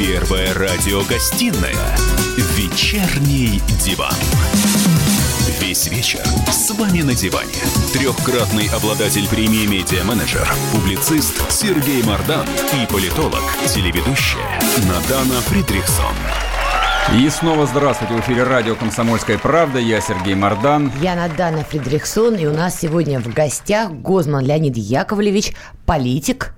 Первая 0.00 0.54
радиогостинная 0.54 1.76
«Вечерний 2.56 3.60
диван». 3.84 4.14
Весь 5.60 5.88
вечер 5.88 6.22
с 6.50 6.70
вами 6.70 7.02
на 7.02 7.14
диване. 7.14 7.52
Трехкратный 7.92 8.68
обладатель 8.68 9.28
премии 9.28 9.66
«Медиа-менеджер», 9.66 10.50
публицист 10.72 11.34
Сергей 11.52 12.02
Мардан 12.02 12.46
и 12.72 12.90
политолог, 12.90 13.42
телеведущая 13.66 14.58
Надана 14.88 15.38
Фридрихсон. 15.42 16.14
И 17.14 17.28
снова 17.28 17.66
здравствуйте. 17.66 18.14
В 18.14 18.20
эфире 18.20 18.44
радио 18.44 18.76
«Комсомольская 18.76 19.36
правда». 19.36 19.78
Я 19.78 20.00
Сергей 20.00 20.34
Мардан. 20.34 20.90
Я 21.02 21.14
Надана 21.14 21.62
Фридрихсон. 21.62 22.36
И 22.36 22.46
у 22.46 22.54
нас 22.54 22.80
сегодня 22.80 23.20
в 23.20 23.34
гостях 23.34 23.92
Гозман 23.92 24.46
Леонид 24.46 24.78
Яковлевич, 24.78 25.52
политик, 25.84 26.54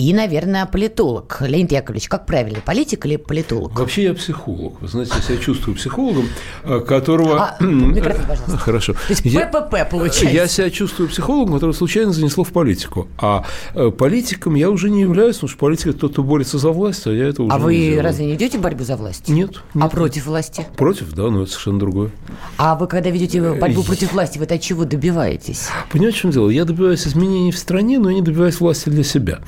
и, 0.00 0.14
наверное, 0.14 0.64
политолог. 0.64 1.42
Леонид 1.42 1.72
Яковлевич, 1.72 2.08
как 2.08 2.24
правильно, 2.24 2.60
политик 2.64 3.04
или 3.04 3.16
политолог? 3.16 3.78
Вообще 3.78 4.04
я 4.04 4.14
психолог. 4.14 4.80
Вы 4.80 4.88
знаете, 4.88 5.12
я 5.16 5.22
себя 5.22 5.36
чувствую 5.36 5.76
психологом, 5.76 6.26
э, 6.64 6.80
которого... 6.80 7.54
А, 7.58 7.62
микрофон, 7.62 8.24
пожалуйста. 8.26 8.56
Хорошо. 8.64 8.94
То 8.94 8.98
есть 9.10 9.20
я... 9.26 9.46
ППП 9.46 9.90
получается. 9.90 10.24
Я 10.30 10.46
себя 10.46 10.70
чувствую 10.70 11.10
психологом, 11.10 11.52
которого 11.52 11.74
случайно 11.74 12.12
занесло 12.12 12.44
в 12.44 12.52
политику. 12.52 13.08
А 13.18 13.44
э, 13.74 13.90
политиком 13.90 14.54
я 14.54 14.70
уже 14.70 14.88
не 14.88 15.02
являюсь, 15.02 15.34
потому 15.36 15.50
что 15.50 15.58
политика 15.58 15.92
тот, 15.92 16.12
кто 16.12 16.22
борется 16.22 16.56
за 16.56 16.70
власть, 16.70 17.06
а 17.06 17.12
я 17.12 17.28
это 17.28 17.42
уже 17.42 17.54
А 17.54 17.58
не 17.58 17.64
вы 17.64 17.76
делаю. 17.76 18.02
разве 18.02 18.24
не 18.24 18.34
идете 18.36 18.56
борьбу 18.56 18.84
за 18.84 18.96
власть? 18.96 19.28
Нет. 19.28 19.60
А 19.74 19.78
нет. 19.80 19.90
против 19.90 20.24
власти? 20.24 20.66
Против, 20.78 21.12
да, 21.12 21.24
но 21.24 21.42
это 21.42 21.50
совершенно 21.50 21.78
другое. 21.78 22.10
А 22.56 22.74
вы, 22.74 22.86
когда 22.86 23.10
ведете 23.10 23.42
борьбу 23.52 23.82
против 23.82 24.14
власти, 24.14 24.38
вы 24.38 24.46
от 24.46 24.60
чего 24.62 24.86
добиваетесь? 24.86 25.68
Понимаете, 25.92 26.16
в 26.16 26.20
чем 26.22 26.30
дело? 26.30 26.48
Я 26.48 26.64
добиваюсь 26.64 27.06
изменений 27.06 27.52
в 27.52 27.58
стране, 27.58 27.98
но 27.98 28.08
я 28.08 28.16
не 28.16 28.22
добиваюсь 28.22 28.58
власти 28.60 28.88
для 28.88 29.04
себя. 29.04 29.40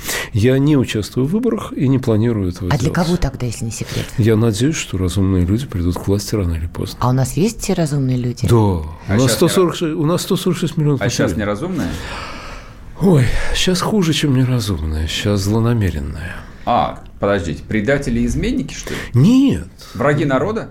Я 0.42 0.58
не 0.58 0.76
участвую 0.76 1.24
в 1.28 1.30
выборах 1.30 1.72
и 1.72 1.86
не 1.86 2.00
планирую 2.00 2.48
этого 2.50 2.66
А 2.66 2.70
для 2.76 2.78
делать. 2.90 2.94
кого 2.94 3.16
тогда, 3.16 3.46
если 3.46 3.64
не 3.66 3.70
секрет? 3.70 4.06
Я 4.18 4.34
надеюсь, 4.34 4.74
что 4.74 4.98
разумные 4.98 5.44
люди 5.44 5.66
придут 5.66 5.96
к 5.96 6.08
власти 6.08 6.34
рано 6.34 6.54
или 6.54 6.66
поздно. 6.66 6.98
А 7.00 7.10
у 7.10 7.12
нас 7.12 7.34
есть 7.34 7.60
те 7.60 7.74
разумные 7.74 8.16
люди? 8.16 8.48
Да, 8.48 8.56
А 8.56 8.88
у, 9.10 9.12
нас 9.12 9.22
щас 9.22 9.34
146, 9.34 9.82
у 9.94 10.04
нас 10.04 10.22
146 10.22 10.76
миллионов 10.76 11.00
А 11.00 11.08
сейчас 11.08 11.18
населения. 11.30 11.44
неразумная? 11.46 11.90
Ой, 13.00 13.24
сейчас 13.54 13.80
хуже, 13.80 14.12
чем 14.14 14.34
неразумное, 14.34 15.06
сейчас 15.06 15.42
злонамеренное. 15.42 16.34
А, 16.66 17.04
подождите, 17.20 17.62
предатели 17.62 18.18
и 18.20 18.26
изменники, 18.26 18.74
что 18.74 18.90
ли? 18.94 18.98
Нет. 19.14 19.68
Враги 19.94 20.24
народа? 20.24 20.70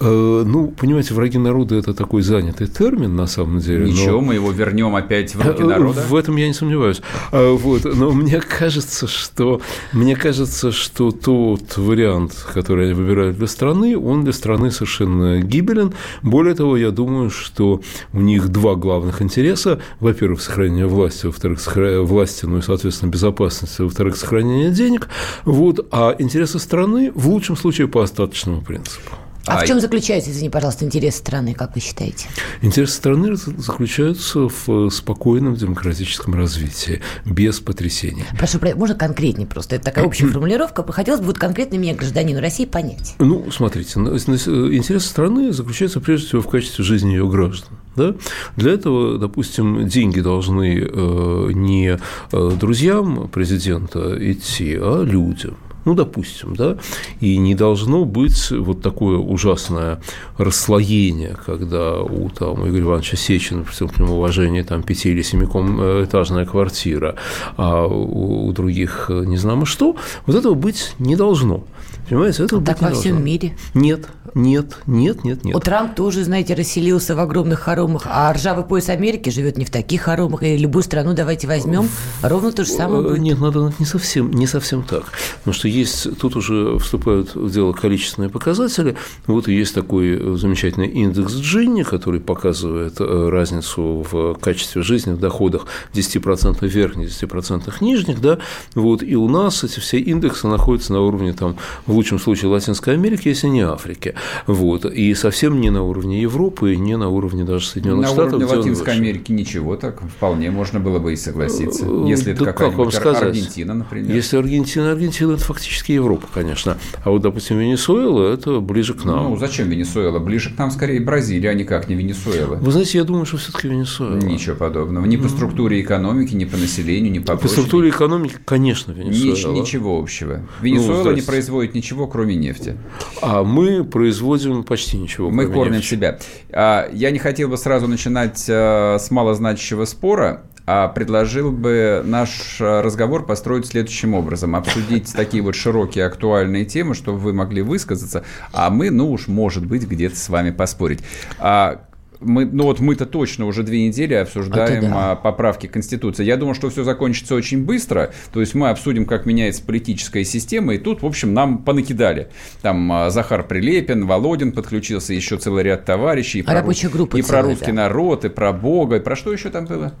Э, 0.00 0.44
ну, 0.46 0.68
понимаете, 0.68 1.12
враги 1.14 1.38
народа– 1.38 1.74
это 1.76 1.92
такой 1.92 2.22
занятый 2.22 2.68
термин, 2.68 3.16
на 3.16 3.26
самом 3.26 3.58
деле. 3.58 3.80
но- 3.86 3.90
Ничего, 3.90 4.20
мы 4.20 4.34
его 4.34 4.52
вернем 4.52 4.94
опять 4.94 5.34
в 5.34 5.40
руки 5.44 5.62
Э, 5.62 5.66
народа. 5.66 6.02
В 6.08 6.14
этом 6.14 6.36
я 6.36 6.46
не 6.46 6.54
сомневаюсь. 6.54 7.02
А, 7.32 7.52
Вот. 7.54 7.84
Но 7.84 8.12
мне 8.12 8.40
кажется, 8.40 9.06
что 9.08 9.60
мне 9.92 10.14
кажется, 10.14 10.70
что 10.70 11.10
тот 11.10 11.76
вариант, 11.76 12.32
который 12.54 12.86
они 12.86 12.94
выбирают 12.94 13.36
для 13.38 13.46
страны, 13.48 13.98
он 13.98 14.22
для 14.22 14.32
страны 14.32 14.70
совершенно 14.70 15.40
гибелен. 15.40 15.92
Более 16.22 16.54
того, 16.54 16.76
я 16.76 16.90
думаю, 16.92 17.30
что 17.30 17.80
у 18.12 18.20
них 18.20 18.48
два 18.50 18.76
главных 18.76 19.20
интереса. 19.20 19.80
Во-первых, 20.00 20.40
сохранение 20.40 20.86
власти, 20.86 21.26
во-вторых, 21.26 21.58
сохра- 21.58 22.02
власти, 22.02 22.46
ну 22.46 22.58
и, 22.58 22.62
соответственно, 22.62 23.10
безопасности, 23.10 23.82
во-вторых, 23.82 24.16
сохранение 24.16 24.70
денег. 24.70 25.08
Вот. 25.44 25.86
А 25.90 26.14
интересы 26.18 26.58
страны 26.60 27.10
в 27.14 27.28
лучшем 27.28 27.56
случае 27.56 27.88
по 27.88 28.02
остаточному 28.02 28.62
принципу. 28.62 29.10
А 29.46 29.58
А, 29.60 29.64
в 29.64 29.66
чем 29.66 29.80
заключается, 29.80 30.30
извини, 30.30 30.50
пожалуйста, 30.50 30.84
интерес 30.84 31.16
страны, 31.16 31.54
как 31.54 31.74
вы 31.74 31.80
считаете? 31.80 32.26
Интересы 32.60 32.92
страны 32.94 33.34
заключаются 33.36 34.48
в 34.48 34.90
спокойном 34.90 35.54
демократическом 35.54 36.34
развитии, 36.34 37.00
без 37.24 37.60
потрясений. 37.60 38.24
Прошу, 38.38 38.58
про- 38.58 38.74
можно 38.74 38.94
конкретнее 38.94 39.46
просто? 39.46 39.76
Это 39.76 39.86
такая 39.86 40.04
общая 40.04 40.26
формулировка. 40.32 40.84
Хотелось 40.92 41.20
бы 41.20 41.26
вот 41.26 41.38
конкретно 41.38 41.76
меня, 41.76 41.94
гражданину 41.94 42.40
России, 42.40 42.66
понять. 42.66 43.14
Ну, 43.18 43.50
смотрите, 43.50 43.98
интересы 44.00 45.06
страны 45.06 45.52
заключаются 45.52 46.00
прежде 46.00 46.26
всего 46.28 46.42
в 46.42 46.48
качестве 46.48 46.84
жизни 46.84 47.10
ее 47.12 47.26
граждан. 47.28 47.68
Да? 47.96 48.14
Для 48.56 48.72
этого, 48.72 49.18
допустим, 49.18 49.88
деньги 49.88 50.20
должны 50.20 50.78
э, 50.78 51.50
не 51.54 51.98
э, 52.32 52.50
друзьям 52.60 53.28
президента 53.28 54.16
идти, 54.32 54.76
а 54.80 55.02
людям. 55.02 55.56
Ну, 55.84 55.94
допустим, 55.94 56.54
да, 56.54 56.76
и 57.20 57.38
не 57.38 57.54
должно 57.54 58.04
быть 58.04 58.50
вот 58.50 58.82
такое 58.82 59.16
ужасное 59.18 60.00
расслоение, 60.36 61.36
когда 61.46 62.00
у 62.00 62.28
там, 62.28 62.68
Игоря 62.68 62.82
Ивановича 62.82 63.16
Сечина, 63.16 63.62
при 63.62 63.72
всем 63.72 63.88
к 63.88 63.98
нему 63.98 64.16
уважении, 64.16 64.62
там 64.62 64.82
пяти- 64.82 65.10
или 65.10 65.22
семикомэтажная 65.22 66.44
квартира, 66.44 67.14
а 67.56 67.86
у 67.86 68.28
у 68.48 68.52
других 68.52 69.06
э, 69.10 69.24
не 69.26 69.36
знамо 69.36 69.66
что, 69.66 69.96
вот 70.26 70.36
этого 70.36 70.54
быть 70.54 70.94
не 70.98 71.16
должно. 71.16 71.64
Понимаете, 72.08 72.44
этого 72.44 72.64
Так 72.64 72.80
во 72.82 72.90
всем 72.90 73.24
мире. 73.24 73.56
Нет, 73.74 74.08
нет, 74.34 74.76
нет, 74.86 75.24
нет, 75.24 75.44
нет. 75.44 75.54
Вот 75.54 75.64
Трамп 75.64 75.94
тоже, 75.94 76.24
знаете, 76.24 76.54
расселился 76.54 77.14
в 77.14 77.20
огромных 77.20 77.60
хоромах, 77.60 78.02
а 78.06 78.32
ржавый 78.32 78.64
пояс 78.64 78.88
Америки 78.88 79.30
живет 79.30 79.56
не 79.56 79.64
в 79.64 79.70
таких 79.70 80.02
хоромах, 80.02 80.42
и 80.42 80.56
любую 80.56 80.82
страну 80.82 81.14
давайте 81.14 81.46
возьмем, 81.46 81.88
ровно 82.22 82.52
то 82.52 82.64
же 82.64 82.70
самое 82.70 82.98
Э, 82.98 83.02
будет. 83.02 83.20
Нет, 83.20 83.40
надо 83.40 83.72
не 83.78 83.86
совсем, 83.86 84.30
не 84.30 84.46
совсем 84.46 84.82
так. 84.82 85.04
Потому 85.38 85.54
что 85.54 85.68
есть, 85.68 86.18
тут 86.18 86.36
уже 86.36 86.78
вступают 86.78 87.34
в 87.34 87.50
дело 87.50 87.72
количественные 87.72 88.30
показатели. 88.30 88.96
Вот 89.26 89.48
и 89.48 89.54
есть 89.54 89.74
такой 89.74 90.36
замечательный 90.36 90.88
индекс 90.88 91.34
Джинни, 91.34 91.82
который 91.82 92.20
показывает 92.20 93.00
э, 93.00 93.28
разницу 93.28 94.06
в 94.10 94.34
качестве 94.34 94.82
жизни, 94.82 95.12
в 95.12 95.20
доходах 95.20 95.66
10% 95.94 96.66
верхних, 96.66 97.08
10% 97.08 97.72
нижних. 97.80 98.20
Да? 98.20 98.38
Вот, 98.74 99.02
и 99.02 99.16
у 99.16 99.28
нас 99.28 99.64
эти 99.64 99.80
все 99.80 99.98
индексы 99.98 100.46
находятся 100.46 100.92
на 100.92 101.00
уровне, 101.00 101.32
там, 101.32 101.56
в 101.86 101.96
лучшем 101.98 102.18
случае, 102.18 102.50
Латинской 102.50 102.94
Америки, 102.94 103.28
если 103.28 103.48
не 103.48 103.60
Африки. 103.62 104.14
Вот, 104.46 104.84
и 104.84 105.14
совсем 105.14 105.60
не 105.60 105.70
на 105.70 105.82
уровне 105.82 106.22
Европы, 106.22 106.74
и 106.74 106.76
не 106.76 106.96
на 106.96 107.08
уровне 107.08 107.44
даже 107.44 107.66
Соединенных 107.66 108.02
На 108.02 108.08
Штатов. 108.08 108.28
уровне 108.34 108.44
где 108.46 108.54
он 108.54 108.60
Латинской. 108.60 108.94
Америки 108.94 109.32
ничего, 109.32 109.76
так 109.76 110.00
вполне 110.02 110.50
можно 110.50 110.78
было 110.80 110.98
бы 111.00 111.12
и 111.12 111.16
согласиться. 111.16 111.84
Э, 111.86 112.04
Если 112.08 112.32
это 112.32 112.44
да 112.44 112.52
как 112.52 112.60
вам 112.60 112.70
какая-нибудь 112.70 112.94
сказать? 112.94 113.22
Аргентина, 113.22 113.74
например. 113.74 114.14
Если 114.14 114.36
Аргентина, 114.36 114.92
Аргентина– 114.92 115.32
это 115.34 115.42
фактически 115.44 115.92
Европа, 115.92 116.26
конечно. 116.32 116.78
А 117.04 117.10
вот, 117.10 117.22
допустим, 117.22 117.58
Венесуэла– 117.58 118.32
это 118.34 118.60
ближе 118.60 118.94
к 118.94 119.04
нам. 119.04 119.30
Ну, 119.30 119.36
зачем 119.36 119.68
Венесуэла? 119.68 120.18
Ближе 120.20 120.50
к 120.54 120.58
нам 120.58 120.70
скорее 120.70 121.00
Бразилия, 121.00 121.50
а 121.50 121.54
никак 121.54 121.88
не 121.88 121.94
Венесуэла. 121.96 122.56
Вы 122.56 122.70
знаете, 122.72 122.98
я 122.98 123.04
думаю, 123.04 123.26
что 123.26 123.36
все-таки 123.38 123.68
Венесуэла. 123.68 124.16
Ничего 124.18 124.54
подобного. 124.56 125.04
Ни 125.06 125.16
по 125.16 125.28
структуре 125.28 125.80
экономики, 125.80 126.34
ни 126.34 126.44
по 126.44 126.56
населению, 126.56 127.10
ни 127.12 127.18
по 127.18 127.36
По 127.36 127.48
структуре 127.48 127.88
экономики, 127.90 128.34
конечно, 128.44 128.92
Нич- 128.92 129.22
Венесуэла. 129.24 129.54
ничего 129.54 129.98
общего. 129.98 130.42
Венесуэла 130.60 130.96
не 130.98 131.02
здрасте. 131.20 131.26
производит 131.26 131.74
ничего, 131.74 131.87
кроме 132.06 132.34
нефти. 132.34 132.76
А 133.22 133.42
мы 133.44 133.84
производим 133.84 134.64
почти 134.64 134.98
ничего. 134.98 135.30
Мы 135.30 135.46
кормим 135.46 135.74
нефти. 135.74 135.88
себя. 135.88 136.18
А, 136.50 136.88
Я 136.92 137.10
не 137.10 137.18
хотел 137.18 137.48
бы 137.48 137.56
сразу 137.56 137.86
начинать 137.88 138.44
э, 138.48 138.98
с 138.98 139.10
малозначащего 139.10 139.84
спора, 139.84 140.42
а 140.70 140.88
предложил 140.88 141.50
бы 141.50 142.02
наш 142.04 142.60
э, 142.60 142.80
разговор 142.82 143.24
построить 143.24 143.66
следующим 143.66 144.12
образом. 144.12 144.54
Обсудить 144.54 145.12
такие 145.14 145.42
вот 145.42 145.54
широкие 145.54 146.04
актуальные 146.04 146.66
темы, 146.66 146.94
чтобы 146.94 147.18
вы 147.18 147.32
могли 147.32 147.62
высказаться, 147.62 148.22
а 148.52 148.68
мы, 148.68 148.90
ну 148.90 149.10
уж, 149.10 149.28
может 149.28 149.64
быть, 149.64 149.84
где-то 149.88 150.16
с 150.16 150.28
вами 150.28 150.50
поспорить. 150.50 151.00
А, 151.38 151.80
мы, 152.20 152.44
ну 152.44 152.64
вот 152.64 152.80
мы-то 152.80 153.06
точно 153.06 153.46
уже 153.46 153.62
две 153.62 153.86
недели 153.86 154.14
обсуждаем 154.14 154.78
Это 154.78 154.88
да. 154.88 155.12
а, 155.12 155.16
поправки 155.16 155.66
Конституции. 155.66 156.24
Я 156.24 156.36
думаю, 156.36 156.54
что 156.54 156.68
все 156.70 156.84
закончится 156.84 157.34
очень 157.34 157.64
быстро. 157.64 158.12
То 158.32 158.40
есть 158.40 158.54
мы 158.54 158.70
обсудим, 158.70 159.06
как 159.06 159.26
меняется 159.26 159.62
политическая 159.62 160.24
система, 160.24 160.74
и 160.74 160.78
тут, 160.78 161.02
в 161.02 161.06
общем, 161.06 161.34
нам 161.34 161.58
понакидали. 161.58 162.28
Там 162.62 162.90
а, 162.90 163.10
Захар 163.10 163.46
Прилепин, 163.46 164.06
Володин 164.06 164.52
подключился, 164.52 165.14
еще 165.14 165.38
целый 165.38 165.62
ряд 165.64 165.84
товарищей. 165.84 166.40
И 166.40 166.42
про, 166.42 166.54
Рабочая 166.54 166.88
группа 166.88 167.16
И 167.16 167.22
про 167.22 167.28
целая, 167.28 167.44
русский 167.44 167.66
да. 167.66 167.84
народ, 167.84 168.24
и 168.24 168.28
про 168.28 168.52
Бога, 168.52 168.96
и 168.96 169.00
про 169.00 169.16
что 169.16 169.32
еще 169.32 169.50
там 169.50 169.66
было? 169.66 169.92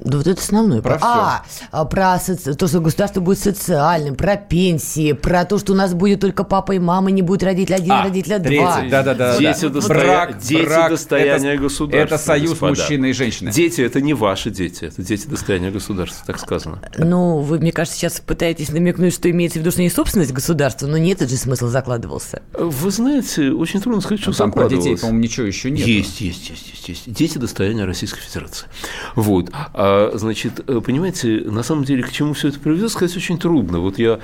Да 0.00 0.18
вот 0.18 0.26
это 0.26 0.40
основное. 0.40 0.82
Про 0.82 0.98
а, 1.00 1.42
а, 1.70 1.84
про 1.84 2.16
соци- 2.16 2.54
то, 2.54 2.66
что 2.68 2.80
государство 2.80 3.20
будет 3.20 3.38
социальным, 3.38 4.14
про 4.16 4.36
пенсии, 4.36 5.12
про 5.12 5.44
то, 5.44 5.58
что 5.58 5.72
у 5.72 5.76
нас 5.76 5.94
будет 5.94 6.20
только 6.20 6.44
папа 6.44 6.72
и 6.72 6.78
мама, 6.78 7.10
не 7.10 7.22
будет 7.22 7.42
родитель 7.42 7.74
один, 7.74 7.92
А, 7.92 8.02
родителя 8.04 8.38
третье. 8.38 8.60
два. 8.60 8.82
Да-да-да. 8.90 9.38
Дети, 9.38 9.62
да. 9.62 9.68
достоя- 9.68 9.98
Брак, 9.98 10.38
дети 10.38 10.62
брак, 10.64 10.90
достояние 10.90 11.54
это- 11.54 11.62
государства. 11.62 12.14
Это 12.14 12.18
союз 12.18 12.50
господа. 12.50 12.70
мужчины 12.70 13.10
и 13.10 13.12
женщины. 13.12 13.50
Дети– 13.52 13.80
это 13.82 14.00
не 14.00 14.14
ваши 14.14 14.50
дети, 14.50 14.84
это 14.84 15.02
дети 15.02 15.26
достояния 15.26 15.70
государства, 15.70 16.22
так 16.26 16.38
сказано. 16.38 16.80
Ну, 16.98 17.38
вы, 17.38 17.58
мне 17.58 17.72
кажется, 17.72 17.98
сейчас 17.98 18.20
пытаетесь 18.20 18.68
намекнуть, 18.70 19.14
что 19.14 19.30
имеется 19.30 19.58
в 19.58 19.62
виду, 19.62 19.70
что 19.70 19.80
не 19.82 19.90
собственность 19.90 20.32
государства, 20.32 20.86
но 20.86 20.98
нет, 20.98 21.18
этот 21.22 21.30
же 21.30 21.36
смысл 21.36 21.68
закладывался. 21.68 22.42
Вы 22.58 22.90
знаете, 22.90 23.50
очень 23.52 23.80
трудно 23.80 24.00
сказать, 24.00 24.20
что 24.20 24.30
Ну, 24.30 24.36
Там 24.36 24.52
про 24.52 24.68
детей, 24.68 24.96
по-моему, 24.96 25.20
ничего 25.20 25.46
еще 25.46 25.70
нет. 25.70 25.86
Есть, 25.86 26.20
есть, 26.20 26.50
есть, 26.50 26.68
есть, 26.72 26.88
есть. 26.88 27.12
Дети 27.12 27.38
достояния 27.38 27.84
Российской 27.84 28.20
Федерации. 28.20 28.66
Вот. 29.14 29.50
А, 29.74 30.10
значит, 30.14 30.60
э, 30.68 30.80
понимаете, 30.84 31.42
на 31.46 31.62
самом 31.62 31.84
деле, 31.84 32.02
к 32.02 32.10
чему 32.10 32.34
все 32.34 32.48
это 32.48 32.58
приведет, 32.58 32.90
сказать 32.90 33.16
очень 33.16 33.38
трудно. 33.38 33.80
Вот 33.80 33.98
я 33.98 34.20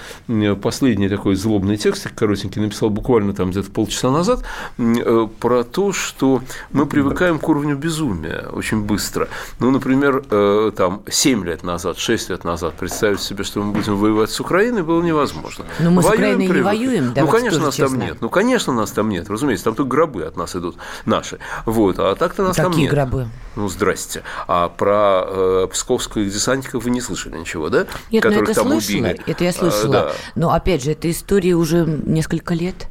последний 0.60 1.08
такой 1.08 1.34
злобный 1.36 1.76
текст 1.76 2.08
коротенький 2.14 2.60
написал 2.62 2.90
буквально 2.90 3.32
там 3.32 3.50
где-то 3.50 3.70
полчаса 3.70 4.10
назад 4.10 4.42
э, 4.78 5.28
про 5.40 5.64
то, 5.64 5.92
что 5.92 6.42
мы 6.72 6.86
привыкаем 6.86 7.38
к 7.38 7.48
уровню 7.48 7.76
безумия 7.76 8.46
очень 8.52 8.82
быстро. 8.82 9.28
Ну, 9.60 9.70
например, 9.70 10.24
э, 10.30 10.72
там 10.76 11.02
7 11.08 11.44
лет 11.44 11.62
назад, 11.62 11.98
6 11.98 12.30
лет 12.30 12.44
назад 12.44 12.74
представить 12.74 13.20
себе, 13.20 13.44
что 13.44 13.62
мы 13.62 13.72
будем 13.72 13.96
воевать 13.96 14.30
с 14.30 14.40
Украиной, 14.40 14.82
было 14.82 15.02
невозможно. 15.02 15.64
Но 15.80 15.90
мы 15.90 16.02
воюем, 16.02 16.02
с 16.02 16.06
Украиной 16.14 16.48
привыкли. 16.48 16.56
не 16.58 16.62
воюем, 16.64 17.12
Ну, 17.16 17.28
конечно, 17.28 17.60
нас 17.60 17.74
честно. 17.74 17.98
там 17.98 18.06
нет. 18.06 18.18
Ну, 18.20 18.28
конечно, 18.28 18.72
нас 18.72 18.90
там 18.90 19.08
нет. 19.08 19.28
Разумеется, 19.30 19.64
там 19.64 19.74
только 19.74 19.88
гробы 19.90 20.22
от 20.24 20.36
нас 20.36 20.56
идут 20.56 20.76
наши. 21.04 21.38
Вот. 21.66 21.98
А 21.98 22.14
так-то 22.14 22.42
нас 22.42 22.56
Какие 22.56 22.70
там 22.70 22.80
нет. 22.80 22.90
гробы? 22.92 23.28
Ну, 23.56 23.68
здрасте. 23.68 24.22
А 24.46 24.68
про 24.68 25.24
э, 25.30 25.68
псковских 25.70 26.32
десантников 26.32 26.84
вы 26.84 26.90
не 26.90 27.00
слышали 27.00 27.38
ничего, 27.38 27.68
да? 27.68 27.86
Нет, 28.10 28.22
Которых 28.22 28.50
это 28.50 28.60
там 28.60 28.70
слышала, 28.70 28.96
убили. 28.98 29.22
это 29.26 29.44
я 29.44 29.52
слышала. 29.52 30.00
А, 30.00 30.04
да. 30.04 30.12
Но, 30.34 30.52
опять 30.52 30.82
же, 30.82 30.92
эта 30.92 31.10
история 31.10 31.54
уже 31.54 31.84
несколько 31.86 32.54
лет. 32.54 32.88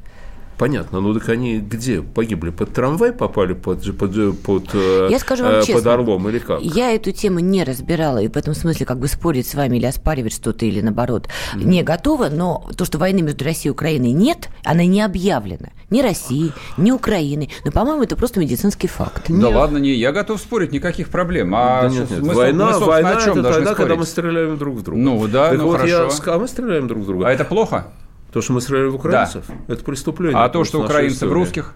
Понятно, 0.57 1.01
ну 1.01 1.13
так 1.13 1.29
они 1.29 1.59
где 1.59 2.01
погибли? 2.01 2.49
Под 2.49 2.73
трамвай 2.73 3.13
попали 3.13 3.53
под, 3.53 3.97
под, 3.97 4.41
под, 4.41 4.69
э, 4.73 5.07
я 5.11 5.19
скажу 5.19 5.43
вам 5.43 5.53
э, 5.53 5.57
под 5.57 5.65
честно, 5.67 5.93
Орлом 5.93 6.27
или 6.29 6.39
как? 6.39 6.61
Я 6.61 6.91
эту 6.93 7.11
тему 7.11 7.39
не 7.39 7.63
разбирала, 7.63 8.17
и 8.17 8.27
в 8.27 8.35
этом 8.35 8.55
смысле 8.55 8.85
как 8.85 8.97
бы 8.97 9.07
спорить 9.07 9.47
с 9.47 9.53
вами 9.53 9.77
или 9.77 9.85
оспаривать 9.85 10.33
что-то, 10.33 10.65
или 10.65 10.81
наоборот, 10.81 11.27
mm-hmm. 11.27 11.63
не 11.63 11.83
готова, 11.83 12.29
но 12.29 12.67
то, 12.75 12.85
что 12.85 12.97
войны 12.97 13.21
между 13.21 13.45
Россией 13.45 13.67
и 13.67 13.71
Украиной 13.71 14.11
нет, 14.11 14.49
она 14.63 14.83
не 14.83 15.01
объявлена. 15.01 15.69
Ни 15.91 16.01
России, 16.01 16.51
ни 16.77 16.91
Украины. 16.91 17.49
Но, 17.63 17.71
по-моему, 17.71 18.03
это 18.03 18.15
просто 18.15 18.39
медицинский 18.39 18.87
факт. 18.87 19.25
Да 19.29 19.35
нет. 19.35 19.55
ладно, 19.55 19.77
не, 19.77 19.93
я 19.93 20.11
готов 20.11 20.41
спорить, 20.41 20.71
никаких 20.71 21.09
проблем. 21.09 21.53
А 21.55 21.83
да 21.83 21.89
нет, 21.89 22.09
нет. 22.09 22.21
Мы, 22.21 22.33
война, 22.33 22.79
мы, 22.79 22.85
война 22.85 23.11
это 23.11 23.33
тогда, 23.33 23.53
спорить? 23.53 23.75
когда 23.75 23.95
мы 23.95 24.05
стреляем 24.05 24.57
друг 24.57 24.75
в 24.75 24.83
друга. 24.83 24.99
Ну 24.99 25.27
да, 25.27 25.49
так 25.49 25.59
ну 25.59 25.67
вот 25.67 25.77
хорошо. 25.77 26.09
Я, 26.25 26.33
а 26.33 26.39
мы 26.39 26.47
стреляем 26.47 26.87
друг 26.87 27.03
в 27.03 27.05
друга. 27.05 27.27
А 27.27 27.31
это 27.31 27.45
плохо? 27.45 27.87
То, 28.31 28.41
что 28.41 28.53
мы 28.53 28.61
стреляли 28.61 28.87
в 28.89 28.95
украинцев, 28.95 29.45
да. 29.47 29.73
это 29.73 29.83
преступление. 29.83 30.37
А 30.37 30.49
то, 30.49 30.63
что 30.63 30.81
украинцы 30.81 31.27
в 31.27 31.31
русских? 31.31 31.73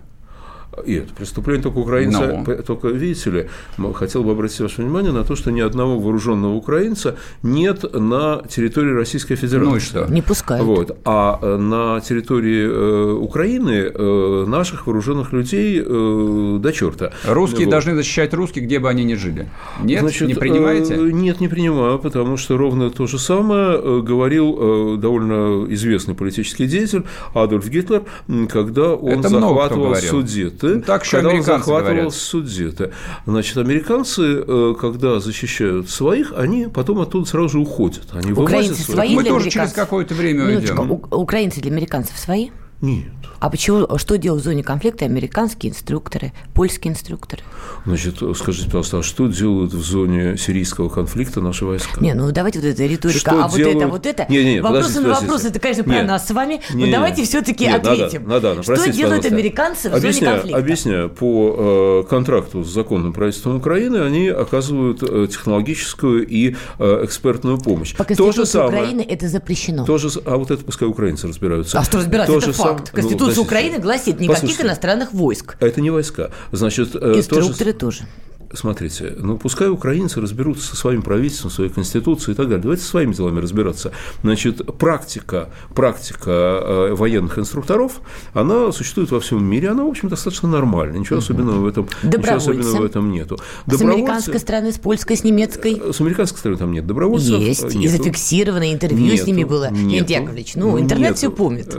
И 0.86 0.96
это 0.96 1.14
преступление 1.14 1.62
только 1.62 1.80
украинца. 1.80 2.22
No. 2.22 2.44
Ну. 2.48 2.64
Только, 2.64 2.88
видите 2.88 3.30
ли, 3.30 3.50
хотел 3.94 4.24
бы 4.24 4.32
обратить 4.32 4.62
ваше 4.62 4.82
внимание 4.82 5.12
на 5.12 5.26
то, 5.26 5.36
что 5.36 5.52
ни 5.52 5.60
одного 5.60 6.00
вооруженного 6.00 6.54
украинца 6.54 7.18
нет 7.44 7.84
на 7.94 8.42
территории 8.50 8.94
Российской 8.94 9.36
Федерации. 9.36 9.70
Ну 9.70 9.76
и 9.76 9.80
что? 9.80 10.06
Не 10.06 10.22
пускают. 10.22 10.66
Вот. 10.66 10.98
А 11.04 11.40
э, 11.42 11.58
на 11.58 12.00
территории 12.00 12.64
э, 12.64 13.14
Украины 13.16 13.92
э, 13.94 14.46
наших 14.48 14.88
вооруженных 14.88 15.34
людей 15.34 15.84
э, 15.86 16.58
до 16.60 16.72
черта. 16.72 17.12
Русские 17.28 17.66
вот. 17.66 17.72
должны 17.72 17.96
защищать 17.96 18.34
русских, 18.34 18.64
где 18.64 18.80
бы 18.80 18.90
они 18.90 19.04
ни 19.04 19.16
жили. 19.16 19.50
Нет, 19.84 20.02
Значит, 20.02 20.30
не 20.30 20.36
принимаете? 20.36 20.96
Нет, 20.96 21.42
не 21.42 21.50
принимаю, 21.50 22.00
потому 22.00 22.38
что 22.38 22.58
ровно 22.58 22.90
то 22.90 23.08
же 23.08 23.20
самое 23.20 24.02
говорил 24.02 24.98
довольно 24.98 25.66
известный 25.74 26.16
политический 26.16 26.66
деятель 26.66 27.04
Адольф 27.34 27.68
Гитлер, 27.68 28.04
когда 28.50 28.94
он 28.94 29.20
Это 29.20 29.30
захватывал 29.30 29.96
судит 29.96 30.61
судиты, 30.62 30.76
ну, 30.76 30.82
так 30.82 31.04
когда 31.04 31.30
он 31.30 31.44
захватывал 31.44 31.94
говорят. 31.94 32.14
судиты. 32.14 32.92
Значит, 33.26 33.58
американцы, 33.58 34.22
э, 34.22 34.76
когда 34.80 35.20
защищают 35.20 35.90
своих, 35.90 36.34
они 36.36 36.68
потом 36.68 37.00
оттуда 37.00 37.28
сразу 37.28 37.50
же 37.50 37.60
уходят. 37.60 38.06
Они 38.12 38.32
украинцы 38.32 38.70
вывозят 38.70 38.90
свои 38.96 39.16
Мы 39.16 39.24
тоже 39.24 39.50
через 39.50 39.74
какое-то 39.74 40.14
время 40.14 40.46
уйдем. 40.46 40.92
Украинцы 41.12 41.62
для 41.62 41.72
американцев 41.72 42.18
свои? 42.18 42.50
Нет. 42.82 43.06
А 43.40 43.50
почему, 43.50 43.88
что 43.98 44.20
делают 44.20 44.44
в 44.44 44.46
зоне 44.46 44.64
конфликта 44.64 45.06
американские 45.06 45.72
инструкторы, 45.72 46.32
польские 46.54 46.94
инструкторы? 46.94 47.42
Значит, 47.86 48.18
скажите, 48.36 48.68
пожалуйста, 48.68 49.00
а 49.00 49.04
что 49.04 49.28
делают 49.28 49.74
в 49.74 49.82
зоне 49.82 50.38
сирийского 50.38 50.90
конфликта 50.90 51.42
наши 51.42 51.66
войска? 51.66 52.00
Не, 52.00 52.14
ну 52.14 52.32
давайте 52.32 52.60
вот 52.60 52.68
эта 52.68 52.86
риторика, 52.86 53.20
что 53.20 53.46
а 53.46 53.50
делают... 53.50 53.76
вот 53.76 53.84
это, 53.84 53.88
вот 53.88 54.06
это. 54.06 54.32
Не, 54.32 54.44
не, 54.44 54.62
вопросы 54.62 55.00
на 55.00 55.10
вопросы, 55.10 55.48
это, 55.48 55.60
конечно, 55.60 55.84
про 55.84 56.04
нас 56.04 56.28
с 56.28 56.32
вами, 56.32 56.62
но 56.72 56.82
нет, 56.82 56.92
давайте 56.92 57.24
все-таки 57.24 57.66
ответим. 57.66 58.28
Надо, 58.28 58.50
надо, 58.50 58.64
что 58.64 58.74
простите, 58.74 58.98
делают 58.98 59.24
пожалуйста. 59.24 59.36
американцы 59.36 59.90
в 59.90 59.96
объясняю, 59.96 60.14
зоне 60.14 60.34
конфликта? 60.34 60.60
Объясняю. 60.60 61.10
По 61.10 62.04
э, 62.06 62.10
контракту 62.10 62.64
с 62.64 62.72
законным 62.72 63.12
правительством 63.12 63.56
Украины 63.56 63.98
они 63.98 64.28
оказывают 64.28 65.02
э, 65.02 65.28
технологическую 65.28 66.28
и 66.28 66.56
э, 66.78 67.02
экспертную 67.06 67.58
помощь. 67.58 67.96
По 67.96 68.04
Конституции 68.04 68.44
самое, 68.44 68.84
Украины 68.84 69.02
это 69.02 69.28
запрещено. 69.28 69.84
То 69.84 69.98
же, 69.98 70.10
а 70.26 70.38
вот 70.38 70.52
это 70.52 70.64
пускай 70.64 70.88
украинцы 70.88 71.28
разбираются. 71.28 71.80
А 71.80 71.84
что 71.84 71.98
разбираться? 71.98 72.38
это 72.38 72.54
факт. 72.54 72.71
Сам, 72.78 72.86
Конституция 72.94 73.38
ну, 73.38 73.44
Украины 73.44 73.80
гласит 73.80 74.20
никаких 74.20 74.42
Послушайте, 74.42 74.64
иностранных 74.64 75.14
войск. 75.14 75.58
Это 75.60 75.82
не 75.82 75.90
войска. 75.90 76.32
Значит, 76.52 76.96
э, 76.96 77.14
Инструкторы 77.18 77.74
тоже. 77.74 78.00
тоже 78.00 78.10
смотрите, 78.54 79.14
ну 79.18 79.38
пускай 79.38 79.70
украинцы 79.70 80.22
разберутся 80.22 80.68
со 80.68 80.76
своим 80.76 81.02
правительством, 81.02 81.52
своей 81.52 81.70
конституцией 81.70 82.34
и 82.34 82.38
так 82.38 82.48
далее. 82.48 82.62
Давайте 82.62 82.84
своими 82.84 83.14
делами 83.14 83.40
разбираться. 83.40 83.92
Значит, 84.24 84.78
практика, 84.78 85.50
практика 85.76 86.30
э, 86.30 86.94
военных 86.94 87.38
инструкторов, 87.40 88.02
она 88.34 88.72
существует 88.72 89.12
во 89.12 89.20
всем 89.20 89.44
мире, 89.44 89.70
она, 89.70 89.84
в 89.84 89.88
общем, 89.88 90.10
достаточно 90.10 90.50
нормальная. 90.50 91.00
Ничего 91.00 91.20
особенного 91.20 91.62
в 91.62 91.68
этом, 91.68 91.88
ничего 92.04 92.36
особенного 92.36 92.78
в 92.78 92.86
этом 92.86 93.12
нету. 93.12 93.40
С 93.68 93.82
американской 93.82 94.40
стороны, 94.40 94.72
с 94.72 94.78
польской, 94.78 95.18
с 95.18 95.24
немецкой? 95.24 95.82
С 95.92 96.02
американской 96.02 96.40
стороны 96.40 96.60
там 96.60 96.72
нет 96.72 96.86
добровольцев. 96.86 97.40
Есть, 97.40 97.64
нету. 97.64 97.80
и 97.80 97.88
зафиксировано 97.88 98.72
интервью 98.72 99.06
нету, 99.06 99.24
с 99.24 99.28
ними 99.28 99.44
было. 99.44 99.72
Леонид 99.72 100.10
Яковлевич, 100.10 100.56
ну, 100.56 100.80
интернет 100.80 101.12
нету. 101.12 101.18
все 101.18 101.32
помнит. 101.32 101.76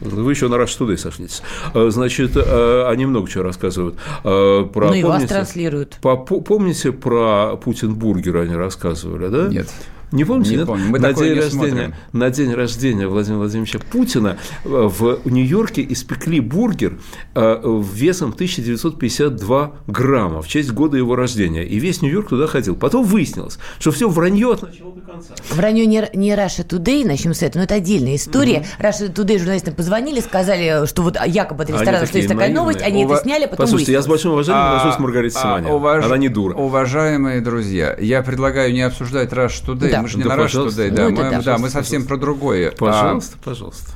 Вы 0.00 0.30
еще 0.32 0.48
на 0.48 0.54
Rush 0.54 0.78
Today 0.78 0.96
сошлись. 0.96 1.42
Значит, 1.74 2.32
э, 2.36 2.84
они 2.88 3.06
много 3.06 3.28
чего 3.28 3.44
рассказывают. 3.44 3.96
Э, 4.24 4.66
про, 4.72 4.88
ну 4.88 4.94
и 4.94 5.02
вас 5.02 5.24
транслируют. 5.24 5.98
По, 6.00 6.16
помните 6.16 6.92
про 6.92 7.56
Путин-бургер 7.56 8.36
они 8.38 8.54
рассказывали, 8.54 9.28
да? 9.28 9.48
Нет. 9.48 9.68
Не 10.12 10.24
помните? 10.24 10.50
Не 10.50 10.56
нет? 10.58 10.66
помню. 10.66 10.86
Мы 10.88 10.98
на, 10.98 11.12
день 11.12 11.34
не 11.34 11.40
рождения, 11.40 11.96
на 12.12 12.30
день 12.30 12.52
рождения 12.52 13.06
Владимира 13.06 13.38
Владимировича 13.38 13.78
Путина 13.78 14.38
э, 14.64 14.68
в 14.68 15.20
Нью-Йорке 15.24 15.86
испекли 15.88 16.40
бургер 16.40 16.98
э, 17.34 17.82
весом 17.92 18.30
1952 18.30 19.72
грамма 19.86 20.42
в 20.42 20.48
честь 20.48 20.72
года 20.72 20.96
его 20.96 21.14
рождения. 21.14 21.64
И 21.64 21.78
весь 21.78 22.02
Нью-Йорк 22.02 22.30
туда 22.30 22.46
ходил. 22.48 22.74
Потом 22.74 23.04
выяснилось, 23.04 23.58
что 23.78 23.92
все 23.92 24.08
вранье 24.08 24.52
от 24.52 24.62
начала 24.62 24.92
до 24.92 25.00
конца. 25.00 25.34
Вранье 25.50 25.86
не, 25.86 26.08
не 26.14 26.32
Russia 26.32 26.66
Today, 26.66 27.06
начнем 27.06 27.34
с 27.34 27.42
этого, 27.42 27.60
но 27.60 27.64
это 27.64 27.76
отдельная 27.76 28.16
история. 28.16 28.66
Угу. 28.78 28.88
Russia 28.88 29.14
Today 29.14 29.38
журналистам 29.38 29.74
позвонили, 29.74 30.20
сказали, 30.20 30.86
что 30.86 31.02
вот 31.02 31.18
якобы 31.24 31.62
от 31.62 31.70
ресторана, 31.70 32.06
что 32.06 32.18
есть 32.18 32.28
такая 32.28 32.48
наивные. 32.48 32.60
новость, 32.60 32.82
они 32.82 33.04
Ува... 33.04 33.14
это 33.14 33.24
сняли, 33.24 33.44
потом 33.44 33.58
Послушайте, 33.58 33.92
выяснилось. 33.92 34.02
я 34.02 34.02
с 34.02 34.08
большим 34.08 34.32
уважением 34.32 34.62
а, 34.62 34.76
отношусь 34.76 34.96
к 34.96 35.00
Маргарите 35.00 35.38
а, 35.38 35.40
Симонян. 35.40 35.70
Уваж... 35.70 36.04
Она 36.04 36.16
не 36.16 36.28
дура. 36.28 36.54
Уважаемые 36.54 37.40
друзья, 37.40 37.96
я 38.00 38.22
предлагаю 38.22 38.72
не 38.72 38.82
обсуждать 38.82 39.30
Russia 39.32 39.64
Today, 39.66 39.90
да 39.90 39.99
мы 40.02 40.08
же 40.08 40.18
не 40.18 40.24
да, 40.24 40.36
на 40.36 40.42
Rush 40.42 40.66
Today, 40.66 40.90
да, 40.90 41.08
ну, 41.08 41.10
мы, 41.10 41.30
да, 41.30 41.42
да, 41.42 41.58
мы 41.58 41.70
совсем 41.70 42.06
про 42.06 42.16
другое. 42.16 42.72
Пожалуйста, 42.72 43.36
а, 43.40 43.44
пожалуйста. 43.44 43.92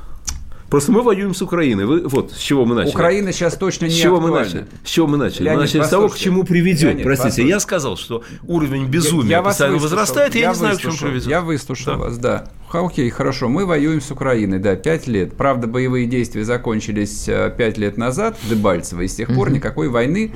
Просто 0.74 0.90
мы 0.90 1.02
воюем 1.02 1.34
с 1.34 1.42
Украиной. 1.42 1.84
Вы, 1.84 2.08
вот 2.08 2.32
с 2.32 2.38
чего 2.38 2.64
мы 2.64 2.74
начали. 2.74 2.94
Украина 2.94 3.32
сейчас 3.32 3.54
точно 3.54 3.84
не 3.84 3.92
с 3.92 3.94
чего 3.94 4.20
мы 4.20 4.30
начали? 4.32 4.66
С 4.84 4.88
чего 4.88 5.06
мы 5.06 5.16
начали? 5.18 5.44
Леонид, 5.44 5.56
мы 5.56 5.62
начали 5.62 5.82
с 5.82 5.88
того, 5.88 6.08
к 6.08 6.16
чему 6.16 6.42
приведет. 6.42 6.82
Леонид, 6.82 7.04
Простите, 7.04 7.28
послушайте. 7.28 7.48
я 7.48 7.60
сказал, 7.60 7.96
что 7.96 8.24
уровень 8.42 8.86
безумия 8.86 9.30
я, 9.30 9.36
я 9.36 9.42
постоянно 9.42 9.78
возрастает, 9.78 10.34
я, 10.34 10.40
я 10.40 10.48
не 10.48 10.54
знаю, 10.56 10.76
к 10.76 10.80
чему 10.80 10.96
приведет. 10.96 11.28
Я 11.28 11.42
выслушал 11.42 11.92
да. 11.92 11.98
вас, 11.98 12.18
да. 12.18 12.48
Окей, 12.72 13.08
хорошо, 13.10 13.48
мы 13.48 13.66
воюем 13.66 14.00
с 14.00 14.10
Украиной, 14.10 14.58
да, 14.58 14.74
пять 14.74 15.06
лет. 15.06 15.36
Правда, 15.36 15.68
боевые 15.68 16.06
действия 16.06 16.44
закончились 16.44 17.28
э, 17.28 17.54
пять 17.56 17.78
лет 17.78 17.96
назад 17.96 18.36
в 18.42 18.48
Дебальцево, 18.48 19.02
и 19.02 19.06
с 19.06 19.14
тех 19.14 19.32
пор 19.32 19.50
никакой 19.52 19.88
войны 19.88 20.32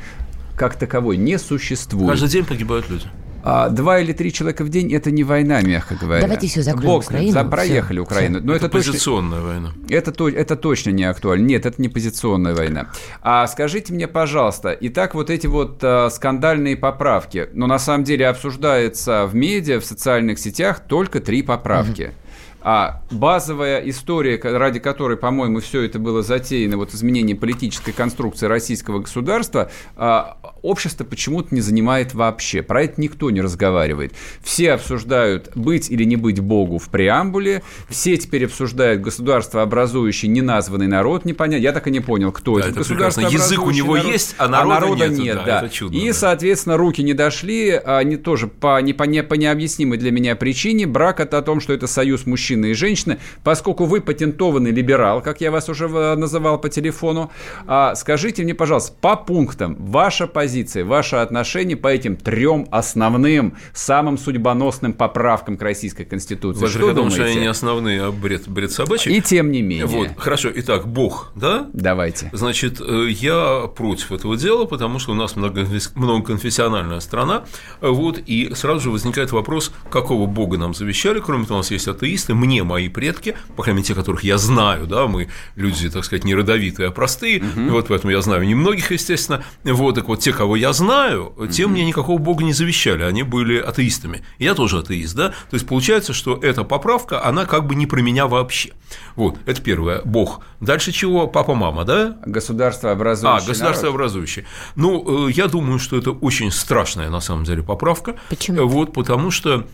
как 0.57 0.77
таковой 0.77 1.17
не 1.17 1.37
существует. 1.39 2.11
Каждый 2.11 2.29
день 2.29 2.45
погибают 2.45 2.89
люди. 2.89 3.07
А, 3.45 3.69
два 3.69 4.01
или 4.01 4.13
три 4.13 4.33
человека 4.33 4.65
в 4.65 4.69
день– 4.69 4.93
это 4.95 5.11
не 5.11 5.25
война, 5.25 5.61
мягко 5.63 5.95
говоря. 5.95 6.21
Давайте 6.23 6.49
все 6.49 6.63
закроем 6.63 6.87
Бог 6.87 7.05
Украину. 7.05 7.33
За, 7.33 7.45
проехали 7.45 7.99
все. 7.99 8.03
Украину. 8.03 8.41
Но 8.43 8.55
это, 8.55 8.67
это 8.67 8.77
позиционная 8.77 9.41
точно, 9.41 9.53
война. 9.53 9.73
Это, 9.89 10.29
это 10.31 10.57
точно 10.57 10.91
не 10.91 11.05
актуально. 11.05 11.47
Нет, 11.47 11.67
это 11.67 11.81
не 11.81 11.89
позиционная 11.89 12.55
война. 12.55 12.89
А 13.23 13.47
скажите 13.47 13.93
мне, 13.93 14.09
пожалуйста, 14.09 14.77
итак, 14.81 15.15
вот 15.15 15.31
эти 15.31 15.47
вот 15.47 15.79
а, 15.83 16.11
скандальные 16.11 16.77
поправки, 16.77 17.49
но 17.53 17.67
на 17.67 17.79
самом 17.79 18.05
деле 18.05 18.29
обсуждается 18.29 19.27
в 19.27 19.35
медиа, 19.35 19.81
в 19.81 19.85
социальных 19.85 20.39
сетях 20.39 20.81
только 20.81 21.21
три 21.21 21.43
поправки. 21.43 22.03
Угу. 22.03 22.13
А 22.61 23.03
базовая 23.11 23.81
история, 23.89 24.39
ради 24.43 24.81
которой, 24.81 25.17
по-моему, 25.17 25.61
все 25.61 25.83
это 25.83 25.99
было 25.99 26.23
затеяно, 26.23 26.77
вот 26.77 26.93
изменение 26.93 27.37
политической 27.37 27.93
конструкции 27.93 28.47
российского 28.47 28.99
государства, 28.99 29.71
а, 29.97 30.37
общество 30.63 31.05
почему-то 31.05 31.55
не 31.55 31.61
занимает 31.61 32.15
вообще. 32.15 32.63
Про 32.63 32.83
это 32.83 33.01
никто 33.01 33.31
не 33.31 33.41
разговаривает. 33.41 34.13
Все 34.43 34.73
обсуждают 34.73 35.53
быть 35.55 35.89
или 35.89 36.03
не 36.03 36.17
быть 36.17 36.41
Богу 36.41 36.79
в 36.79 36.89
преамбуле, 36.89 37.63
все 37.89 38.17
теперь 38.17 38.47
обсуждают 38.47 39.03
государство, 39.03 39.63
образующий 39.63 40.29
неназванный 40.29 40.89
народ, 40.89 41.25
непонятно. 41.25 41.63
Я 41.63 41.73
так 41.73 41.87
и 41.87 41.91
не 41.93 42.01
понял, 42.01 42.33
кто 42.33 42.57
да, 42.57 42.61
это. 42.61 42.71
это 42.71 42.79
государство 42.81 43.21
Язык 43.21 43.63
у 43.63 43.71
него 43.71 43.97
народ, 43.97 44.13
есть, 44.13 44.35
а 44.39 44.49
народа, 44.49 44.77
а 44.77 44.81
народа 44.81 45.09
нет. 45.09 45.19
нет 45.19 45.37
да, 45.47 45.61
да. 45.63 45.69
чудно, 45.69 45.97
и, 45.97 46.09
да. 46.09 46.15
соответственно, 46.15 46.77
руки 46.77 47.03
не 47.03 47.15
дошли, 47.15 47.71
они 47.71 48.17
тоже 48.17 48.49
по, 48.49 48.81
не, 48.81 48.93
по, 48.93 49.05
не, 49.05 49.23
по 49.23 49.35
необъяснимой 49.35 49.97
для 49.97 50.11
меня 50.11 50.35
причине. 50.35 50.87
Брак– 50.87 51.21
это 51.21 51.39
о 51.39 51.43
том, 51.43 51.61
что 51.61 51.73
это 51.73 51.87
союз 51.87 52.27
мужчин 52.27 52.48
мужчины 52.49 52.71
и 52.71 52.75
женщины. 52.75 53.19
Поскольку 53.45 53.85
вы 53.85 54.01
патентованный 54.01 54.71
либерал, 54.71 55.21
как 55.21 55.41
я 55.41 55.51
вас 55.51 55.69
уже 55.69 55.89
называл 55.89 56.59
по 56.59 56.69
телефону, 56.69 57.31
а, 57.67 57.95
скажите 57.95 58.43
мне, 58.43 58.55
пожалуйста, 58.55 58.95
по 59.01 59.17
пунктам 59.17 59.77
ваша 59.79 60.27
позиция, 60.27 60.85
ваше 60.85 61.17
отношение 61.17 61.77
по 61.77 61.89
этим 61.89 62.17
трем 62.17 62.67
основным, 62.71 63.57
самым 63.75 64.17
судьбоносным 64.17 64.95
поправкам 64.95 65.57
к 65.57 65.63
Российской 65.63 66.05
Конституции. 66.05 66.61
Вы 66.61 66.69
что 66.69 66.93
думаете? 66.95 67.25
они 67.25 67.37
не 67.37 67.47
основные, 67.47 68.05
а 68.05 68.13
бред, 68.13 68.49
бред 68.49 68.73
собачий. 68.73 69.15
И 69.15 69.21
тем 69.21 69.51
не 69.51 69.63
менее. 69.63 69.87
Вот, 69.87 70.09
хорошо. 70.17 70.51
Итак, 70.55 70.87
Бог, 70.87 71.33
да? 71.35 71.69
Давайте. 71.73 72.31
Значит, 72.33 72.81
э, 72.81 73.09
я 73.11 73.67
против 73.77 74.13
этого 74.13 74.37
дела, 74.37 74.65
потому 74.65 74.99
что 74.99 75.13
у 75.13 75.15
нас 75.15 75.37
многоконфессиональная 75.37 77.01
страна, 77.01 77.45
вот, 77.81 78.19
и 78.25 78.55
сразу 78.55 78.81
же 78.81 78.91
возникает 78.91 79.33
вопрос, 79.33 79.73
какого 79.91 80.27
Бога 80.27 80.57
нам 80.57 80.75
завещали, 80.75 81.21
кроме 81.21 81.45
того, 81.45 81.57
у 81.57 81.59
нас 81.59 81.71
есть 81.71 81.89
атеисты, 81.89 82.35
мне 82.39 82.63
мои 82.65 82.89
предки, 82.89 83.37
по 83.57 83.63
крайней 83.63 83.79
мере, 83.79 83.89
те, 83.89 83.95
которых 83.95 84.25
я 84.25 84.39
знаю, 84.39 84.87
да, 84.87 85.07
мы 85.07 85.29
люди, 85.57 85.91
так 85.91 86.05
сказать, 86.05 86.25
не 86.25 86.35
родовитые, 86.35 86.89
а 86.89 86.93
простые, 86.93 87.41
угу. 87.41 87.71
вот 87.71 87.89
поэтому 87.89 88.13
я 88.13 88.21
знаю 88.23 88.47
немногих, 88.47 88.91
естественно, 88.91 89.45
вот, 89.65 89.97
так 89.97 90.09
вот, 90.09 90.21
те, 90.21 90.33
кого 90.33 90.57
я 90.57 90.73
знаю, 90.73 91.35
те 91.51 91.65
угу. 91.65 91.73
мне 91.73 91.85
никакого 91.85 92.19
Бога 92.19 92.45
не 92.45 92.53
завещали, 92.53 93.03
они 93.03 93.23
были 93.23 93.59
атеистами, 93.59 94.25
я 94.39 94.55
тоже 94.55 94.79
атеист, 94.79 95.15
да, 95.15 95.29
то 95.29 95.55
есть 95.55 95.67
получается, 95.67 96.13
что 96.13 96.37
эта 96.37 96.65
поправка, 96.65 97.25
она 97.25 97.45
как 97.45 97.67
бы 97.67 97.75
не 97.75 97.87
про 97.87 98.01
меня 98.01 98.27
вообще, 98.27 98.73
вот, 99.17 99.37
это 99.47 99.61
первое, 99.61 100.01
Бог, 100.05 100.41
дальше 100.61 100.93
чего, 100.93 101.27
папа, 101.27 101.55
мама, 101.55 101.85
да? 101.85 102.17
Государство 102.25 102.93
образующее. 102.93 103.45
А, 103.45 103.47
государство 103.47 103.89
образующее. 103.89 104.47
Ну, 104.77 105.29
э, 105.29 105.33
я 105.33 105.49
думаю, 105.49 105.79
что 105.79 105.97
это 105.97 106.13
очень 106.13 106.51
страшная, 106.51 107.11
на 107.11 107.21
самом 107.21 107.45
деле, 107.45 107.63
поправка. 107.63 108.17
Почему? 108.29 108.67
Вот, 108.67 108.93
потому 108.93 109.31
что 109.31 109.67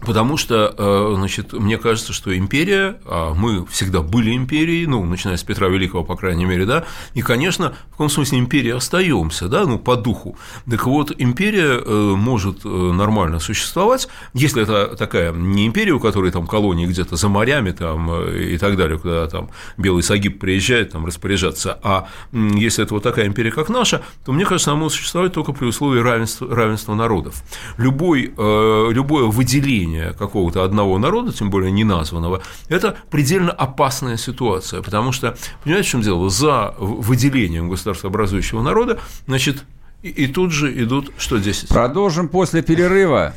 Потому 0.00 0.38
что, 0.38 0.74
э, 0.76 1.14
значит, 1.16 1.52
мне 1.52 1.76
кажется, 1.76 2.12
что 2.12 2.36
империя, 2.36 2.98
а 3.04 3.34
мы 3.34 3.66
всегда 3.66 4.00
были 4.00 4.34
империей, 4.34 4.86
ну, 4.86 5.04
начиная 5.04 5.36
с 5.36 5.42
Петра 5.42 5.68
Великого, 5.68 6.04
по 6.04 6.16
крайней 6.16 6.46
мере, 6.46 6.64
да, 6.64 6.84
и, 7.12 7.20
конечно, 7.20 7.74
в 7.88 7.90
каком 7.92 8.08
смысле 8.08 8.38
империя 8.38 8.76
остаемся, 8.76 9.48
да, 9.48 9.66
ну, 9.66 9.78
по 9.78 9.96
духу. 9.96 10.38
Так 10.68 10.86
вот, 10.86 11.12
империя 11.18 11.82
э, 11.84 12.14
может 12.16 12.64
э, 12.64 12.68
нормально 12.68 13.40
существовать, 13.40 14.08
если 14.32 14.62
это 14.62 14.96
такая 14.96 15.32
не 15.32 15.66
империя, 15.66 15.92
у 15.92 16.00
которой 16.00 16.30
там 16.30 16.46
колонии 16.46 16.86
где-то 16.86 17.16
за 17.16 17.28
морями 17.28 17.72
там 17.72 18.10
и 18.30 18.56
так 18.56 18.76
далее, 18.76 18.98
куда 18.98 19.26
там 19.26 19.50
белый 19.76 20.02
сагиб 20.02 20.40
приезжает 20.40 20.92
там 20.92 21.04
распоряжаться, 21.04 21.78
а 21.82 22.08
если 22.32 22.84
это 22.84 22.94
вот 22.94 23.02
такая 23.02 23.26
империя, 23.26 23.50
как 23.50 23.68
наша, 23.68 24.02
то, 24.24 24.32
мне 24.32 24.46
кажется, 24.46 24.70
она 24.70 24.80
может 24.80 24.96
существовать 24.96 25.34
только 25.34 25.52
при 25.52 25.66
условии 25.66 26.00
равенства, 26.00 26.54
равенства 26.54 26.94
народов. 26.94 27.42
Любой, 27.76 28.32
любое 28.36 29.24
выделение 29.24 29.89
населения 29.90 30.12
какого-то 30.12 30.64
одного 30.64 30.98
народа, 30.98 31.32
тем 31.32 31.50
более 31.50 31.70
не 31.70 31.84
названного, 31.84 32.42
это 32.68 32.96
предельно 33.10 33.52
опасная 33.52 34.16
ситуация, 34.16 34.82
потому 34.82 35.12
что, 35.12 35.36
понимаете, 35.64 35.88
в 35.88 35.90
чем 35.90 36.02
дело, 36.02 36.30
за 36.30 36.74
выделением 36.78 37.68
государствообразующего 37.68 38.62
народа, 38.62 38.98
значит, 39.26 39.64
и, 40.02 40.08
и 40.08 40.26
тут 40.26 40.52
же 40.52 40.72
идут 40.82 41.12
что 41.18 41.38
здесь? 41.38 41.64
Продолжим 41.68 42.28
после 42.28 42.62
перерыва. 42.62 43.34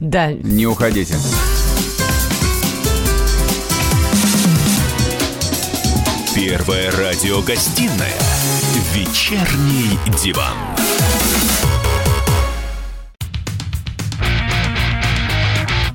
Да. 0.00 0.32
Не 0.32 0.66
уходите. 0.66 1.16
Первая 6.34 6.90
радиогостинная 6.90 8.18
«Вечерний 8.94 9.98
диван». 10.22 10.75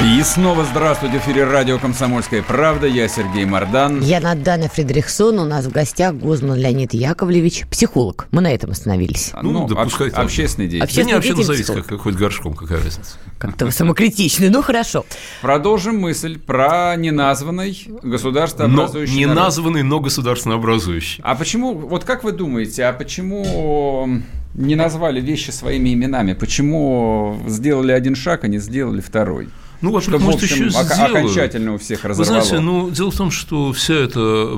И 0.00 0.22
снова 0.22 0.64
здравствуйте 0.64 1.18
в 1.18 1.22
эфире 1.24 1.42
радио 1.42 1.76
«Комсомольская 1.76 2.40
правда». 2.40 2.86
Я 2.86 3.08
Сергей 3.08 3.44
Мордан. 3.44 4.00
Я 4.00 4.20
Надана 4.20 4.68
Фредериксон. 4.68 5.40
У 5.40 5.44
нас 5.44 5.66
в 5.66 5.72
гостях 5.72 6.14
Гузман 6.14 6.56
Леонид 6.56 6.94
Яковлевич, 6.94 7.66
психолог. 7.68 8.28
Мы 8.30 8.40
на 8.40 8.54
этом 8.54 8.70
остановились. 8.70 9.32
Ну, 9.42 9.50
ну 9.50 9.66
да 9.66 9.74
об, 9.74 9.88
пускай. 9.88 10.10
Общественный 10.10 10.68
деятель. 10.68 10.84
Общественный 10.84 11.04
да 11.04 11.10
не 11.10 11.14
вообще 11.14 11.34
назовите, 11.34 11.82
как, 11.82 12.00
хоть 12.00 12.14
горшком, 12.14 12.54
какая 12.54 12.78
разница. 12.78 13.16
Как-то 13.38 13.66
вы 13.66 13.72
самокритичный, 13.72 14.50
ну 14.50 14.62
хорошо. 14.62 15.04
Продолжим 15.42 15.98
мысль 15.98 16.38
про 16.38 16.94
неназванный 16.94 17.88
государствообразующий 18.00 19.24
но, 19.24 19.32
Неназванный, 19.32 19.82
но 19.82 19.98
государственнообразующий. 19.98 21.20
А 21.24 21.34
почему, 21.34 21.74
вот 21.74 22.04
как 22.04 22.22
вы 22.22 22.30
думаете, 22.30 22.84
а 22.84 22.92
почему 22.92 24.06
не 24.54 24.76
назвали 24.76 25.20
вещи 25.20 25.50
своими 25.50 25.92
именами? 25.92 26.34
Почему 26.34 27.42
сделали 27.48 27.90
один 27.90 28.14
шаг, 28.14 28.44
а 28.44 28.46
не 28.46 28.58
сделали 28.58 29.00
второй? 29.00 29.48
Ну, 29.80 29.92
во-первых, 29.92 30.22
может, 30.22 30.42
еще 30.42 30.66
ок- 30.66 30.70
сделают. 30.70 31.16
окончательно 31.16 31.74
у 31.74 31.78
всех 31.78 32.04
разорвало. 32.04 32.18
Вы 32.40 32.44
знаете, 32.46 32.60
ну, 32.64 32.90
дело 32.90 33.10
в 33.10 33.16
том, 33.16 33.30
что 33.30 33.72
вся 33.72 33.94
эта, 33.94 34.56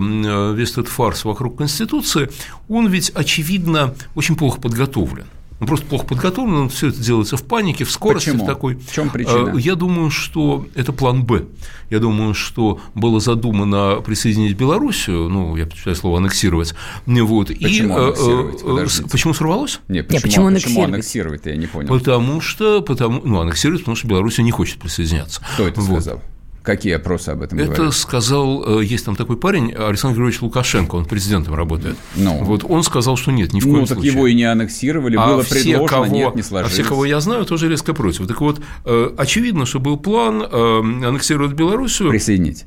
весь 0.55 0.71
этот 0.73 0.89
фарс 0.89 1.25
вокруг 1.25 1.59
Конституции, 1.59 2.31
он 2.69 2.89
ведь, 2.89 3.11
очевидно, 3.15 3.95
очень 4.15 4.37
плохо 4.37 4.61
подготовлен. 4.61 5.27
Он 5.61 5.67
просто 5.67 5.87
плохо 5.87 6.07
подготовлен, 6.07 6.71
все 6.71 6.89
это 6.89 7.03
делается 7.03 7.37
в 7.37 7.43
панике, 7.43 7.85
в 7.85 7.91
скорости 7.91 8.31
Почему? 8.31 8.45
в 8.45 8.47
такой. 8.47 8.77
В 8.77 8.93
чем 8.93 9.11
причина? 9.11 9.57
Я 9.59 9.75
думаю, 9.75 10.11
что 10.11 10.67
это 10.75 10.93
план 10.93 11.25
Б. 11.25 11.45
Я 11.91 11.99
думаю, 11.99 12.33
что 12.33 12.81
было 12.95 13.21
задумано 13.21 14.01
присоединить 14.01 14.57
Белоруссию, 14.57 15.29
ну, 15.29 15.57
я 15.57 15.65
предпочитаю 15.65 15.97
слово 15.97 16.19
аннексировать. 16.19 16.75
Вот, 17.05 17.49
почему 17.49 17.99
и, 17.99 18.01
аннексировать? 18.01 18.63
Подождите. 18.63 19.11
Почему 19.11 19.35
сорвалось? 19.35 19.81
Нет, 19.89 20.07
почему, 20.07 20.17
Нет, 20.17 20.23
почему 20.23 20.47
аннексировать? 20.47 20.77
Почему 20.77 20.95
аннексировать, 20.95 21.47
я 21.47 21.57
не 21.57 21.67
понял. 21.67 21.89
Потому 21.89 22.41
что, 22.41 22.81
потому, 22.81 23.21
ну, 23.23 23.41
аннексировать, 23.41 23.83
потому 23.83 23.97
что 23.97 24.09
Белоруссия 24.09 24.43
не 24.43 24.53
хочет 24.53 24.79
присоединяться. 24.79 25.43
Кто 25.55 25.69
это 25.69 25.81
вот. 25.81 26.01
сказал? 26.01 26.23
Какие 26.63 26.95
опросы 26.95 27.31
об 27.31 27.43
этом 27.43 27.59
Это 27.59 27.73
говорят? 27.73 27.95
сказал, 27.95 28.81
э, 28.81 28.85
есть 28.85 29.07
там 29.07 29.17
такой 29.17 29.37
парень, 29.39 29.73
Александр 29.73 30.17
Григорьевич 30.17 30.43
Лукашенко, 30.43 30.97
он 30.97 31.07
президентом 31.07 31.55
работает. 31.55 31.97
Ну, 32.17 32.45
вот 32.45 32.65
он 32.69 32.83
сказал, 32.83 33.17
что 33.17 33.33
нет, 33.33 33.55
ни 33.55 33.61
в 33.61 33.67
ну, 33.67 33.73
коем 33.73 33.87
так 33.87 33.97
случае. 33.97 34.13
его 34.13 34.27
и 34.27 34.35
не 34.35 34.45
аннексировали, 34.45 35.17
а 35.17 35.27
было 35.27 35.43
все, 35.43 35.55
предложено, 35.55 35.89
кого, 35.89 36.07
нет, 36.07 36.35
не 36.35 36.43
сложилось. 36.43 36.73
А 36.73 36.83
все, 36.83 36.89
кого 36.89 37.05
я 37.07 37.21
знаю, 37.21 37.47
тоже 37.47 37.69
резко 37.69 37.95
против. 37.95 38.27
Так 38.27 38.41
вот, 38.43 38.61
э, 38.85 39.11
очевидно, 39.17 39.65
что 39.65 39.81
был 39.81 39.97
план 39.97 40.43
э, 40.43 40.79
аннексировать 41.07 41.53
Белоруссию. 41.53 42.11
Присоединить 42.11 42.67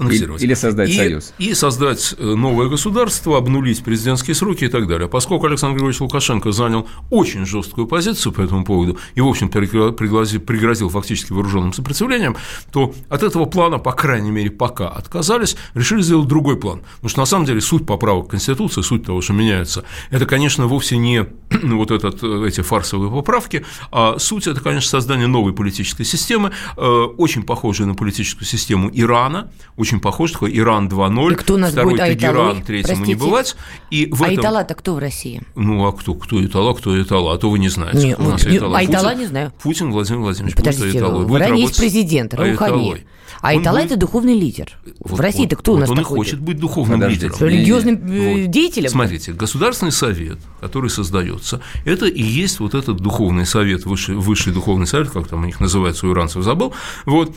аннексировать. 0.00 0.42
Или 0.42 0.54
создать 0.54 0.90
и, 0.90 0.96
союз. 0.96 1.34
И 1.38 1.54
создать 1.54 2.14
э, 2.18 2.34
новое 2.34 2.68
государство, 2.68 3.36
обнулить 3.38 3.82
президентские 3.84 4.34
сроки 4.34 4.64
и 4.64 4.68
так 4.68 4.86
далее. 4.86 5.08
Поскольку 5.08 5.46
Александр 5.46 5.74
Григорьевич 5.74 6.00
Лукашенко 6.00 6.52
занял 6.52 6.88
очень 7.10 7.46
жесткую 7.46 7.86
позицию 7.86 8.32
по 8.32 8.40
этому 8.40 8.64
поводу 8.64 8.98
и, 9.14 9.20
в 9.20 9.26
общем, 9.26 9.48
пригрозил, 9.48 10.40
пригрозил 10.40 10.88
фактически 10.88 11.32
вооруженным 11.32 11.72
сопротивлением, 11.72 12.36
то 12.72 12.94
от 13.08 13.22
этого 13.22 13.44
плана, 13.44 13.78
по 13.78 13.92
крайней 13.92 14.30
мере, 14.30 14.50
пока 14.50 14.88
отказались, 14.88 15.56
решили 15.74 16.02
сделать 16.02 16.28
другой 16.28 16.56
план. 16.56 16.82
Потому 16.96 17.08
что, 17.10 17.20
на 17.20 17.26
самом 17.26 17.46
деле, 17.46 17.60
суть 17.60 17.86
поправок 17.86 18.28
Конституции, 18.28 18.82
суть 18.82 19.04
того, 19.04 19.20
что 19.20 19.32
меняется, 19.32 19.84
это, 20.10 20.26
конечно, 20.26 20.66
вовсе 20.66 20.96
не 20.96 21.26
вот 21.50 21.90
этот, 21.90 22.22
э, 22.22 22.46
эти 22.46 22.60
фарсовые 22.60 23.10
поправки, 23.10 23.64
а 23.90 24.18
суть– 24.18 24.46
это, 24.46 24.60
конечно, 24.60 24.88
создание 24.88 25.26
новой 25.26 25.52
политической 25.52 26.04
системы, 26.04 26.52
э, 26.76 26.82
очень 26.82 27.42
похожей 27.42 27.86
на 27.86 27.94
политическую 27.94 28.46
систему 28.46 28.90
Ирана, 28.92 29.50
очень 29.76 29.89
очень 29.90 30.00
похож, 30.00 30.30
такой 30.32 30.56
Иран 30.56 30.88
2.0, 30.88 31.32
И 31.32 31.34
кто 31.34 31.54
у 31.54 31.56
нас 31.58 31.72
второй 31.72 31.92
будет 31.94 32.06
Тегеран, 32.06 32.36
Айталой? 32.48 32.62
третьему 32.62 33.04
не 33.04 33.14
бывать. 33.16 33.56
И 33.90 34.06
в 34.10 34.22
А 34.22 34.26
этом... 34.28 34.40
Итала-то 34.44 34.74
кто 34.74 34.94
в 34.94 34.98
России? 34.98 35.42
Ну, 35.56 35.84
а 35.86 35.92
кто, 35.92 36.14
кто 36.14 36.44
Итала, 36.44 36.74
кто 36.74 37.00
Итала, 37.02 37.34
а 37.34 37.38
то 37.38 37.50
вы 37.50 37.58
не 37.58 37.68
знаете. 37.68 37.98
Не, 37.98 38.16
у 38.16 38.22
нас 38.22 38.44
не, 38.46 38.58
Итала. 38.58 38.78
Айтала 38.78 39.08
Путин- 39.08 39.18
не 39.20 39.26
знаю. 39.26 39.52
Путин 39.62 39.90
Владимир 39.90 40.20
Владимирович 40.20 40.54
Подождите, 40.56 40.86
будет 40.86 41.02
Айталой. 41.02 41.26
в 41.26 41.36
Иране 41.36 41.60
есть 41.62 41.76
президент. 41.76 42.34
Айталой. 42.38 43.04
А 43.42 43.54
будет- 43.54 43.66
это 43.66 43.96
духовный 43.96 44.38
лидер. 44.38 44.76
Вот 45.00 45.18
в 45.18 45.20
России-то 45.20 45.56
кто 45.56 45.72
у 45.72 45.74
вот 45.76 45.80
нас 45.80 45.90
он 45.90 45.98
и 45.98 46.02
такой? 46.02 46.18
хочет 46.18 46.40
быть 46.40 46.58
духовным 46.58 47.00
Подождите. 47.00 47.28
лидером. 47.28 47.48
Религиозным 47.48 47.94
э, 48.12 48.42
Вот. 48.42 48.50
деятелем? 48.50 48.90
Смотрите, 48.90 49.32
Государственный 49.32 49.92
совет, 49.92 50.38
который 50.60 50.90
создается, 50.90 51.60
это 51.86 52.06
и 52.06 52.22
есть 52.22 52.60
вот 52.60 52.74
этот 52.74 52.98
духовный 52.98 53.46
совет, 53.46 53.86
высший, 53.86 54.16
высший 54.16 54.52
духовный 54.52 54.86
совет, 54.86 55.10
как 55.10 55.26
там 55.26 55.42
у 55.42 55.46
них 55.46 55.58
называется 55.58 56.06
у 56.06 56.12
иранцев, 56.12 56.42
забыл, 56.44 56.74
вот, 57.06 57.34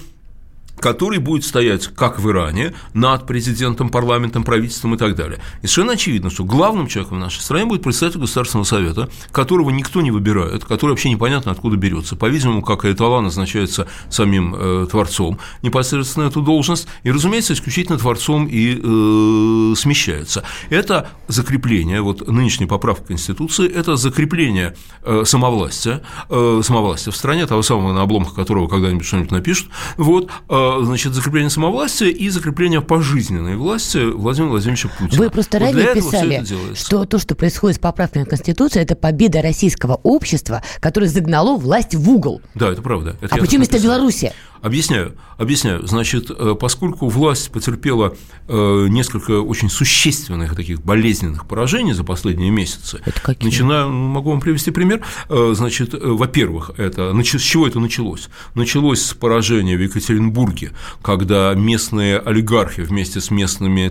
который 0.79 1.19
будет 1.19 1.45
стоять, 1.45 1.87
как 1.87 2.19
в 2.19 2.29
Иране, 2.29 2.73
над 2.93 3.25
президентом, 3.25 3.89
парламентом, 3.89 4.43
правительством 4.43 4.95
и 4.95 4.97
так 4.97 5.15
далее. 5.15 5.39
И 5.61 5.67
совершенно 5.67 5.93
очевидно, 5.93 6.29
что 6.29 6.43
главным 6.43 6.87
человеком 6.87 7.17
в 7.17 7.21
нашей 7.21 7.39
стране 7.39 7.65
будет 7.65 7.83
председатель 7.83 8.19
Государственного 8.19 8.65
совета, 8.65 9.09
которого 9.31 9.69
никто 9.69 10.01
не 10.01 10.11
выбирает, 10.11 10.65
который 10.65 10.91
вообще 10.91 11.09
непонятно 11.09 11.51
откуда 11.51 11.77
берется. 11.77 12.15
По-видимому, 12.15 12.61
как 12.61 12.85
и 12.85 12.91
Этала 12.91 13.21
назначается 13.21 13.87
самим 14.09 14.55
э, 14.55 14.87
Творцом 14.89 15.39
непосредственно 15.61 16.25
эту 16.25 16.41
должность, 16.41 16.87
и, 17.03 17.11
разумеется, 17.11 17.53
исключительно 17.53 17.97
Творцом 17.97 18.47
и 18.47 18.79
э, 18.81 19.75
смещается. 19.75 20.43
Это 20.69 21.09
закрепление, 21.27 22.01
вот 22.01 22.27
нынешняя 22.27 22.67
поправка 22.67 23.07
Конституции, 23.07 23.69
это 23.69 23.95
закрепление 23.95 24.75
э, 25.03 25.23
самовластия, 25.25 26.03
э, 26.29 26.61
самовластия 26.63 27.11
в 27.11 27.15
стране, 27.15 27.45
того 27.45 27.61
самого, 27.61 27.93
на 27.93 28.01
обломках 28.01 28.35
которого 28.35 28.67
когда-нибудь 28.67 29.05
что-нибудь 29.05 29.31
напишут, 29.31 29.69
вот, 29.97 30.29
э, 30.49 30.62
значит, 30.83 31.13
закрепление 31.13 31.49
самовластия 31.49 32.09
и 32.09 32.29
закрепление 32.29 32.81
пожизненной 32.81 33.55
власти 33.55 33.97
Владимира 33.97 34.51
Владимировича 34.51 34.89
Путина. 34.97 35.21
Вы 35.21 35.29
просто 35.29 35.59
Вот 35.59 35.65
ранее 35.65 35.93
писали, 35.93 36.43
что 36.75 37.05
то, 37.05 37.19
что 37.19 37.35
происходит 37.35 37.77
с 37.77 37.79
поправками 37.79 38.23
в 38.23 38.27
Конституцию, 38.27 38.83
это 38.83 38.95
победа 38.95 39.41
российского 39.41 39.99
общества, 40.03 40.63
которое 40.79 41.07
загнало 41.07 41.57
власть 41.57 41.95
в 41.95 42.09
угол. 42.09 42.41
Да, 42.55 42.71
это 42.71 42.81
правда. 42.81 43.15
Это 43.21 43.35
А 43.35 43.37
почему 43.37 43.63
это. 43.63 43.79
Белоруссия? 43.79 44.33
Объясняю, 44.63 45.17
объясняю. 45.37 45.85
Значит, 45.85 46.31
э, 46.31 46.55
поскольку 46.57 47.09
власть 47.09 47.51
потерпела 47.51 48.15
э, 48.47 48.87
несколько 48.89 49.41
очень 49.41 49.69
существенных 49.69 50.55
таких 50.55 50.81
болезненных 50.81 51.45
поражений 51.45 51.91
за 51.91 52.05
последние 52.05 52.49
месяцы, 52.49 53.01
Это 53.03 53.19
какие? 53.21 53.49
начинаю, 53.49 53.89
ну, 53.89 54.07
могу 54.07 54.31
вам 54.31 54.39
привести 54.39 54.71
пример. 54.71 55.01
Э, 55.27 55.51
Значит, 55.53 55.93
во-первых, 55.93 56.71
это 56.77 57.13
с 57.23 57.41
чего 57.41 57.67
это 57.67 57.81
началось? 57.81 58.29
Началось 58.55 59.01
с 59.01 59.13
поражения 59.13 59.75
в 59.75 59.81
Екатеринбурге, 59.81 60.71
когда 61.01 61.53
местные 61.55 62.17
олигархи 62.19 62.81
вместе 62.83 63.19
с 63.19 63.31
местными 63.31 63.81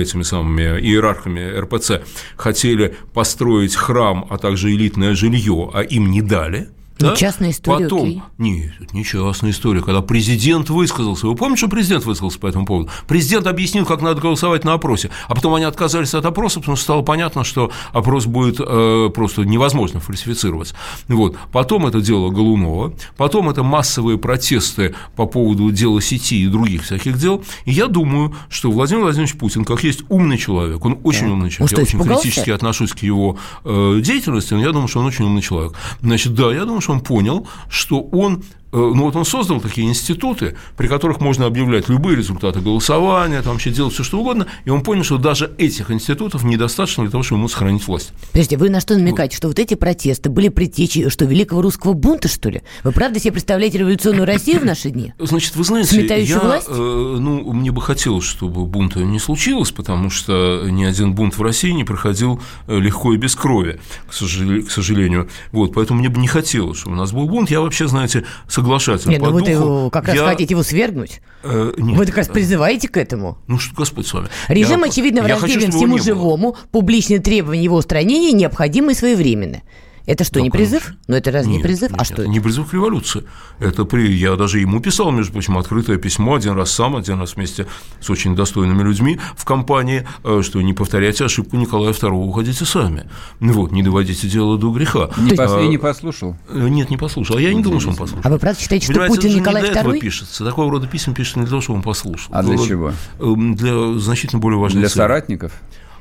этими 0.00 0.22
самыми 0.22 0.80
иерархами 0.80 1.58
РПЦ 1.60 2.00
хотели 2.36 2.96
построить 3.12 3.74
храм, 3.74 4.24
а 4.30 4.38
также 4.38 4.72
элитное 4.72 5.14
жилье, 5.14 5.70
а 5.74 5.82
им 5.82 6.10
не 6.10 6.22
дали. 6.22 6.70
Ну, 7.02 7.10
да? 7.10 7.16
частная 7.16 7.50
история, 7.50 7.84
Потом, 7.84 8.00
окей. 8.00 8.22
нет, 8.38 8.72
это 8.80 8.96
не 8.96 9.04
частная 9.04 9.50
история, 9.50 9.80
когда 9.80 10.02
президент 10.02 10.70
высказался. 10.70 11.26
Вы 11.26 11.34
помните, 11.34 11.58
что 11.60 11.68
президент 11.68 12.04
высказался 12.04 12.38
по 12.38 12.46
этому 12.46 12.66
поводу? 12.66 12.90
Президент 13.06 13.46
объяснил, 13.46 13.84
как 13.84 14.00
надо 14.02 14.20
голосовать 14.20 14.64
на 14.64 14.74
опросе, 14.74 15.10
а 15.28 15.34
потом 15.34 15.54
они 15.54 15.64
отказались 15.64 16.14
от 16.14 16.24
опроса, 16.24 16.60
потому 16.60 16.76
что 16.76 16.84
стало 16.84 17.02
понятно, 17.02 17.44
что 17.44 17.70
опрос 17.92 18.26
будет 18.26 18.56
э, 18.60 19.10
просто 19.14 19.42
невозможно 19.42 20.00
фальсифицировать. 20.00 20.74
Вот. 21.08 21.36
Потом 21.52 21.86
это 21.86 22.00
дело 22.00 22.30
Голунова, 22.30 22.92
потом 23.16 23.50
это 23.50 23.62
массовые 23.62 24.18
протесты 24.18 24.94
по 25.16 25.26
поводу 25.26 25.70
дела 25.70 26.00
сети 26.00 26.44
и 26.44 26.46
других 26.46 26.84
всяких 26.84 27.18
дел. 27.18 27.42
И 27.64 27.72
я 27.72 27.86
думаю, 27.86 28.34
что 28.48 28.70
Владимир 28.70 29.02
Владимирович 29.02 29.36
Путин, 29.36 29.64
как 29.64 29.82
есть 29.84 30.02
умный 30.08 30.38
человек, 30.38 30.84
он 30.84 30.98
очень 31.02 31.28
умный 31.28 31.50
человек, 31.50 31.70
что, 31.70 31.80
я 31.80 31.82
очень 31.82 31.98
испугался? 31.98 32.22
критически 32.22 32.50
отношусь 32.50 32.92
к 32.92 32.98
его 32.98 33.38
э, 33.64 34.00
деятельности, 34.02 34.54
но 34.54 34.60
я 34.60 34.72
думаю, 34.72 34.88
что 34.88 35.00
он 35.00 35.06
очень 35.06 35.24
умный 35.24 35.42
человек. 35.42 35.74
Значит, 36.00 36.34
да, 36.34 36.52
я 36.52 36.64
думаю, 36.64 36.80
что 36.80 36.91
он 36.92 37.00
понял, 37.00 37.48
что 37.68 38.00
он 38.00 38.44
ну 38.72 39.04
вот 39.04 39.16
он 39.16 39.24
создал 39.24 39.60
такие 39.60 39.86
институты, 39.86 40.56
при 40.76 40.88
которых 40.88 41.20
можно 41.20 41.46
объявлять 41.46 41.88
любые 41.88 42.16
результаты 42.16 42.60
голосования, 42.60 43.42
там 43.42 43.52
вообще 43.52 43.70
делать 43.70 43.94
все 43.94 44.02
что 44.02 44.20
угодно, 44.20 44.46
и 44.64 44.70
он 44.70 44.82
понял, 44.82 45.04
что 45.04 45.18
даже 45.18 45.52
этих 45.58 45.90
институтов 45.90 46.42
недостаточно 46.42 47.04
для 47.04 47.10
того, 47.10 47.22
чтобы 47.22 47.40
ему 47.40 47.48
сохранить 47.48 47.86
власть. 47.86 48.12
Подождите, 48.32 48.56
вы 48.56 48.70
на 48.70 48.80
что 48.80 48.96
намекаете? 48.96 49.36
Что 49.36 49.48
вот 49.48 49.58
эти 49.58 49.74
протесты 49.74 50.30
были 50.30 50.48
предтечей, 50.48 51.08
что, 51.10 51.24
великого 51.24 51.62
русского 51.62 51.92
бунта, 51.92 52.28
что 52.28 52.48
ли? 52.48 52.62
Вы 52.82 52.92
правда 52.92 53.20
себе 53.20 53.32
представляете 53.32 53.78
революционную 53.78 54.26
Россию 54.26 54.60
в 54.60 54.64
наши 54.64 54.90
дни? 54.90 55.12
Значит, 55.18 55.56
вы 55.56 55.64
знаете, 55.64 55.90
Сметающую 55.90 56.38
я, 56.38 56.40
власть? 56.40 56.66
э, 56.68 56.72
ну, 56.72 57.52
мне 57.52 57.70
бы 57.70 57.82
хотелось, 57.82 58.24
чтобы 58.24 58.64
бунта 58.66 59.00
не 59.00 59.18
случилось, 59.18 59.70
потому 59.70 60.10
что 60.10 60.66
ни 60.68 60.84
один 60.84 61.14
бунт 61.14 61.36
в 61.36 61.42
России 61.42 61.70
не 61.70 61.84
проходил 61.84 62.40
э, 62.66 62.78
легко 62.78 63.12
и 63.12 63.16
без 63.16 63.34
крови, 63.34 63.80
к 64.08 64.14
сожалению. 64.14 64.66
К 64.66 64.70
сожалению. 64.70 65.28
Вот, 65.52 65.74
поэтому 65.74 66.00
мне 66.00 66.08
бы 66.08 66.20
не 66.20 66.28
хотелось, 66.28 66.78
чтобы 66.78 66.96
у 66.96 66.98
нас 66.98 67.12
был 67.12 67.26
бунт. 67.26 67.50
Я 67.50 67.60
вообще, 67.60 67.86
знаете, 67.86 68.24
соглашатель 68.62 69.10
Нет, 69.10 69.20
по 69.20 69.30
ну 69.30 69.38
духу. 69.40 69.50
его 69.50 69.90
как 69.90 70.06
раз 70.06 70.16
Я, 70.16 70.24
хотите 70.26 70.54
его 70.54 70.62
свергнуть. 70.62 71.20
э, 71.42 71.72
нет, 71.76 71.98
Вы 71.98 72.06
как 72.06 72.16
раз 72.18 72.28
призываете 72.28 72.88
к 72.88 72.96
этому. 72.96 73.36
Ну 73.48 73.58
что, 73.58 73.74
Господь 73.74 74.06
с 74.06 74.14
вами. 74.14 74.28
Режим, 74.48 74.80
Я- 74.80 74.86
очевидно, 74.90 75.22
враждебен 75.22 75.72
всему 75.72 75.98
живому, 75.98 76.56
публичные 76.70 77.18
требования 77.18 77.64
его 77.64 77.76
устранения 77.76 78.32
необходимы 78.32 78.92
и 78.92 78.94
своевременны. 78.94 79.62
Это 80.04 80.24
что, 80.24 80.34
Да, 80.34 80.40
не 80.40 80.50
призыв? 80.50 80.94
Ну, 81.06 81.14
это 81.14 81.30
разве 81.30 81.52
не 81.56 81.62
призыв? 81.62 81.90
нет, 81.92 82.00
а 82.00 82.04
что 82.04 82.22
это 82.22 82.28
не 82.28 82.40
призыв 82.40 82.68
к 82.68 82.72
революции. 82.74 83.22
Это 83.60 83.84
при... 83.84 84.12
Я 84.12 84.34
даже 84.34 84.58
ему 84.58 84.80
писал, 84.80 85.12
между 85.12 85.32
прочим, 85.32 85.56
открытое 85.56 85.96
письмо, 85.96 86.34
один 86.34 86.54
раз 86.56 86.72
сам, 86.72 86.96
один 86.96 87.20
раз 87.20 87.36
вместе 87.36 87.66
с 88.00 88.10
очень 88.10 88.34
достойными 88.34 88.82
людьми 88.82 89.20
в 89.36 89.44
компании, 89.44 90.06
э, 90.24 90.40
что 90.42 90.60
не 90.60 90.72
повторяйте 90.72 91.24
ошибку 91.24 91.56
Николая 91.56 91.92
II, 91.92 92.10
уходите 92.10 92.64
сами. 92.64 93.08
Ну 93.38 93.52
Вот, 93.52 93.70
не 93.70 93.82
доводите 93.84 94.26
дело 94.28 94.58
до 94.58 94.72
греха. 94.72 95.10
Не 95.18 95.32
А, 95.32 95.34
пос- 95.34 95.64
и 95.64 95.68
не 95.68 95.78
послушал. 95.78 96.36
э, 96.48 96.68
Нет, 96.68 96.90
не 96.90 96.96
послушал. 96.96 97.36
А 97.36 97.40
я 97.40 97.54
не 97.54 97.62
думал, 97.62 97.78
что 97.80 97.90
он 97.90 97.96
послушал. 97.96 98.22
А 98.24 98.30
вы 98.30 98.38
правда 98.38 98.60
считаете, 98.60 98.86
что 98.86 98.94
Понимаете, 98.94 99.14
Путин 99.16 99.36
Николай 99.38 99.62
не 99.62 99.70
для 99.70 99.80
этого 99.80 99.94
II? 99.94 100.00
пишется. 100.00 100.44
Такого 100.44 100.70
рода 100.70 100.86
писем 100.88 101.14
пишется 101.14 101.38
не 101.38 101.44
для 101.44 101.50
того, 101.50 101.62
чтобы 101.62 101.76
он 101.78 101.82
послушал. 101.84 102.34
А 102.34 102.42
для 102.42 102.56
Для- 102.56 102.66
чего? 102.66 102.92
эм, 103.20 103.54
Для 103.54 103.98
значительно 104.00 104.40
более 104.40 104.58
важной 104.58 104.80
Для 104.80 104.88
цели. 104.88 104.98
соратников? 104.98 105.52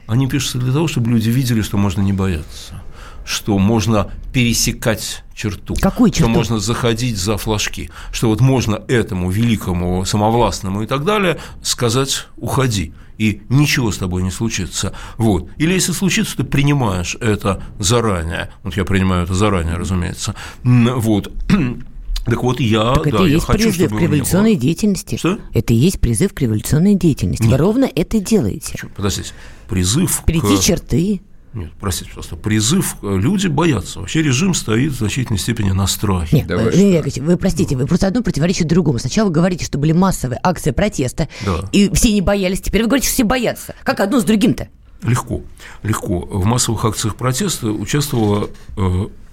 Они 0.07 0.27
пишутся 0.27 0.57
для 0.57 0.73
того, 0.73 0.87
чтобы 0.87 1.11
люди 1.11 1.29
видели, 1.29 1.61
что 1.61 1.77
можно 1.77 2.01
не 2.01 2.11
бояться, 2.11 2.81
что 3.25 3.57
можно 3.57 4.11
пересекать 4.33 5.23
черту, 5.35 5.75
что 5.75 6.09
черту? 6.09 6.29
можно 6.29 6.59
заходить 6.59 7.17
за 7.17 7.37
флажки, 7.37 7.89
что 8.11 8.29
вот 8.29 8.41
можно 8.41 8.81
этому 8.87 9.29
великому, 9.29 10.05
самовластному 10.05 10.83
и 10.83 10.87
так 10.87 11.03
далее 11.03 11.37
сказать 11.61 12.27
«уходи», 12.37 12.93
и 13.17 13.41
ничего 13.49 13.91
с 13.91 13.97
тобой 13.97 14.23
не 14.23 14.31
случится. 14.31 14.93
Вот. 15.17 15.47
Или 15.57 15.73
если 15.73 15.91
случится, 15.91 16.37
ты 16.37 16.43
принимаешь 16.43 17.15
это 17.19 17.61
заранее. 17.77 18.51
Вот 18.63 18.75
я 18.75 18.83
принимаю 18.83 19.25
это 19.25 19.35
заранее, 19.35 19.75
разумеется. 19.75 20.33
Вот. 20.63 21.31
Так 22.23 22.43
вот, 22.43 22.59
я, 22.59 22.93
Так 22.93 23.07
это 23.07 23.17
да, 23.17 23.23
и 23.23 23.29
я 23.29 23.33
есть 23.35 23.47
хочу, 23.47 23.63
призыв 23.71 23.89
к 23.89 23.91
не 23.93 23.97
было. 23.97 23.99
революционной 23.99 24.55
деятельности. 24.55 25.17
Что? 25.17 25.39
Это 25.55 25.73
и 25.73 25.77
есть 25.77 25.99
призыв 25.99 26.35
к 26.35 26.41
революционной 26.41 26.93
деятельности. 26.93 27.41
Вы 27.41 27.49
Нет. 27.49 27.59
ровно 27.59 27.89
это 27.95 28.19
делаете. 28.19 28.79
Подождите, 28.95 29.31
призыв 29.67 30.21
Перейти 30.27 30.55
к... 30.55 30.59
черты. 30.59 31.21
Нет, 31.53 31.71
простите, 31.79 32.11
просто 32.11 32.37
призыв, 32.37 32.95
э, 33.01 33.17
люди 33.17 33.47
боятся. 33.47 33.99
Вообще 33.99 34.21
режим 34.21 34.53
стоит 34.53 34.93
в 34.93 34.97
значительной 34.99 35.37
степени 35.39 35.71
на 35.71 35.85
страхе. 35.87 36.37
Нет, 36.37 36.47
Да 36.47 36.55
вы 36.57 36.71
Леонид? 36.71 36.93
Яковлевич, 36.93 37.17
вы 37.17 37.37
простите, 37.37 37.75
вы 37.75 37.87
просто 37.87 38.07
одно 38.07 38.21
противоречит 38.23 38.67
другому. 38.67 38.99
Сначала 38.99 39.27
вы 39.27 39.33
говорите, 39.33 39.65
что 39.65 39.77
были 39.77 39.91
массовые 39.91 40.39
акции 40.41 40.71
протеста, 40.71 41.27
Да. 41.45 41.67
и 41.73 41.89
все 41.93 42.13
не 42.13 42.21
боялись. 42.21 42.61
Теперь 42.61 42.83
вы 42.83 42.87
говорите, 42.87 43.07
что 43.07 43.15
все 43.15 43.23
боятся. 43.25 43.75
Как 43.83 43.99
одно 43.99 44.21
с 44.21 44.23
другим-то? 44.23 44.69
Легко, 45.03 45.41
легко. 45.83 46.19
В 46.19 46.45
массовых 46.45 46.85
акциях 46.85 47.15
протеста 47.15 47.67
участвовало 47.71 48.49
э, 48.77 48.81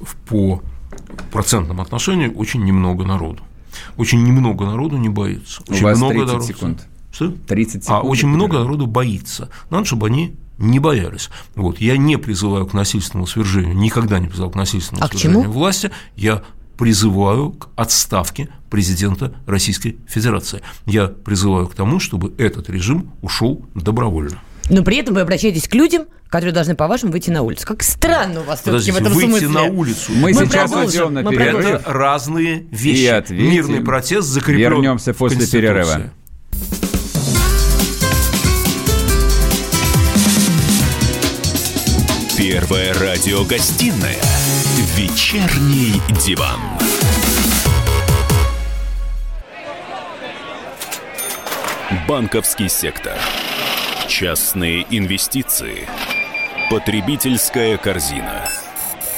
в- 0.00 0.16
по 0.28 0.62
процентному 1.30 1.82
отношению 1.82 2.32
очень 2.34 2.64
немного 2.64 3.04
народу. 3.04 3.42
Очень 3.96 4.24
немного 4.24 4.64
народу 4.64 4.96
не 4.96 5.08
боится. 5.08 5.62
У 5.68 5.72
Очень 5.72 5.84
вас 5.84 5.98
много 5.98 6.14
30 6.14 6.26
народу- 6.28 6.46
секунд. 6.46 6.86
Что? 7.12 7.30
30 7.46 7.82
А 7.82 7.84
секунд. 7.84 8.04
очень 8.04 8.28
много 8.28 8.58
народу 8.58 8.86
боится. 8.86 9.50
Надо, 9.70 9.84
чтобы 9.84 10.06
они 10.08 10.34
не 10.58 10.78
боялись. 10.78 11.30
Вот. 11.54 11.78
Я 11.80 11.96
не 11.96 12.16
призываю 12.16 12.66
к 12.66 12.74
насильственному 12.74 13.26
свержению, 13.26 13.74
никогда 13.76 14.18
не 14.18 14.26
призывал 14.28 14.50
к 14.50 14.54
насильственному 14.56 15.04
А 15.04 15.08
к 15.08 15.12
свержению 15.12 15.42
чему? 15.44 15.52
власти. 15.52 15.90
Я 16.16 16.42
призываю 16.76 17.50
к 17.52 17.68
отставке 17.76 18.48
президента 18.70 19.34
Российской 19.46 19.98
Федерации. 20.06 20.62
Я 20.86 21.06
призываю 21.08 21.66
к 21.68 21.74
тому, 21.74 21.98
чтобы 21.98 22.34
этот 22.38 22.70
режим 22.70 23.12
ушел 23.22 23.64
добровольно. 23.74 24.38
Но 24.70 24.82
при 24.82 24.98
этом 24.98 25.14
вы 25.14 25.22
обращаетесь 25.22 25.66
к 25.66 25.74
людям, 25.74 26.04
которые 26.28 26.52
должны, 26.52 26.74
по-вашему, 26.74 27.10
выйти 27.10 27.30
на 27.30 27.40
улицу. 27.42 27.66
Как 27.66 27.82
странно 27.82 28.40
у 28.40 28.44
вас 28.44 28.60
Подождите, 28.60 28.92
в 28.92 29.00
этом 29.00 29.14
выйти 29.14 29.28
смысле. 29.30 29.48
на 29.48 29.62
улицу. 29.64 30.12
Мы, 30.12 30.32
Мы 30.34 30.34
сейчас 30.34 30.70
продолжим, 30.70 30.86
уйдем 30.86 31.14
на 31.14 31.22
мы 31.22 31.30
перерыв. 31.32 31.64
Это 31.66 31.82
разные 31.92 32.66
вещи. 32.70 33.00
И 33.00 33.06
ответим. 33.06 33.50
Мирный 33.50 33.80
протест 33.80 34.28
закреплен 34.28 34.72
Вернемся 34.72 35.14
после 35.14 35.46
перерыва. 35.46 36.10
Первая 42.38 42.94
радиогостинная 42.94 44.14
«Вечерний 44.94 46.00
диван». 46.24 46.60
Банковский 52.06 52.68
сектор. 52.68 53.18
Частные 54.06 54.86
инвестиции. 54.88 55.88
Потребительская 56.70 57.76
корзина. 57.76 58.48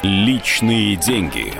Личные 0.03 0.97
деньги. 0.97 1.53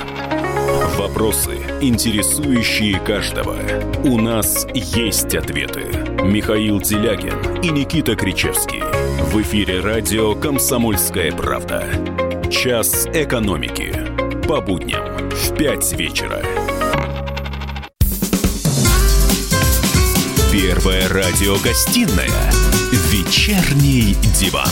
Вопросы, 0.97 1.59
интересующие 1.83 2.99
каждого. 3.01 3.59
У 4.03 4.19
нас 4.19 4.67
есть 4.73 5.35
ответы. 5.35 5.83
Михаил 6.23 6.81
Делягин 6.81 7.50
и 7.63 7.69
Никита 7.69 8.17
Кричевский. 8.17 8.83
В 9.23 9.43
эфире 9.43 9.81
радио 9.81 10.35
«Комсомольская 10.35 11.31
правда». 11.33 11.85
Час 12.51 13.07
экономики. 13.13 13.95
По 14.49 14.61
будням 14.61 15.29
в 15.31 15.57
5 15.57 15.93
вечера. 15.93 16.43
Первая 20.51 21.07
радиогостинная 21.09 22.31
«Вечерний 23.11 24.17
диван». 24.39 24.69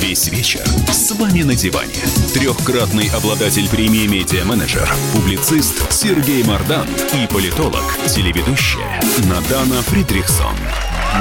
Весь 0.00 0.28
вечер 0.28 0.64
с 0.90 1.12
вами 1.12 1.42
на 1.42 1.54
диване. 1.54 1.94
Трехкратный 2.34 3.08
обладатель 3.10 3.68
премии 3.68 4.06
«Медиа-менеджер», 4.06 4.88
публицист 5.12 5.92
Сергей 5.92 6.42
Мардан 6.42 6.88
и 7.14 7.26
политолог, 7.32 7.84
телеведущая 8.08 9.00
Надана 9.28 9.80
Фридрихсон. 9.82 10.54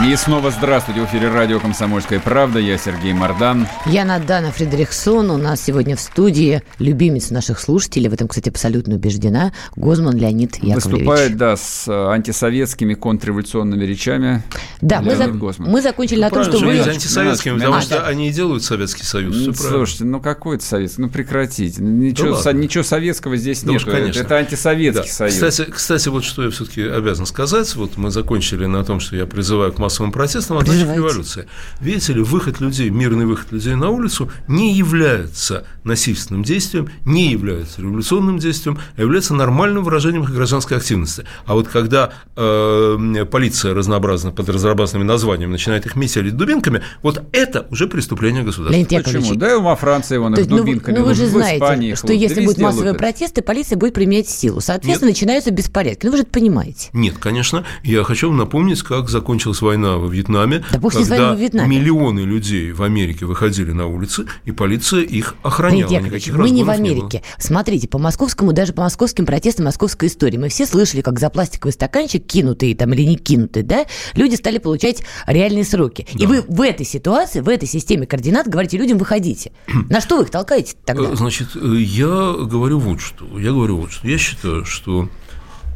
И 0.03 0.15
снова 0.17 0.51
здравствуйте. 0.51 1.01
В 1.01 1.05
эфире 1.05 1.29
радио 1.29 1.59
«Комсомольская 1.59 2.19
правда». 2.19 2.59
Я 2.59 2.77
Сергей 2.77 3.13
Мордан. 3.13 3.65
Я 3.85 4.03
Надана 4.03 4.51
Фредериксон. 4.51 5.31
У 5.31 5.37
нас 5.37 5.61
сегодня 5.63 5.95
в 5.95 5.99
студии 6.01 6.61
любимец 6.79 7.31
наших 7.31 7.59
слушателей. 7.59 8.09
В 8.09 8.13
этом, 8.13 8.27
кстати, 8.27 8.49
абсолютно 8.49 8.95
убеждена. 8.95 9.51
Гозман 9.75 10.15
Леонид 10.17 10.57
Яковлевич. 10.57 10.83
Выступает, 10.85 11.37
да, 11.37 11.55
с 11.55 11.87
э, 11.87 11.91
антисоветскими 12.11 12.93
контрреволюционными 12.93 13.83
речами. 13.85 14.43
Да, 14.81 15.01
мы, 15.01 15.15
за- 15.15 15.27
Гозман. 15.27 15.71
мы 15.71 15.81
закончили 15.81 16.19
на 16.19 16.29
том, 16.29 16.43
что 16.43 16.59
вы... 16.59 16.77
антисоветскими, 16.79 17.53
потому 17.53 17.73
надо. 17.75 17.85
что 17.85 18.05
они 18.05 18.29
и 18.29 18.31
делают 18.31 18.63
Советский 18.63 19.03
Союз. 19.05 19.33
Ну, 19.35 19.41
Всё 19.41 19.53
правильно. 19.53 19.77
слушайте, 19.77 20.03
ну 20.05 20.19
какой 20.19 20.57
это 20.57 20.65
советский? 20.65 21.01
Ну 21.01 21.09
прекратите. 21.09 21.81
Ничего, 21.81 22.29
ладно. 22.35 22.43
со- 22.43 22.53
ничего 22.53 22.83
советского 22.83 23.37
здесь 23.37 23.63
Да 23.63 23.71
нет. 23.71 23.83
конечно. 23.85 24.19
Это 24.19 24.35
антисоветский 24.35 25.07
Да. 25.07 25.13
союз. 25.13 25.33
Кстати, 25.35 25.71
кстати, 25.71 26.09
вот 26.09 26.23
что 26.25 26.43
я 26.43 26.51
все-таки 26.51 26.83
обязан 26.83 27.25
сказать. 27.25 27.73
Вот 27.75 27.95
мы 27.97 28.11
закончили 28.11 28.65
на 28.65 28.83
том, 28.83 28.99
что 28.99 29.15
я 29.15 29.25
призываю 29.25 29.71
к 29.73 29.79
массовым 29.85 30.11
протестам, 30.11 30.57
а 30.57 30.65
значит 30.65 30.95
революции. 30.95 31.47
Видите 31.79 32.13
ли, 32.13 32.21
выход 32.21 32.59
людей, 32.59 32.89
мирный 32.89 33.25
выход 33.25 33.51
людей 33.51 33.75
на 33.75 33.89
улицу 33.89 34.31
не 34.47 34.73
является 34.73 35.65
насильственным 35.85 36.43
действием, 36.43 36.89
не 37.05 37.31
является 37.31 37.81
революционным 37.81 38.39
действием, 38.39 38.77
а 38.97 39.01
является 39.01 39.33
нормальным 39.33 39.83
выражением 39.83 40.23
их 40.23 40.33
гражданской 40.33 40.77
активности. 40.77 41.23
А 41.45 41.53
вот 41.53 41.67
когда 41.67 42.11
э, 42.35 43.25
полиция 43.29 43.73
разнообразно 43.73 44.31
под 44.31 44.49
разнообразными 44.49 45.03
названиями 45.03 45.51
начинает 45.51 45.85
их 45.85 45.95
метелить 45.95 46.35
дубинками, 46.35 46.81
вот 47.01 47.23
это 47.31 47.67
уже 47.71 47.87
преступление 47.87 48.43
государства. 48.43 48.73
Леонид 48.73 48.91
Яковлевич, 48.91 49.27
Почему? 49.29 49.39
Да 49.39 49.53
и 49.53 49.57
во 49.59 49.75
Франции 49.75 50.17
вон 50.17 50.33
То 50.33 50.41
их 50.41 50.47
есть, 50.47 50.49
ну, 50.51 50.57
вы- 50.57 50.63
дубинками. 50.65 50.95
ну, 50.95 51.01
вы 51.03 51.07
вот 51.09 51.17
же 51.17 51.27
знаете, 51.27 51.57
Испании 51.57 51.93
что 51.95 52.07
вот, 52.07 52.07
да 52.07 52.13
если 52.13 52.35
будут 52.41 52.49
везде 52.49 52.63
массовые 52.63 52.89
лупят. 52.91 52.99
протесты, 53.01 53.41
полиция 53.41 53.77
будет 53.77 53.93
применять 53.93 54.29
силу. 54.29 54.61
Соответственно, 54.61 55.11
начинаются 55.11 55.51
беспорядки. 55.51 56.05
Ну, 56.05 56.11
вы 56.11 56.17
же 56.17 56.23
это 56.23 56.31
понимаете. 56.31 56.89
Нет, 56.93 57.17
конечно. 57.19 57.63
Я 57.83 58.03
хочу 58.03 58.27
вам 58.27 58.37
напомнить, 58.37 58.81
как 58.81 59.09
закончилась 59.09 59.61
война 59.61 59.97
во 59.97 60.07
Вьетнаме, 60.07 60.63
Да 60.71 60.79
когда 60.79 61.15
вами 61.15 61.35
во 61.35 61.35
Вьетнаме. 61.35 61.77
миллионы 61.77 62.21
людей 62.21 62.71
в 62.71 62.81
Америке 62.83 63.25
выходили 63.25 63.71
на 63.71 63.87
улицы, 63.87 64.25
и 64.45 64.51
полиция 64.51 65.01
их 65.01 65.35
охраняла. 65.43 65.74
Леонид 65.79 65.91
Яковлевич, 65.91 66.27
Никаких 66.27 66.37
мы 66.37 66.49
не 66.49 66.63
в 66.63 66.65
было. 66.67 66.75
Америке. 66.75 67.21
Смотрите, 67.37 67.87
по 67.87 67.97
московскому, 67.97 68.53
даже 68.53 68.73
по 68.73 68.81
московским 68.81 69.25
протестам 69.25 69.65
московской 69.65 70.07
истории. 70.09 70.37
Мы 70.37 70.49
все 70.49 70.65
слышали, 70.65 71.01
как 71.01 71.19
за 71.19 71.29
пластиковый 71.29 71.73
стаканчик, 71.73 72.25
кинутый 72.25 72.73
там 72.75 72.93
или 72.93 73.03
не 73.03 73.15
кинутый, 73.17 73.63
да, 73.63 73.85
люди 74.15 74.35
стали 74.35 74.57
получать 74.57 75.03
реальные 75.27 75.63
сроки. 75.65 76.07
И 76.13 76.19
Да. 76.23 76.27
вы 76.27 76.41
в 76.47 76.61
этой 76.61 76.85
ситуации, 76.85 77.41
в 77.41 77.49
этой 77.49 77.67
системе 77.67 78.05
координат 78.07 78.47
говорите 78.47 78.77
людям, 78.77 78.97
выходите. 78.97 79.51
На 79.89 80.01
что 80.01 80.17
вы 80.17 80.23
их 80.23 80.31
толкаете 80.31 80.75
тогда? 80.85 81.09
Э, 81.11 81.15
Значит, 81.15 81.49
э, 81.55 81.75
я 81.77 82.33
говорю 82.33 82.79
вот 82.79 83.01
что. 83.01 83.25
Я 83.39 83.51
говорю 83.51 83.77
вот 83.77 83.91
что. 83.91 84.07
Я 84.07 84.17
считаю, 84.17 84.65
что 84.65 85.09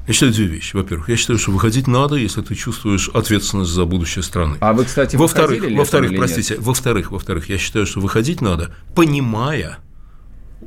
я 0.07 0.13
считаю 0.13 0.33
две 0.33 0.45
вещи. 0.45 0.75
Во-первых, 0.75 1.07
я 1.09 1.15
считаю, 1.15 1.37
что 1.37 1.51
выходить 1.51 1.85
надо, 1.87 2.15
если 2.15 2.41
ты 2.41 2.55
чувствуешь 2.55 3.09
ответственность 3.09 3.69
за 3.71 3.85
будущее 3.85 4.23
страны. 4.23 4.57
А 4.59 4.73
вы, 4.73 4.85
кстати, 4.85 5.15
Во-вторых, 5.15 5.63
во-вторых, 5.77 6.11
простите, 6.17 6.55
во-вторых, 6.59 7.11
во-вторых, 7.11 7.49
я 7.49 7.57
считаю, 7.59 7.85
что 7.85 7.99
выходить 7.99 8.41
надо, 8.41 8.73
понимая 8.95 9.77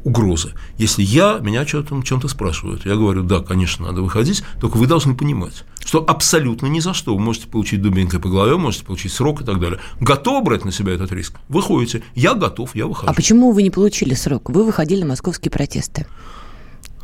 угрозы. 0.04 0.52
Если 0.78 1.02
я, 1.02 1.38
меня 1.40 1.64
чем-то, 1.64 2.02
чем-то 2.02 2.28
спрашивают, 2.28 2.86
я 2.86 2.96
говорю, 2.96 3.22
да, 3.22 3.40
конечно, 3.40 3.86
надо 3.86 4.02
выходить, 4.02 4.42
только 4.60 4.76
вы 4.76 4.86
должны 4.86 5.14
понимать, 5.14 5.64
что 5.84 6.04
абсолютно 6.06 6.66
ни 6.66 6.80
за 6.80 6.94
что 6.94 7.14
вы 7.14 7.20
можете 7.20 7.46
получить 7.46 7.82
дубинкой 7.82 8.20
по 8.20 8.28
голове, 8.28 8.56
можете 8.56 8.84
получить 8.84 9.12
срок 9.12 9.42
и 9.42 9.44
так 9.44 9.60
далее. 9.60 9.80
Готовы 10.00 10.44
брать 10.44 10.64
на 10.64 10.72
себя 10.72 10.92
этот 10.92 11.12
риск? 11.12 11.34
Выходите. 11.48 12.02
Я 12.14 12.34
готов, 12.34 12.74
я 12.74 12.86
выхожу. 12.86 13.10
А 13.10 13.14
почему 13.14 13.52
вы 13.52 13.62
не 13.62 13.70
получили 13.70 14.14
срок? 14.14 14.50
Вы 14.50 14.64
выходили 14.64 15.02
на 15.02 15.08
московские 15.08 15.50
протесты. 15.50 16.06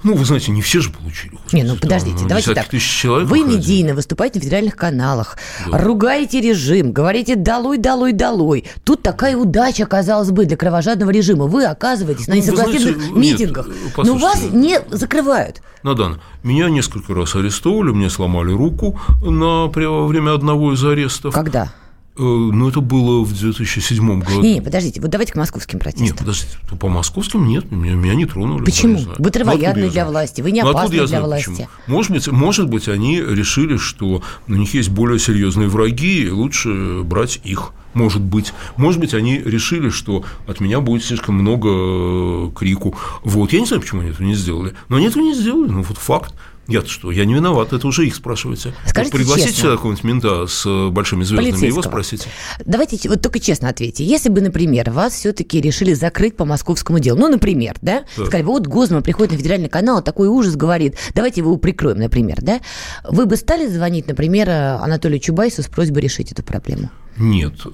Ну, 0.03 0.15
вы 0.15 0.25
знаете, 0.25 0.53
не 0.53 0.63
все 0.63 0.81
же 0.81 0.91
получили. 0.91 1.39
Не, 1.53 1.65
ну 1.65 1.77
подождите, 1.77 2.19
там, 2.19 2.29
давайте 2.29 2.51
десятки 2.51 2.77
так. 2.77 2.81
человек 2.83 3.29
Вы 3.29 3.39
выходили. 3.39 3.59
медийно 3.59 3.95
выступаете 3.95 4.39
на 4.39 4.45
федеральных 4.45 4.77
каналах, 4.77 5.37
ругаете 5.67 6.41
режим, 6.41 6.93
говорите 6.93 7.35
долой, 7.37 7.79
долой, 7.79 8.13
долой. 8.13 8.65
Тут 8.85 9.03
такая 9.03 9.37
удача, 9.37 9.87
казалось 9.87 10.31
бы, 10.31 10.47
для 10.47 10.57
кровожадного 10.57 11.11
режима. 11.11 11.47
Вы 11.47 11.65
оказываетесь 11.65 12.29
на 12.29 12.35
Ну, 12.35 12.41
несогласительных 12.41 12.97
знаете, 12.97 13.15
нет, 13.15 13.41
митингах, 13.41 13.69
э, 13.69 14.03
но 14.05 14.15
вас 14.15 14.43
не 14.53 14.81
закрывают. 14.91 15.63
Надан, 15.83 16.21
меня 16.43 16.69
несколько 16.69 17.15
раз 17.15 17.35
арестовали, 17.35 17.91
мне 17.91 18.11
сломали 18.11 18.53
руку 18.53 18.99
на, 19.23 19.67
во 19.67 20.07
время 20.07 20.35
одного 20.35 20.75
из 20.75 20.85
арестов. 20.85 21.35
Когда? 21.35 21.73
Э, 22.19 22.23
Ну, 22.23 22.69
это 22.69 22.81
было 22.81 23.23
в 23.25 23.33
2007 23.33 24.21
году. 24.21 24.43
Не, 24.43 24.55
не, 24.55 24.61
подождите, 24.61 25.01
вот 25.01 25.11
давайте 25.11 25.33
к 25.33 25.37
московским 25.37 25.79
протестам. 25.79 26.07
Нет, 26.07 26.17
подождите, 26.17 26.57
по 26.81 26.89
московским 26.89 27.47
нет, 27.47 27.71
меня, 27.71 27.95
меня 27.95 28.15
не 28.15 28.27
тронули. 28.27 28.65
Почему? 28.65 28.99
знаю. 28.99 29.17
Вы 29.19 29.31
травоядны 29.31 29.63
Ну, 29.63 29.69
откуда 29.71 29.85
я 29.87 29.91
для 29.91 30.07
власти, 30.07 30.41
вы 30.41 30.51
не 30.51 30.63
Ну, 30.63 30.71
опасны 30.71 30.91
для 30.97 31.07
знаю, 31.07 31.25
власти. 31.25 31.51
почему? 31.51 31.69
Может 31.87 32.11
быть, 32.13 32.29
может 32.29 32.69
быть, 32.69 32.89
они 32.89 33.21
решили, 33.21 33.77
что 33.77 34.23
у 34.49 34.53
них 34.53 34.75
есть 34.75 34.89
более 34.91 35.19
серьезные 35.19 35.69
враги, 35.69 36.25
и 36.25 36.31
лучше 36.31 37.03
брать 37.05 37.41
их. 37.45 37.73
Может 37.95 38.21
быть. 38.21 38.53
Может 38.77 39.01
быть, 39.01 39.15
они 39.15 39.39
решили, 39.39 39.89
что 39.89 40.25
от 40.47 40.61
меня 40.61 40.81
будет 40.81 41.05
слишком 41.05 41.37
много 41.37 41.69
э, 41.71 42.51
крику. 42.55 42.95
Вот. 43.25 43.53
Я 43.53 43.61
не 43.61 43.67
знаю, 43.67 43.81
почему 43.81 44.03
они 44.03 44.11
этого 44.11 44.27
не 44.27 44.35
сделали. 44.35 44.75
Но 44.89 44.97
они 44.97 45.07
этого 45.07 45.23
не 45.23 45.35
сделали. 45.35 45.71
Ну, 45.71 45.83
вот 45.83 45.99
факт. 45.99 46.35
Я-то 46.69 46.89
что? 46.89 47.11
Я 47.11 47.25
не 47.25 47.33
виноват, 47.33 47.73
это 47.73 47.87
уже 47.87 48.07
их 48.07 48.15
спрашивайте. 48.15 48.75
Скажите 48.87 49.17
Пригласите 49.17 49.49
честно. 49.49 49.63
сюда 49.63 49.77
какого-нибудь 49.77 50.05
мента 50.05 50.47
с 50.47 50.67
э, 50.67 50.89
большими 50.91 51.25
звездами, 51.25 51.67
его 51.67 51.83
спросите. 51.83 52.29
Давайте 52.67 53.09
вот 53.09 53.23
только 53.23 53.41
честно 53.41 53.71
ответьте. 53.71 54.05
Если 54.05 54.29
бы, 54.29 54.43
например, 54.43 54.91
вас 54.91 55.15
все-таки 55.15 55.63
решили 55.63 55.95
закрыть 55.95 56.37
по 56.37 56.45
московскому 56.45 56.99
делу, 56.99 57.19
ну, 57.19 57.29
например, 57.29 57.77
да, 57.81 58.05
Так. 58.17 58.27
сказали, 58.27 58.43
вот 58.43 58.67
Гозман 58.67 59.03
приходит 59.03 59.33
на 59.33 59.39
федеральный 59.39 59.71
канал, 59.71 60.03
такой 60.03 60.29
ужас 60.29 60.57
говорит, 60.57 60.97
давайте 61.15 61.41
его 61.41 61.57
прикроем, 61.57 62.01
например, 62.01 62.37
да, 62.43 62.61
вы 63.09 63.25
бы 63.25 63.37
стали 63.37 63.67
звонить, 63.67 64.07
например, 64.07 64.51
Анатолию 64.51 65.21
Чубайсу 65.21 65.63
с 65.63 65.69
просьбой 65.69 66.03
решить 66.03 66.33
эту 66.33 66.43
проблему? 66.43 66.91
Нет, 67.17 67.55
э, 67.65 67.71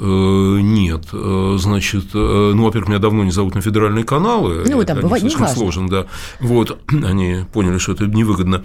нет. 0.62 1.06
Э, 1.12 1.56
Значит, 1.58 2.14
ну, 2.14 2.64
во-первых, 2.64 2.88
меня 2.88 2.98
давно 3.00 3.24
не 3.24 3.30
зовут 3.32 3.54
на 3.56 3.60
федеральные 3.60 4.04
каналы. 4.04 4.64
Ну, 4.66 4.80
это 4.80 4.94
там 4.94 5.02
бывает, 5.02 5.22
слишком 5.22 5.48
сложен, 5.48 5.88
да. 5.88 6.06
Вот, 6.40 6.78
они 7.04 7.44
поняли, 7.52 7.78
что 7.78 7.92
это 7.92 8.06
невыгодно. 8.06 8.64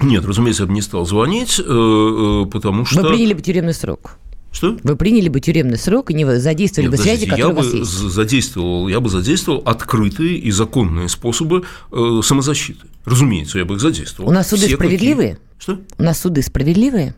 Нет, 0.00 0.24
разумеется, 0.24 0.64
я 0.64 0.66
бы 0.66 0.72
не 0.72 0.82
стал 0.82 1.06
звонить, 1.06 1.58
э, 1.58 1.62
э, 1.62 2.46
потому 2.50 2.84
что... 2.84 3.02
Вы 3.02 3.08
приняли 3.10 3.34
бы 3.34 3.42
тюремный 3.42 3.74
срок? 3.74 4.18
Что? 4.52 4.76
Вы 4.84 4.96
приняли 4.96 5.28
бы 5.28 5.40
тюремный 5.40 5.78
срок 5.78 6.10
и 6.10 6.14
не 6.14 6.24
задействовали 6.38 6.88
Нет, 6.88 6.96
бы 6.96 7.02
связи, 7.02 7.26
которые 7.26 7.46
я 7.46 7.52
у 7.52 7.56
вас 7.56 7.66
бы 7.72 7.78
есть? 7.78 7.90
задействовал, 7.90 8.86
я 8.88 9.00
бы 9.00 9.08
задействовал 9.08 9.62
открытые 9.64 10.36
и 10.38 10.50
законные 10.52 11.08
способы 11.08 11.64
э, 11.90 12.20
самозащиты. 12.22 12.86
Разумеется, 13.04 13.58
я 13.58 13.64
бы 13.64 13.74
их 13.74 13.80
задействовал. 13.80 14.30
У 14.30 14.32
нас 14.32 14.48
суды 14.48 14.66
Все, 14.66 14.76
какие- 14.76 14.76
справедливые? 14.76 15.38
Что? 15.58 15.80
У 15.98 16.02
нас 16.04 16.20
суды 16.20 16.42
справедливые? 16.42 17.14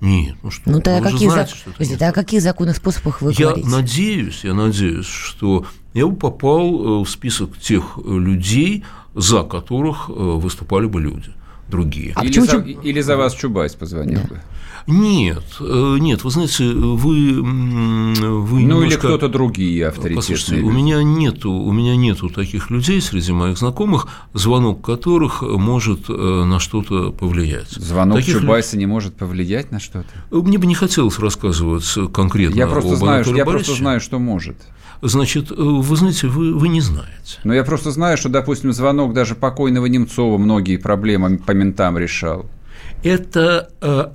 Нет, 0.00 0.36
ну 0.42 0.50
что? 0.50 0.62
Ну, 0.70 0.76
вы 0.78 0.82
тогда 0.82 1.08
же 1.08 1.12
какие 1.12 1.28
знаете, 1.28 1.52
зак- 1.52 1.84
что 1.84 1.94
это 1.94 2.08
о 2.08 2.12
каких 2.12 2.40
законных 2.40 2.76
способах 2.76 3.20
вы 3.20 3.32
Я 3.36 3.48
говорите? 3.48 3.68
надеюсь, 3.68 4.40
я 4.44 4.54
надеюсь, 4.54 5.04
что 5.06 5.66
я 5.92 6.06
бы 6.06 6.16
попал 6.16 7.04
в 7.04 7.10
список 7.10 7.58
тех 7.58 7.98
людей, 8.06 8.84
за 9.14 9.42
которых 9.42 10.08
выступали 10.08 10.86
бы 10.86 11.00
люди 11.02 11.30
другие. 11.70 12.12
А 12.16 12.22
или, 12.24 12.28
почему 12.28 12.46
за, 12.46 12.58
или 12.58 13.00
за 13.00 13.16
вас 13.16 13.34
Чубайс 13.34 13.74
позвонил 13.74 14.20
бы. 14.20 14.40
Нет, 14.86 15.44
э, 15.60 15.96
нет, 16.00 16.24
вы 16.24 16.30
знаете, 16.30 16.64
вы, 16.64 17.42
вы 17.42 17.42
Ну, 17.42 18.56
или 18.58 18.64
немножко- 18.64 18.98
кто-то 18.98 19.28
другие 19.28 19.86
авторитетные. 19.86 20.16
Послушайте, 20.16 20.62
у 20.62 20.70
меня 20.70 21.02
нету, 21.02 21.52
у 21.52 21.72
меня 21.72 21.96
нету 21.96 22.28
таких 22.28 22.70
людей 22.70 23.00
среди 23.00 23.32
моих 23.32 23.58
знакомых, 23.58 24.08
звонок 24.34 24.84
которых 24.84 25.42
может 25.42 26.08
э, 26.08 26.44
на 26.44 26.58
что-то 26.58 27.12
повлиять. 27.12 27.70
Звонок 27.70 28.18
Таких 28.18 28.40
Чубайса 28.40 28.76
не 28.76 28.86
может 28.86 29.14
повлиять 29.16 29.70
на 29.70 29.80
что-то? 29.80 30.08
Мне 30.30 30.58
бы 30.58 30.66
не 30.66 30.74
хотелось 30.74 31.18
рассказывать 31.18 31.86
конкретно 32.12 32.56
Я 32.56 32.66
просто 32.66 32.92
об 32.92 32.98
знаю, 32.98 33.24
я 33.36 33.44
просто 33.44 33.74
знаю, 33.74 34.00
что 34.00 34.18
может. 34.18 34.56
Значит, 35.02 35.50
э, 35.50 35.54
вы 35.56 35.96
знаете, 35.96 36.26
вы, 36.26 36.54
вы 36.54 36.68
не 36.68 36.80
знаете. 36.80 37.38
Но 37.44 37.54
я 37.54 37.64
просто 37.64 37.90
знаю, 37.90 38.16
что, 38.16 38.28
допустим, 38.28 38.72
звонок 38.72 39.14
даже 39.14 39.34
покойного 39.34 39.86
Немцова 39.86 40.36
многие 40.36 40.76
проблемы 40.76 41.38
по 41.38 41.52
ментам 41.52 41.96
решал. 41.96 42.46
Это 43.02 43.70
э, 43.80 44.08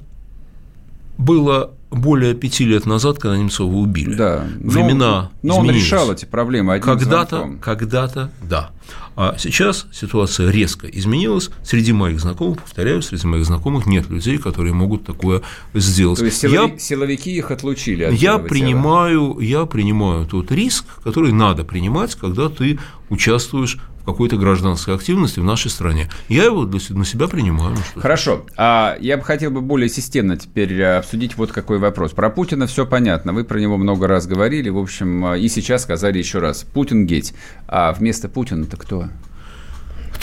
было 1.17 1.73
более 1.95 2.33
пяти 2.33 2.65
лет 2.65 2.85
назад, 2.85 3.19
когда 3.19 3.37
Немцова 3.37 3.73
убили. 3.73 4.15
Да. 4.15 4.45
Времена 4.59 5.31
Но, 5.41 5.53
но 5.55 5.59
он 5.59 5.71
решал 5.71 6.11
эти 6.11 6.25
проблемы 6.25 6.79
Когда-то, 6.79 7.57
когда-то, 7.61 8.31
да. 8.43 8.71
А 9.17 9.35
сейчас 9.37 9.87
ситуация 9.93 10.51
резко 10.51 10.87
изменилась. 10.87 11.49
Среди 11.63 11.93
моих 11.93 12.19
знакомых, 12.19 12.61
повторяю, 12.61 13.01
среди 13.01 13.25
моих 13.25 13.45
знакомых 13.45 13.85
нет 13.85 14.09
людей, 14.09 14.37
которые 14.37 14.73
могут 14.73 15.05
такое 15.05 15.41
сделать. 15.73 16.19
То 16.19 16.25
есть 16.25 16.43
силови- 16.43 16.77
силовики 16.77 17.31
их 17.35 17.49
отлучили 17.49 18.03
от 18.03 18.13
я 18.13 18.31
этого 18.31 18.39
тела. 18.39 18.47
принимаю, 18.49 19.39
я 19.39 19.65
принимаю 19.65 20.25
тот 20.25 20.51
риск, 20.51 20.85
который 21.03 21.31
надо 21.31 21.63
принимать, 21.63 22.15
когда 22.15 22.49
ты 22.49 22.77
участвуешь 23.09 23.79
какой-то 24.05 24.37
гражданской 24.37 24.95
активности 24.95 25.39
в 25.39 25.43
нашей 25.43 25.71
стране. 25.71 26.09
Я 26.29 26.45
его 26.45 26.65
для 26.65 26.79
на 26.89 27.05
себя 27.05 27.27
принимаю. 27.27 27.71
ну 27.71 27.77
что. 27.77 27.99
Хорошо. 27.99 28.45
А 28.57 28.97
я 28.99 29.17
бы 29.17 29.23
хотел 29.23 29.51
бы 29.51 29.61
более 29.61 29.89
системно 29.89 30.37
теперь 30.37 30.73
э, 30.73 30.97
обсудить 30.97 31.37
вот 31.37 31.51
какой 31.51 31.79
вопрос. 31.79 32.11
Про 32.11 32.29
Путина 32.29 32.67
все 32.67 32.85
понятно. 32.85 33.33
Вы 33.33 33.43
про 33.43 33.59
него 33.59 33.77
много 33.77 34.07
раз 34.07 34.27
говорили. 34.27 34.69
В 34.69 34.77
общем, 34.77 35.25
э, 35.25 35.39
и 35.39 35.47
сейчас 35.47 35.83
сказали 35.83 36.17
еще 36.17 36.39
раз. 36.39 36.63
Путин 36.63 37.05
геть. 37.05 37.33
А 37.67 37.91
вместо 37.93 38.29
Путина-то 38.29 38.77
кто? 38.77 39.09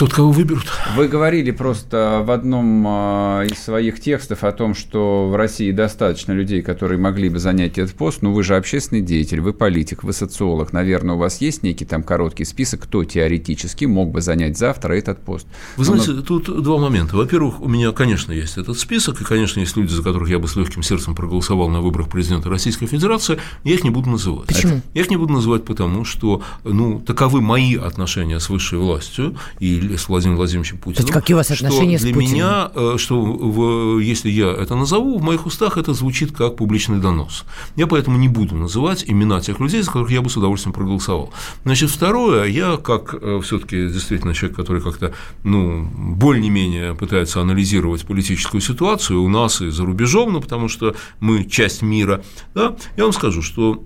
Тот, 0.03 0.15
кого 0.15 0.33
выберут. 0.33 0.65
Вы 0.97 1.07
говорили 1.07 1.53
просто 1.53 2.25
в 2.27 2.33
одном 2.33 2.85
э, 2.89 3.47
из 3.53 3.63
своих 3.63 4.01
текстов 4.01 4.43
о 4.43 4.51
том, 4.51 4.75
что 4.75 5.29
в 5.29 5.37
России 5.37 5.71
достаточно 5.71 6.33
людей, 6.33 6.61
которые 6.61 6.99
могли 6.99 7.29
бы 7.29 7.39
занять 7.39 7.79
этот 7.79 7.95
пост, 7.95 8.21
но 8.21 8.33
вы 8.33 8.43
же 8.43 8.57
общественный 8.57 9.01
деятель, 9.01 9.41
вы 9.41 9.53
политик, 9.53 10.03
вы 10.03 10.13
социолог. 10.13 10.73
Наверное, 10.73 11.15
у 11.15 11.19
вас 11.19 11.41
есть 11.41 11.63
некий 11.63 11.85
там 11.85 12.03
короткий 12.03 12.45
список, 12.45 12.81
кто 12.81 13.05
теоретически 13.05 13.85
мог 13.85 14.11
бы 14.11 14.21
занять 14.23 14.59
завтра 14.59 14.95
этот 14.95 15.21
пост. 15.21 15.47
Вы 15.77 15.85
Ну, 15.87 15.97
знаете, 15.97 16.21
тут 16.27 16.65
два 16.65 16.79
момента. 16.79 17.15
Во-первых, 17.17 17.61
у 17.61 17.69
меня, 17.69 17.93
конечно, 17.93 18.33
есть 18.33 18.59
этот 18.59 18.81
список, 18.81 19.21
и, 19.21 19.25
конечно, 19.25 19.61
есть 19.61 19.77
люди, 19.77 19.93
за 19.93 20.03
которых 20.03 20.29
я 20.29 20.41
бы 20.41 20.49
с 20.49 20.57
легким 20.57 20.83
сердцем 20.83 21.15
проголосовал 21.15 21.69
на 21.69 21.81
выборах 21.81 22.09
президента 22.09 22.51
Российской 22.51 22.87
Федерации. 22.87 23.39
Я 23.63 23.75
их 23.75 23.85
не 23.85 23.91
буду 23.91 24.11
называть. 24.11 24.49
Почему? 24.49 24.81
Я 24.95 25.03
их 25.03 25.11
не 25.11 25.17
буду 25.17 25.33
называть 25.35 25.65
потому, 25.65 26.05
что, 26.05 26.43
ну, 26.65 26.99
таковы 26.99 27.41
мои 27.41 27.77
отношения 27.77 28.41
с 28.41 28.49
высшей 28.49 28.81
властью 28.81 29.37
и 29.61 29.92
с 29.97 30.09
Владимиром 30.09 30.37
Владимировичем 30.37 30.79
Путиным. 30.79 31.05
есть 31.07 31.13
какие 31.13 31.35
у 31.35 31.39
вас 31.39 31.47
что 31.47 31.55
отношения 31.67 31.99
с 31.99 32.03
для 32.03 32.15
Путиным? 32.15 32.35
меня, 32.35 32.71
э, 32.75 32.95
что 32.99 33.23
в- 33.23 33.99
если 33.99 34.31
я 34.31 34.51
это 34.51 34.75
назову, 34.75 35.19
в 35.19 35.23
моих 35.23 35.47
устах 35.47 35.77
это 35.79 35.93
звучит 35.95 36.33
как 36.37 36.57
публичный 36.57 36.99
донос. 36.99 37.45
Я 37.77 37.87
поэтому 37.87 38.19
не 38.19 38.29
буду 38.29 38.55
называть 38.57 39.05
имена 39.07 39.41
тех 39.41 39.61
людей, 39.61 39.83
за 39.83 39.89
которых 39.91 40.11
я 40.11 40.23
бы 40.23 40.31
с 40.31 40.37
удовольствием 40.37 40.73
проголосовал. 40.73 41.33
Значит, 41.65 41.91
второе, 41.91 42.45
я 42.47 42.77
как 42.77 43.15
все-таки 43.43 43.89
действительно 43.89 44.35
человек, 44.35 44.57
который 44.57 44.83
как-то, 44.83 45.13
ну, 45.45 45.89
более-менее 45.95 46.95
пытается 46.95 47.41
анализировать 47.41 48.05
политическую 48.07 48.61
ситуацию 48.61 49.23
у 49.23 49.29
нас 49.29 49.61
и 49.61 49.71
за 49.71 49.85
рубежом, 49.85 50.33
ну, 50.33 50.41
потому 50.41 50.69
что 50.69 50.95
мы 51.21 51.45
часть 51.45 51.83
мира, 51.83 52.23
да, 52.55 52.75
я 52.97 53.05
вам 53.05 53.13
скажу, 53.13 53.43
что 53.43 53.83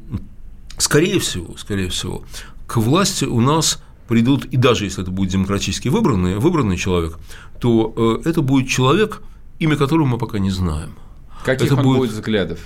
скорее 0.78 1.18
всего, 1.20 1.56
скорее 1.56 1.88
всего, 1.88 2.22
к 2.66 2.76
власти 2.78 3.24
у 3.24 3.40
нас 3.40 3.82
придут, 4.08 4.44
и 4.46 4.56
даже 4.56 4.84
если 4.84 5.02
это 5.02 5.10
будет 5.10 5.30
демократически 5.30 5.88
выбранный, 5.88 6.36
выбранный 6.38 6.76
человек, 6.76 7.18
то 7.60 8.20
э, 8.24 8.28
это 8.28 8.42
будет 8.42 8.68
человек, 8.68 9.22
имя 9.58 9.76
которого 9.76 10.06
мы 10.06 10.18
пока 10.18 10.38
не 10.38 10.50
знаем. 10.50 10.90
Каких 11.44 11.66
это 11.66 11.76
он 11.76 11.82
будет- 11.84 11.98
будет 11.98 12.10
взглядов? 12.12 12.58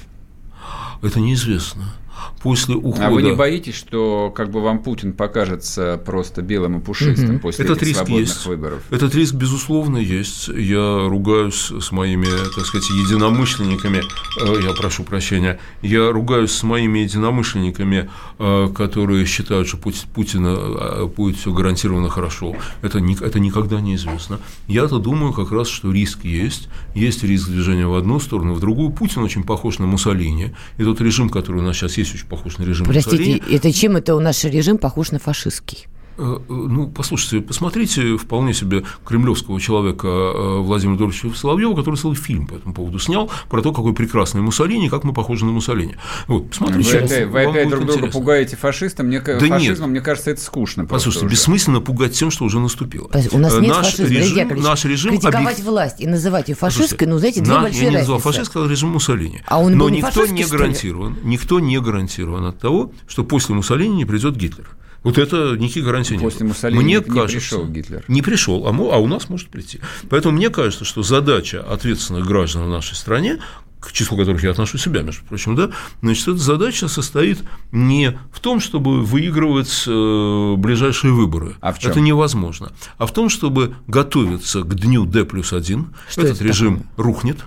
Это 1.03 1.21
неизвестно. 1.21 1.95
После 2.43 2.75
ухода... 2.75 3.07
А 3.07 3.11
вы 3.11 3.23
не 3.23 3.33
боитесь, 3.33 3.75
что 3.75 4.33
как 4.35 4.51
бы 4.51 4.61
вам 4.61 4.81
Путин 4.83 5.13
покажется 5.13 6.01
просто 6.05 6.43
белым 6.43 6.79
и 6.79 6.81
пушистым 6.81 7.39
после 7.39 7.65
Этот 7.65 7.79
этих 7.79 7.89
риск 7.89 7.99
свободных 7.99 8.29
есть. 8.29 8.47
выборов? 8.47 8.83
Этот 8.91 9.15
риск, 9.15 9.35
безусловно, 9.35 9.99
есть. 9.99 10.49
Я 10.49 11.09
ругаюсь 11.09 11.73
с 11.79 11.93
моими, 11.93 12.27
так 12.55 12.67
сказать, 12.67 12.89
единомышленниками, 12.91 14.03
э, 14.41 14.63
я 14.63 14.73
прошу 14.73 15.05
прощения, 15.05 15.59
я 15.83 16.11
ругаюсь 16.11 16.53
с 16.53 16.63
моими 16.63 17.01
единомышленниками, 17.01 18.11
э, 18.39 18.69
которые 18.75 19.27
считают, 19.27 19.69
что 19.69 19.77
Пу- 19.77 20.07
Путина 20.15 20.57
э, 20.57 21.07
будет 21.07 21.37
все 21.37 21.53
гарантированно 21.53 22.09
хорошо. 22.09 22.57
Это, 22.83 22.99
это 22.99 23.41
никогда 23.41 23.81
не 23.81 23.95
известно. 23.97 24.41
Я-то 24.67 24.99
думаю 24.99 25.33
как 25.33 25.53
раз, 25.53 25.69
что 25.69 25.93
риск 25.93 26.25
есть. 26.25 26.69
Есть 26.95 27.25
риск 27.25 27.49
движения 27.49 27.87
в 27.87 27.95
одну 27.95 28.21
сторону, 28.21 28.55
в 28.55 28.61
другую. 28.61 28.91
Путин 28.91 29.23
очень 29.23 29.43
похож 29.45 29.79
на 29.79 29.87
Муссолини. 29.87 30.55
И 30.79 30.85
тот 30.85 31.01
режим, 31.01 31.29
который 31.29 31.59
у 31.59 31.63
нас 31.63 31.77
сейчас 31.77 31.99
есть, 31.99 32.10
очень 32.15 32.27
похож 32.27 32.59
на 32.59 32.65
режим 32.65 32.87
Простите, 32.87 33.17
Муссолини. 33.17 33.57
это 33.57 33.73
чем 33.73 33.97
это 33.97 34.15
у 34.15 34.21
наш 34.21 34.45
режим 34.45 34.79
похож 34.79 35.11
на 35.11 35.19
фашистский? 35.19 35.87
Э, 36.19 36.39
э, 36.39 36.53
Ну, 36.53 36.89
послушайте, 36.89 37.41
посмотрите 37.41 38.17
вполне 38.17 38.53
себе 38.55 38.85
кремлевского 39.05 39.61
человека 39.61 40.07
э, 40.09 40.59
Владимира 40.61 40.99
Дольчевича 40.99 41.37
Соловьева, 41.39 41.75
который 41.75 41.97
целый 41.97 42.17
фильм 42.17 42.47
по 42.47 42.55
этому 42.55 42.75
поводу 42.75 42.99
снял, 42.99 43.31
про 43.49 43.63
то, 43.63 43.73
какой 43.73 43.95
прекрасный 43.95 44.41
Муссолини, 44.43 44.89
как 44.89 45.05
мы 45.05 45.13
похожи 45.13 45.45
на 45.45 45.53
Муссолини. 45.53 45.97
Вот, 46.27 46.43
Вы 46.43 46.49
посмотрите. 46.49 46.99
опять, 46.99 47.29
вы 47.29 47.43
опять 47.43 47.69
друг 47.69 47.81
друга 47.85 47.93
интересно. 48.01 48.21
пугаете 48.21 48.57
фашистом. 48.57 49.07
Мне, 49.07 49.21
Да 49.21 49.33
нет. 49.41 49.49
фашизмом, 49.49 49.91
мне 49.91 50.01
кажется, 50.01 50.31
это 50.31 50.41
скучно. 50.41 50.85
Послушайте, 50.87 51.27
уже. 51.27 51.35
бессмысленно 51.35 51.81
пугать 51.81 52.13
тем, 52.13 52.31
что 52.31 52.45
уже 52.45 52.61
наступило. 52.61 53.09
У 53.33 53.39
нас 53.39 53.55
нет 53.59 53.69
наш 53.71 53.87
фашизма. 53.87 54.07
Режим, 54.09 54.37
Яковлевич, 54.39 54.65
наш 54.65 54.85
режим 54.85 55.11
критиковать 55.13 55.59
объек- 55.59 55.65
власть 55.65 56.01
и 56.01 56.07
называть 56.07 56.49
ее 56.49 56.55
фашистской, 56.55 57.07
ну, 57.07 57.19
знаете, 57.19 57.41
две 57.41 57.53
на- 57.55 57.63
большие 57.63 57.85
Я 57.85 57.91
не 57.91 57.97
назвал 57.99 58.19
разницы. 58.19 58.33
фашист, 58.37 58.51
сказал 58.51 58.69
режим 58.69 58.91
Муссолини. 58.91 59.43
А 59.47 59.59
он 59.61 59.73
Но 59.73 59.85
был 59.85 59.89
не 59.91 59.99
никто 59.99 60.27
не 60.27 60.45
гарантирован, 60.45 61.17
никто 61.25 61.61
не 61.61 61.79
гарантирован 61.81 62.45
от 62.47 62.59
того, 62.59 62.93
что 63.07 63.25
после 63.25 63.55
Муссолини 63.55 63.95
не 63.97 64.05
придет 64.05 64.37
Гитлер. 64.37 64.69
Вот 65.03 65.19
это 65.19 65.57
никаких 65.57 65.85
гарантий 65.85 66.15
нет. 66.15 66.23
После 66.23 66.47
Муссолини 66.47 66.83
Мне 66.83 66.95
не 66.97 67.01
кажется, 67.01 67.37
пришел 67.39 67.67
Гитлер. 67.67 68.05
Не 68.09 68.23
пришел, 68.23 68.67
а, 68.67 68.73
мо- 68.73 68.91
а 68.93 68.99
у 68.99 69.07
нас 69.07 69.29
может 69.29 69.49
прийти. 69.49 69.81
Поэтому 70.11 70.37
мне 70.37 70.51
кажется, 70.51 70.85
что 70.85 71.03
задача 71.03 71.63
ответственных 71.63 72.27
граждан 72.27 72.65
в 72.65 72.69
нашей 72.69 72.95
стране 72.95 73.39
к 73.81 73.93
числу 73.93 74.19
которых 74.19 74.43
я 74.43 74.51
отношу 74.51 74.77
себя, 74.77 75.01
между 75.01 75.25
прочим, 75.25 75.57
да, 75.57 75.71
значит, 76.03 76.29
эта 76.29 76.37
задача 76.37 76.87
состоит 76.87 77.39
не 77.73 78.19
в 78.31 78.39
том, 78.41 78.61
чтобы 78.61 79.03
выигрывать 79.03 79.85
э, 79.87 80.55
ближайшие 80.59 81.15
выборы. 81.15 81.57
А 81.63 81.73
в 81.73 81.79
чём? 81.79 81.91
Это 81.91 82.01
невозможно. 82.01 82.73
А 82.99 83.07
в 83.07 83.13
том, 83.15 83.31
чтобы 83.31 83.75
готовиться 83.87 84.61
к 84.65 84.75
дню 84.75 85.07
D 85.07 85.25
плюс 85.25 85.55
1. 85.55 85.95
Что 86.11 86.21
Этот 86.21 86.37
это 86.37 86.45
режим 86.45 86.83
рухнет 86.99 87.39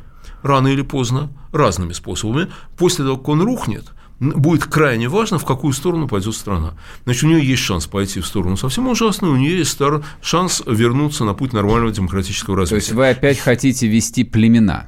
рано 0.41 0.69
или 0.69 0.81
поздно, 0.81 1.29
разными 1.51 1.93
способами. 1.93 2.51
После 2.77 3.05
того, 3.05 3.17
как 3.17 3.29
он 3.29 3.41
рухнет, 3.43 3.91
будет 4.31 4.65
крайне 4.65 5.09
важно, 5.09 5.37
в 5.37 5.45
какую 5.45 5.73
сторону 5.73 6.07
пойдет 6.07 6.35
страна. 6.35 6.73
Значит, 7.03 7.23
у 7.23 7.27
нее 7.27 7.45
есть 7.45 7.61
шанс 7.61 7.87
пойти 7.87 8.19
в 8.19 8.25
сторону 8.25 8.57
совсем 8.57 8.87
ужасную, 8.87 9.33
у 9.33 9.37
нее 9.37 9.57
есть 9.57 9.79
шанс 10.21 10.63
вернуться 10.65 11.25
на 11.25 11.33
путь 11.33 11.53
нормального 11.53 11.91
демократического 11.91 12.55
То 12.55 12.61
развития. 12.61 12.85
есть 12.85 12.91
вы 12.93 13.09
опять 13.09 13.39
хотите 13.39 13.87
вести 13.87 14.23
племена. 14.23 14.87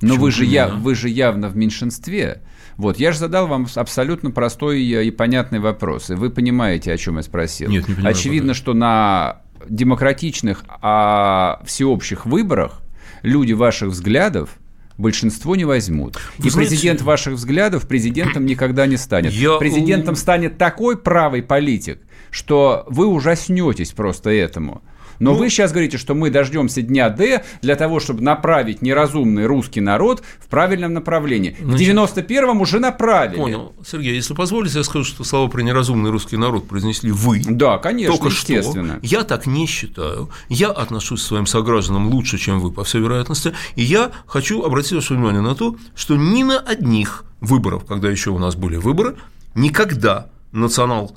Но 0.00 0.10
Почему 0.10 0.22
вы 0.22 0.30
же, 0.30 0.44
я, 0.44 0.68
вы 0.68 0.94
же 0.94 1.08
явно 1.08 1.48
в 1.48 1.56
меньшинстве. 1.56 2.42
Вот, 2.76 3.00
я 3.00 3.10
же 3.10 3.18
задал 3.18 3.48
вам 3.48 3.66
абсолютно 3.74 4.30
простой 4.30 4.80
и 4.80 5.10
понятный 5.10 5.58
вопрос, 5.58 6.10
и 6.10 6.14
вы 6.14 6.30
понимаете, 6.30 6.92
о 6.92 6.96
чем 6.96 7.16
я 7.16 7.22
спросил. 7.22 7.68
Нет, 7.68 7.88
не 7.88 7.94
понимаю 7.94 8.14
Очевидно, 8.14 8.54
что 8.54 8.74
на 8.74 9.42
демократичных, 9.68 10.64
а 10.68 11.60
всеобщих 11.64 12.26
выборах 12.26 12.80
люди 13.22 13.52
ваших 13.52 13.88
взглядов 13.88 14.50
большинство 14.98 15.56
не 15.56 15.64
возьмут. 15.64 16.18
Вы 16.36 16.48
и 16.48 16.50
знаете- 16.50 16.70
президент 16.70 17.02
ваших 17.02 17.34
взглядов 17.34 17.88
президентом 17.88 18.44
никогда 18.44 18.86
не 18.86 18.96
станет. 18.98 19.32
Я- 19.32 19.56
Президентом 19.56 20.16
станет 20.16 20.58
такой 20.58 20.98
правый 20.98 21.42
политик, 21.42 22.00
что 22.30 22.84
вы 22.88 23.06
ужаснетесь 23.06 23.92
просто 23.92 24.30
этому. 24.30 24.82
Но 25.18 25.32
Ну- 25.32 25.38
вы 25.38 25.50
сейчас 25.50 25.72
говорите, 25.72 25.98
что 25.98 26.14
мы 26.14 26.30
дождемся 26.30 26.82
дня 26.82 27.08
Д 27.10 27.44
для 27.62 27.76
того, 27.76 28.00
чтобы 28.00 28.22
направить 28.22 28.82
неразумный 28.82 29.46
русский 29.46 29.80
народ 29.80 30.22
в 30.40 30.46
правильном 30.48 30.92
направлении. 30.94 31.56
В 31.60 31.64
Значит, 31.70 31.88
91-м 31.88 32.60
уже 32.60 32.78
направили. 32.80 33.36
Понял. 33.38 33.72
Сергей, 33.86 34.14
если 34.14 34.34
позволите, 34.34 34.78
я 34.78 34.84
скажу, 34.84 35.04
что 35.04 35.24
слова 35.24 35.48
про 35.48 35.60
неразумный 35.62 36.10
русский 36.10 36.36
народ 36.36 36.68
произнесли 36.68 37.10
вы. 37.10 37.42
Да, 37.44 37.78
конечно, 37.78 38.14
Только 38.16 38.28
естественно. 38.28 38.98
что. 38.98 39.06
Я 39.06 39.24
так 39.24 39.46
не 39.46 39.66
считаю. 39.66 40.30
Я 40.48 40.68
отношусь 40.70 41.22
к 41.22 41.26
своим 41.26 41.46
согражданам 41.46 42.08
лучше, 42.08 42.38
чем 42.38 42.60
вы, 42.60 42.70
по 42.70 42.84
всей 42.84 43.00
вероятности. 43.00 43.52
И 43.74 43.82
я 43.82 44.10
хочу 44.26 44.62
обратить 44.62 44.92
ваше 44.92 45.14
внимание 45.14 45.40
на 45.42 45.54
то, 45.54 45.76
что 45.94 46.16
ни 46.16 46.42
на 46.42 46.58
одних 46.58 47.24
выборах, 47.40 47.86
когда 47.86 48.08
еще 48.10 48.30
у 48.30 48.38
нас 48.38 48.54
были 48.56 48.76
выборы, 48.76 49.16
никогда 49.54 50.26
национал 50.52 51.16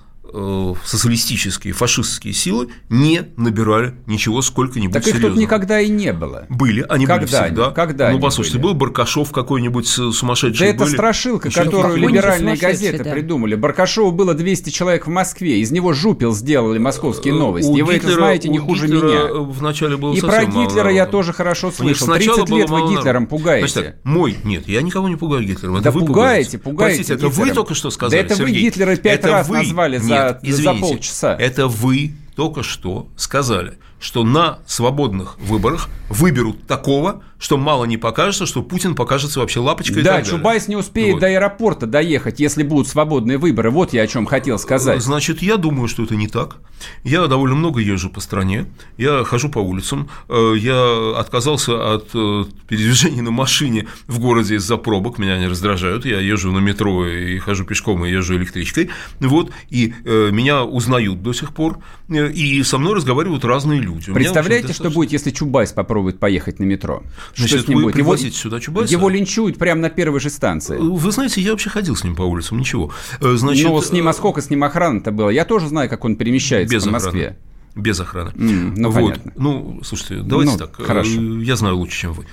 социалистические, 0.83 1.73
фашистские 1.73 2.33
силы 2.33 2.69
не 2.89 3.21
набирали 3.37 3.95
ничего 4.05 4.41
сколько-нибудь 4.41 4.93
Так 4.93 5.03
их 5.03 5.13
тут 5.13 5.15
серьезного. 5.21 5.41
никогда 5.41 5.79
и 5.81 5.89
не 5.89 6.13
было. 6.13 6.45
Были, 6.49 6.85
они 6.89 7.05
были 7.05 7.19
Когда 7.19 7.43
всегда. 7.45 7.65
они? 7.67 7.75
Когда 7.75 8.05
ну, 8.05 8.11
они 8.11 8.21
послушайте, 8.21 8.57
были? 8.59 8.73
был 8.73 8.79
Баркашов 8.79 9.31
какой-нибудь 9.31 9.87
сумасшедший. 9.87 10.67
Да 10.67 10.73
это 10.73 10.83
были. 10.85 10.93
страшилка, 10.93 11.47
Еще 11.49 11.63
которую 11.63 11.97
либеральные 11.97 12.55
газеты 12.57 13.03
да. 13.03 13.11
придумали. 13.11 13.55
Баркашову 13.55 14.11
было 14.11 14.33
200 14.33 14.69
человек 14.69 15.07
в 15.07 15.09
Москве, 15.09 15.59
из 15.59 15.71
него 15.71 15.93
жупел 15.93 16.33
сделали 16.33 16.77
московские 16.77 17.33
Э, 17.33 17.37
новости. 17.37 17.69
у 17.69 17.77
И 17.77 17.81
вы 17.81 17.93
это 17.95 18.07
Гитлера- 18.07 18.15
знаете 18.15 18.49
не 18.49 18.59
хуже 18.59 18.87
Гитлера 18.87 19.03
меня. 19.33 19.41
Вначале 19.51 19.97
было 19.97 20.13
И 20.13 20.21
про 20.21 20.45
мало 20.47 20.65
Гитлера 20.67 20.91
я 20.91 21.05
тоже 21.05 21.33
хорошо 21.33 21.71
слышал. 21.71 22.07
сначала 22.07 22.37
30 22.37 22.49
было 22.49 22.57
лет 22.59 22.69
вы 22.69 22.95
Гитлером 22.95 23.27
пугаете. 23.27 23.67
Значит, 23.67 23.95
мой, 24.03 24.37
нет, 24.43 24.67
я 24.67 24.81
никого 24.81 25.09
не 25.09 25.15
пугаю 25.15 25.43
Гитлером. 25.43 25.75
Это 25.75 25.85
Да 25.85 25.91
вы 25.91 26.01
пугаете, 26.05 26.57
пугаете 26.57 26.95
Простите, 27.03 27.13
это 27.13 27.27
вы 27.29 27.51
только 27.51 27.73
что 27.73 27.89
сказали, 27.91 28.21
Да 28.21 28.33
это 28.33 28.43
вы. 28.43 28.51
Гитлера 28.51 28.95
пять 28.95 29.19
Это 29.19 29.29
раз 29.29 29.47
вы- 29.47 29.57
назвали 29.57 29.97
за- 29.97 30.20
Нет, 30.27 30.39
за 30.41 30.49
извините. 30.49 30.81
полчаса. 30.81 31.35
Это 31.35 31.67
вы 31.67 32.13
только 32.35 32.63
что 32.63 33.07
сказали, 33.15 33.77
что 34.01 34.23
на 34.23 34.59
свободных 34.65 35.37
выборах 35.39 35.87
выберут 36.09 36.67
такого, 36.67 37.21
что 37.37 37.57
мало 37.57 37.85
не 37.85 37.97
покажется, 37.97 38.45
что 38.45 38.63
Путин 38.63 38.95
покажется 38.95 39.39
вообще 39.39 39.59
лапочкой. 39.59 40.03
Да, 40.03 40.19
и. 40.19 40.25
Чубайс 40.25 40.67
не 40.67 40.75
успеет 40.75 41.13
Вот. 41.13 41.21
до 41.21 41.27
аэропорта 41.27 41.85
доехать, 41.85 42.39
если 42.39 42.63
будут 42.63 42.87
свободные 42.87 43.37
выборы. 43.37 43.69
Вот 43.69 43.93
я 43.93 44.01
о 44.01 44.07
чем 44.07 44.25
хотел 44.25 44.59
сказать. 44.59 45.01
Значит, 45.01 45.41
я 45.41 45.57
думаю, 45.57 45.87
что 45.87 46.03
это 46.03 46.15
не 46.15 46.27
так. 46.27 46.57
Я 47.03 47.27
довольно 47.27 47.55
много 47.55 47.79
езжу 47.79 48.09
по 48.09 48.19
стране, 48.19 48.65
я 48.97 49.23
хожу 49.23 49.49
по 49.49 49.59
улицам, 49.59 50.09
э, 50.29 50.53
я 50.57 51.13
отказался 51.15 51.93
от 51.93 52.09
э, 52.15 52.45
передвижения 52.67 53.21
на 53.21 53.29
машине 53.29 53.87
в 54.07 54.19
городе 54.19 54.55
из-за 54.55 54.77
пробок, 54.77 55.19
меня 55.19 55.33
они 55.33 55.45
раздражают, 55.47 56.05
я 56.05 56.19
езжу 56.19 56.51
на 56.51 56.57
метро 56.57 57.05
и 57.05 57.37
хожу 57.37 57.65
пешком, 57.65 58.03
и 58.03 58.09
езжу 58.09 58.35
электричкой, 58.35 58.89
вот, 59.19 59.51
и 59.69 59.93
э, 60.03 60.29
меня 60.31 60.63
узнают 60.63 61.21
до 61.21 61.33
сих 61.33 61.53
пор, 61.53 61.77
и 62.09 62.63
со 62.63 62.79
мной 62.79 62.95
разговаривают 62.95 63.45
разные 63.45 63.79
люди. 63.79 63.90
У 63.91 63.95
в 63.95 63.97
общем, 63.97 64.13
Представляете, 64.13 64.73
что 64.73 64.89
будет, 64.89 65.11
если 65.11 65.31
Чубайс 65.31 65.71
попробует 65.71 66.19
поехать 66.19 66.59
на 66.59 66.63
метро? 66.63 67.03
Значит, 67.35 67.59
что 67.59 67.65
с 67.65 67.67
ним 67.69 67.81
будет? 67.83 67.97
Его, 67.97 68.17
сюда 68.17 68.59
Чубайса? 68.59 68.91
его 68.93 69.09
линчуют 69.09 69.57
прямо 69.57 69.81
на 69.81 69.89
первой 69.89 70.19
же 70.19 70.29
станции. 70.29 70.77
Вы 70.77 71.11
знаете, 71.11 71.41
я 71.41 71.51
вообще 71.51 71.69
ходил 71.69 71.95
с 71.95 72.03
ним 72.03 72.15
по 72.15 72.23
улицам, 72.23 72.59
ничего. 72.59 72.91
Э, 73.19 73.35
Значит, 73.35 73.67
ну, 73.67 73.81
с 73.81 73.91
ним, 73.91 74.07
а 74.07 74.11
э, 74.11 74.13
сколько 74.13 74.41
с 74.41 74.49
ним 74.49 74.63
охраны-то 74.63 75.11
было? 75.11 75.29
Я 75.29 75.45
тоже 75.45 75.67
знаю, 75.67 75.89
как 75.89 76.05
он 76.05 76.15
перемещается 76.15 76.73
без 76.73 76.83
охраны. 76.83 77.03
Москве. 77.03 77.37
Без 77.73 77.97
охраны. 78.01 78.31
М, 78.35 78.73
ну, 78.75 78.89
вот. 78.89 79.13
понятно. 79.13 79.31
Ну, 79.37 79.79
слушайте, 79.83 80.21
давайте 80.23 80.51
Ну, 80.51 80.57
так. 80.57 80.77
э, 80.77 80.83
хорошо. 80.83 81.21
Я 81.41 81.55
знаю 81.55 81.77
лучше, 81.77 82.01
чем 82.01 82.13
вы. 82.13 82.25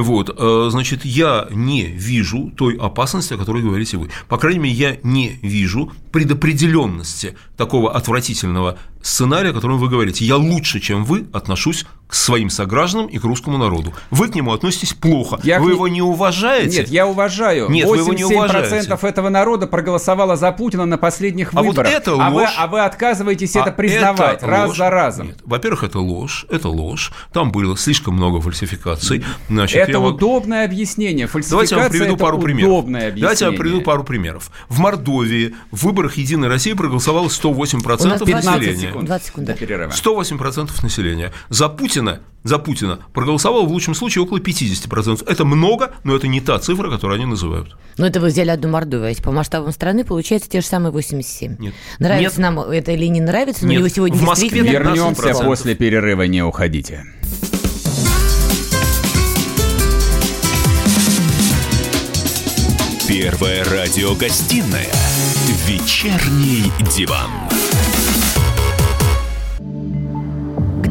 Вот. 0.00 0.34
э, 0.34 0.68
Значит, 0.70 1.04
я 1.04 1.46
не 1.50 1.84
вижу 1.84 2.50
той 2.56 2.76
опасности, 2.76 3.34
о 3.34 3.36
которой 3.36 3.62
говорите 3.62 3.98
вы. 3.98 4.08
По 4.28 4.38
крайней 4.38 4.60
мере, 4.60 4.74
я 4.74 4.96
не 5.02 5.38
вижу 5.42 5.92
предопределенности 6.12 7.36
такого 7.58 7.94
отвратительного 7.94 8.78
сценария, 9.06 9.50
о 9.50 9.52
котором 9.52 9.78
вы 9.78 9.88
говорите. 9.88 10.24
Я 10.24 10.36
лучше, 10.36 10.80
чем 10.80 11.04
вы, 11.04 11.26
отношусь 11.32 11.86
к 12.08 12.14
своим 12.14 12.50
согражданам 12.50 13.06
и 13.06 13.18
к 13.18 13.24
русскому 13.24 13.58
народу. 13.58 13.92
Вы 14.10 14.28
к 14.28 14.34
нему 14.36 14.52
относитесь 14.52 14.94
плохо. 14.94 15.40
Я 15.42 15.58
к 15.58 15.62
вы 15.62 15.66
не- 15.70 15.74
его 15.74 15.88
не 15.88 16.02
уважаете. 16.02 16.78
Нет, 16.78 16.88
я 16.88 17.06
уважаю. 17.06 17.68
Нет, 17.68 17.88
вы 17.88 17.96
его 17.98 18.12
не 18.12 18.22
87% 18.22 19.04
этого 19.04 19.28
народа 19.28 19.66
проголосовало 19.66 20.36
за 20.36 20.52
Путина 20.52 20.86
на 20.86 20.98
последних 20.98 21.50
А 21.52 21.62
вот 21.62 21.68
выборах. 21.70 21.90
это 21.92 22.12
а, 22.12 22.30
вы, 22.30 22.42
ложь. 22.42 22.54
а 22.56 22.66
вы 22.68 22.80
отказываетесь 22.84 23.56
А 23.56 23.60
это 23.62 23.72
признавать 23.72 24.38
это 24.38 24.46
раз 24.46 24.68
ложь. 24.68 24.76
за 24.78 24.90
разом. 24.90 25.26
Нет. 25.28 25.38
Во-первых, 25.44 25.82
это 25.82 25.98
ложь, 25.98 26.46
это 26.48 26.68
ложь. 26.68 27.10
Там 27.32 27.50
было 27.50 27.76
слишком 27.76 28.14
много 28.14 28.40
фальсификаций. 28.40 29.24
Значит, 29.48 29.82
это 29.82 29.92
я 29.92 30.00
удобное 30.00 30.64
объяснение. 30.64 31.26
Давайте 31.26 31.48
Фальсификация 31.48 31.76
я 31.76 31.82
вам 31.82 31.90
приведу 31.90 32.14
это 32.14 32.22
пару 32.24 32.38
примеров. 32.38 32.70
удобное 32.70 33.00
объяснение. 33.08 33.20
Давайте 33.22 33.44
я 33.46 33.50
вам 33.50 33.58
приведу 33.58 33.80
пару 33.82 34.04
примеров. 34.04 34.50
В 34.68 34.78
Мордовии 34.78 35.54
в 35.72 35.84
выборах 35.84 36.16
Единой 36.18 36.46
России 36.48 36.72
проголосовало 36.72 37.26
108% 37.28 38.04
У 38.06 38.08
нас 38.08 38.22
15 38.22 38.60
населения. 38.60 38.92
Секунд 38.96 39.06
20 39.08 39.26
секунд, 39.26 39.46
до 39.46 39.54
перерыва. 39.54 39.90
108% 39.90 40.70
населения. 40.82 41.32
За 41.48 41.68
Путина, 41.68 42.20
за 42.44 42.58
Путина 42.58 43.00
проголосовало 43.12 43.64
в 43.66 43.70
лучшем 43.72 43.94
случае 43.94 44.24
около 44.24 44.38
50%. 44.38 45.24
Это 45.26 45.44
много, 45.44 45.92
но 46.04 46.16
это 46.16 46.26
не 46.28 46.40
та 46.40 46.58
цифра, 46.58 46.90
которую 46.90 47.16
они 47.16 47.26
называют. 47.26 47.76
Ну, 47.98 48.06
это 48.06 48.20
вы 48.20 48.28
взяли 48.28 48.50
одну 48.50 48.68
Мордовию, 48.68 49.06
а 49.06 49.08
если 49.08 49.22
по 49.22 49.32
масштабам 49.32 49.72
страны 49.72 50.04
получается 50.04 50.48
те 50.48 50.60
же 50.60 50.66
самые 50.66 50.92
87. 50.92 51.56
Нет. 51.58 51.74
Нравится 51.98 52.40
Нет. 52.40 52.50
нам 52.54 52.60
это 52.60 52.92
или 52.92 53.06
не 53.06 53.20
нравится, 53.20 53.64
но 53.64 53.72
Нет. 53.72 53.78
его 53.80 53.88
сегодня 53.88 54.16
В 54.16 54.22
Москве 54.22 54.48
действительно 54.50 54.78
15%. 54.78 54.94
Вернемся 54.94 55.22
15%. 55.22 55.44
после 55.44 55.74
перерыва, 55.74 56.22
не 56.22 56.42
уходите. 56.42 57.04
Первая 63.08 63.62
радиогостинная 63.64 64.90
«Вечерний 65.66 66.72
диван». 66.96 67.30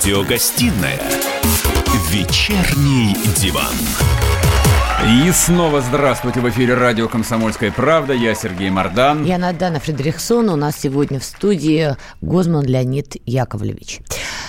Радиогостинная 0.00 0.98
«Вечерний 2.08 3.14
диван». 3.36 3.74
И 5.06 5.30
снова 5.30 5.82
здравствуйте 5.82 6.40
в 6.40 6.48
эфире 6.48 6.72
радио 6.72 7.06
«Комсомольская 7.06 7.70
правда». 7.70 8.14
Я 8.14 8.34
Сергей 8.34 8.70
Мордан. 8.70 9.26
Я 9.26 9.36
Надана 9.36 9.78
Фредериксон. 9.78 10.48
У 10.48 10.56
нас 10.56 10.78
сегодня 10.80 11.20
в 11.20 11.24
студии 11.24 11.96
Гозман 12.22 12.64
Леонид 12.64 13.16
Яковлевич. 13.26 14.00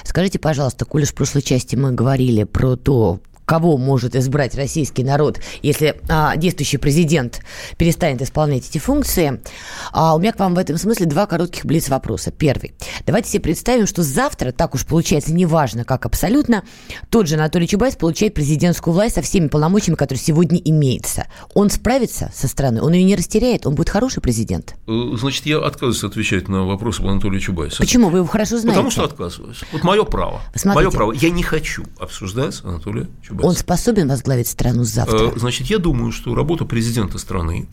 Скажите, 0.05 0.39
пожалуйста, 0.39 0.85
коль 0.85 1.03
уж 1.03 1.09
в 1.09 1.15
прошлой 1.15 1.41
части 1.41 1.75
мы 1.75 1.91
говорили 1.91 2.45
про 2.45 2.77
то, 2.77 3.19
кого 3.51 3.77
может 3.77 4.15
избрать 4.15 4.55
российский 4.55 5.03
народ, 5.03 5.41
если 5.61 5.99
а, 6.07 6.37
действующий 6.37 6.77
президент 6.77 7.41
перестанет 7.75 8.21
исполнять 8.21 8.69
эти 8.69 8.77
функции. 8.77 9.41
А, 9.91 10.15
у 10.15 10.19
меня 10.19 10.31
к 10.31 10.39
вам 10.39 10.55
в 10.55 10.57
этом 10.57 10.77
смысле 10.77 11.05
два 11.05 11.25
коротких 11.25 11.65
блиц 11.65 11.89
вопроса. 11.89 12.31
Первый. 12.31 12.73
Давайте 13.05 13.29
себе 13.29 13.41
представим, 13.41 13.87
что 13.87 14.03
завтра, 14.03 14.53
так 14.53 14.73
уж 14.73 14.85
получается, 14.85 15.33
неважно 15.33 15.83
как 15.83 16.05
абсолютно, 16.05 16.63
тот 17.09 17.27
же 17.27 17.35
Анатолий 17.35 17.67
Чубайс 17.67 17.97
получает 17.97 18.33
президентскую 18.35 18.93
власть 18.93 19.15
со 19.15 19.21
всеми 19.21 19.49
полномочиями, 19.49 19.97
которые 19.97 20.23
сегодня 20.23 20.57
имеется. 20.57 21.27
Он 21.53 21.69
справится 21.69 22.31
со 22.33 22.47
страной, 22.47 22.79
он 22.79 22.93
ее 22.93 23.03
не 23.03 23.17
растеряет, 23.17 23.67
он 23.67 23.75
будет 23.75 23.89
хороший 23.89 24.21
президент. 24.21 24.75
Э, 24.87 25.17
Значит, 25.17 25.45
я 25.45 25.57
отказываюсь 25.57 26.05
отвечать 26.05 26.47
на 26.47 26.63
вопросы 26.63 27.01
Анатолия 27.01 27.41
Чубайса. 27.41 27.79
Почему? 27.79 28.07
Вы 28.07 28.19
его 28.19 28.27
хорошо 28.27 28.59
знаете. 28.59 28.69
Потому 28.69 28.91
что 28.91 29.03
отказываюсь. 29.03 29.59
Вот 29.73 29.83
мое 29.83 30.05
право. 30.05 30.41
Смотрите. 30.55 30.85
Мое 30.87 30.95
право. 30.95 31.11
Я 31.11 31.29
не 31.31 31.43
хочу 31.43 31.83
обсуждать 31.99 32.61
Анатолия 32.63 33.09
Чубайса. 33.21 33.40
Он 33.43 33.55
способен 33.55 34.07
возглавить 34.07 34.47
страну 34.47 34.83
завтра? 34.83 35.31
Э, 35.35 35.39
Значит, 35.39 35.67
я 35.67 35.77
думаю, 35.77 36.11
что 36.11 36.35
работа 36.35 36.65
президента 36.65 37.17
страны 37.17 37.67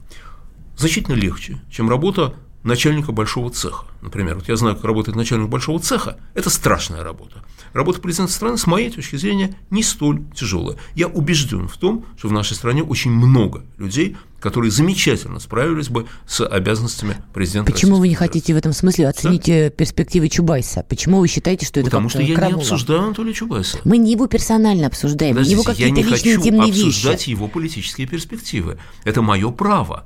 значительно 0.77 1.15
легче, 1.15 1.61
чем 1.71 1.89
работа 1.89 2.35
начальника 2.63 3.13
большого 3.13 3.51
цеха. 3.51 3.87
Например, 4.01 4.37
вот 4.37 4.49
я 4.49 4.57
знаю, 4.57 4.77
как 4.77 4.85
работает 4.85 5.17
начальник 5.17 5.49
большого 5.49 5.81
цеха. 5.81 6.19
Это 6.35 6.51
страшная 6.51 7.03
работа. 7.03 7.43
Работа 7.73 8.01
президента 8.01 8.33
страны, 8.33 8.59
с 8.59 8.67
моей 8.67 8.91
точки 8.91 9.17
зрения, 9.17 9.55
не 9.71 9.83
столь 9.83 10.23
тяжелая. 10.35 10.77
Я 10.95 11.09
убежден 11.09 11.69
в 11.69 11.77
том, 11.77 12.05
что 12.17 12.29
в 12.29 12.33
нашей 12.33 12.55
стране 12.55 12.83
очень 12.83 13.11
много 13.11 13.65
людей, 13.77 14.17
которые 14.41 14.71
замечательно 14.71 15.41
справились 15.41 15.89
бы 15.89 16.07
с 16.27 16.45
обязанностями 16.47 17.17
президента. 17.35 17.73
Почему 17.73 17.97
вы 17.97 18.09
не 18.09 18.15
хотите 18.15 18.55
в 18.55 18.57
этом 18.57 18.73
смысле 18.73 19.09
оценить 19.09 19.49
э, 19.49 19.71
перспективы 19.71 20.29
Чубайса? 20.29 20.85
Почему 20.89 21.19
вы 21.19 21.29
считаете, 21.29 21.67
что 21.67 21.81
это 21.81 21.91
Потому 21.91 22.09
что 22.09 22.21
я 22.23 22.29
не 22.29 22.35
крамола? 22.35 22.59
обсуждаю 22.61 23.03
Анатолия 23.03 23.33
Чубайса. 23.33 23.79
Мы 23.85 23.99
не 23.99 24.13
его 24.13 24.27
персонально 24.29 24.87
обсуждаем, 24.87 25.37
не 25.37 25.51
его 25.51 25.63
Подождите, 25.65 25.89
я 25.89 25.95
какие-то 25.95 26.09
не 26.09 26.17
личные 26.17 26.37
хочу 26.39 26.63
обсуждать 26.71 27.21
вещи. 27.21 27.31
его 27.31 27.49
политические 27.49 28.07
перспективы. 28.07 28.79
Это 29.05 29.23
мое 29.23 29.51
право. 29.51 30.05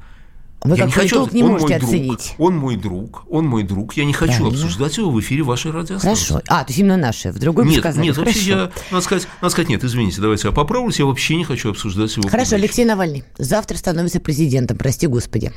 Вы 0.64 0.76
я 0.76 0.84
как 0.84 0.86
не 0.86 0.92
хочу, 0.92 1.16
политолог 1.16 1.32
не 1.32 1.42
он 1.42 1.50
можете 1.50 1.68
мой 1.72 1.78
друг, 1.78 1.90
оценить. 1.90 2.34
он 2.38 2.56
мой 2.56 2.76
друг, 2.76 3.24
он 3.28 3.46
мой 3.46 3.62
друг. 3.64 3.94
Я 3.94 4.04
не 4.04 4.12
хочу 4.12 4.34
Правильно. 4.34 4.50
обсуждать 4.50 4.96
его 4.96 5.10
в 5.10 5.20
эфире 5.20 5.42
вашей 5.42 5.72
радиостанции. 5.72 6.26
Хорошо. 6.26 6.42
А, 6.48 6.62
то 6.62 6.70
есть 6.70 6.78
именно 6.78 6.96
наши. 6.96 7.32
В 7.32 7.38
другой 7.38 7.66
Нет, 7.66 7.80
сказали. 7.80 8.04
нет, 8.04 8.16
вообще 8.16 8.52
Хорошо. 8.52 8.72
я, 8.76 8.82
надо 8.92 9.04
сказать, 9.04 9.28
надо 9.40 9.52
сказать, 9.52 9.68
нет, 9.68 9.82
извините, 9.84 10.20
давайте 10.20 10.48
я 10.48 10.52
поправлюсь, 10.52 10.98
я 11.00 11.06
вообще 11.06 11.34
не 11.36 11.44
хочу 11.44 11.70
обсуждать 11.70 12.16
его. 12.16 12.28
Хорошо, 12.28 12.50
публично. 12.50 12.56
Алексей 12.58 12.84
Навальный 12.84 13.24
завтра 13.38 13.76
становится 13.76 14.20
президентом, 14.20 14.76
прости 14.76 15.08
господи. 15.08 15.52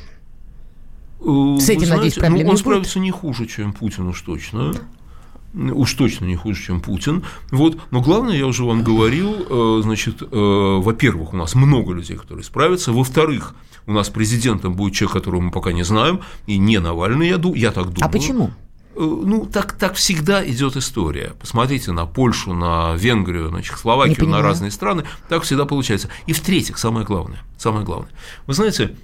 Э, 1.20 1.24
с 1.24 1.26
вы 1.26 1.56
этим, 1.74 1.88
надеюсь, 1.88 1.88
знаете, 1.88 2.20
проблем 2.20 2.32
ну, 2.32 2.36
не 2.38 2.44
он 2.44 2.50
будет? 2.50 2.60
справится 2.60 2.98
не 2.98 3.10
хуже, 3.12 3.46
чем 3.46 3.72
Путин, 3.72 4.08
уж 4.08 4.20
точно. 4.22 4.74
Уж 5.56 5.94
точно 5.94 6.26
не 6.26 6.36
хуже, 6.36 6.62
чем 6.62 6.80
Путин. 6.80 7.24
Вот. 7.50 7.78
Но 7.90 8.02
главное, 8.02 8.36
я 8.36 8.46
уже 8.46 8.64
вам 8.64 8.82
говорил, 8.84 9.46
э, 9.48 9.82
значит, 9.82 10.20
э, 10.20 10.26
во-первых, 10.30 11.32
у 11.32 11.36
нас 11.36 11.54
много 11.54 11.94
людей, 11.94 12.16
которые 12.16 12.44
справятся. 12.44 12.92
Во-вторых, 12.92 13.54
у 13.86 13.92
нас 13.92 14.10
президентом 14.10 14.74
будет 14.74 14.94
человек, 14.94 15.14
которого 15.14 15.40
мы 15.40 15.50
пока 15.50 15.72
не 15.72 15.82
знаем, 15.82 16.20
и 16.46 16.58
не 16.58 16.78
Навальный, 16.78 17.28
я, 17.28 17.40
я 17.54 17.70
так 17.72 17.86
думаю. 17.86 18.02
А 18.02 18.08
почему? 18.08 18.50
Э, 18.96 19.00
Ну, 19.00 19.46
так, 19.46 19.72
так 19.72 19.94
всегда 19.94 20.46
идет 20.46 20.76
история. 20.76 21.32
Посмотрите 21.40 21.92
на 21.92 22.04
Польшу, 22.04 22.52
на 22.52 22.94
Венгрию, 22.94 23.50
на 23.50 23.62
Чехословакию, 23.62 24.28
на 24.28 24.42
разные 24.42 24.70
страны. 24.70 25.04
Так 25.30 25.42
всегда 25.42 25.64
получается. 25.64 26.10
И 26.26 26.34
в-третьих, 26.34 26.76
самое 26.76 27.06
главное, 27.06 27.42
самое 27.56 27.84
главное. 27.84 28.10
Вы 28.46 28.52
знаете, 28.52 28.94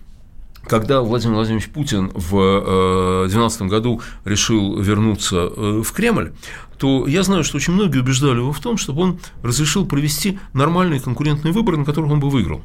когда 0.67 1.01
Владимир 1.01 1.37
Владимирович 1.37 1.69
Путин 1.69 2.11
в 2.15 3.23
2012 3.23 3.63
году 3.63 4.01
решил 4.25 4.79
вернуться 4.79 5.51
э, 5.55 5.83
в 5.85 5.93
Кремль, 5.93 6.33
то 6.79 7.07
я 7.07 7.23
знаю, 7.23 7.45
что 7.45 7.57
очень 7.57 7.75
многие 7.75 8.01
убеждали 8.01 8.39
его 8.39 8.53
в 8.53 8.61
том, 8.61 8.77
чтобы 8.77 9.03
он 9.03 9.21
разрешил 9.43 9.87
провести 9.87 10.39
нормальные 10.53 11.01
конкурентные 11.01 11.53
выборы, 11.53 11.77
на 11.77 11.85
которых 11.85 12.11
он 12.11 12.21
бы 12.21 12.31
выиграл. 12.31 12.63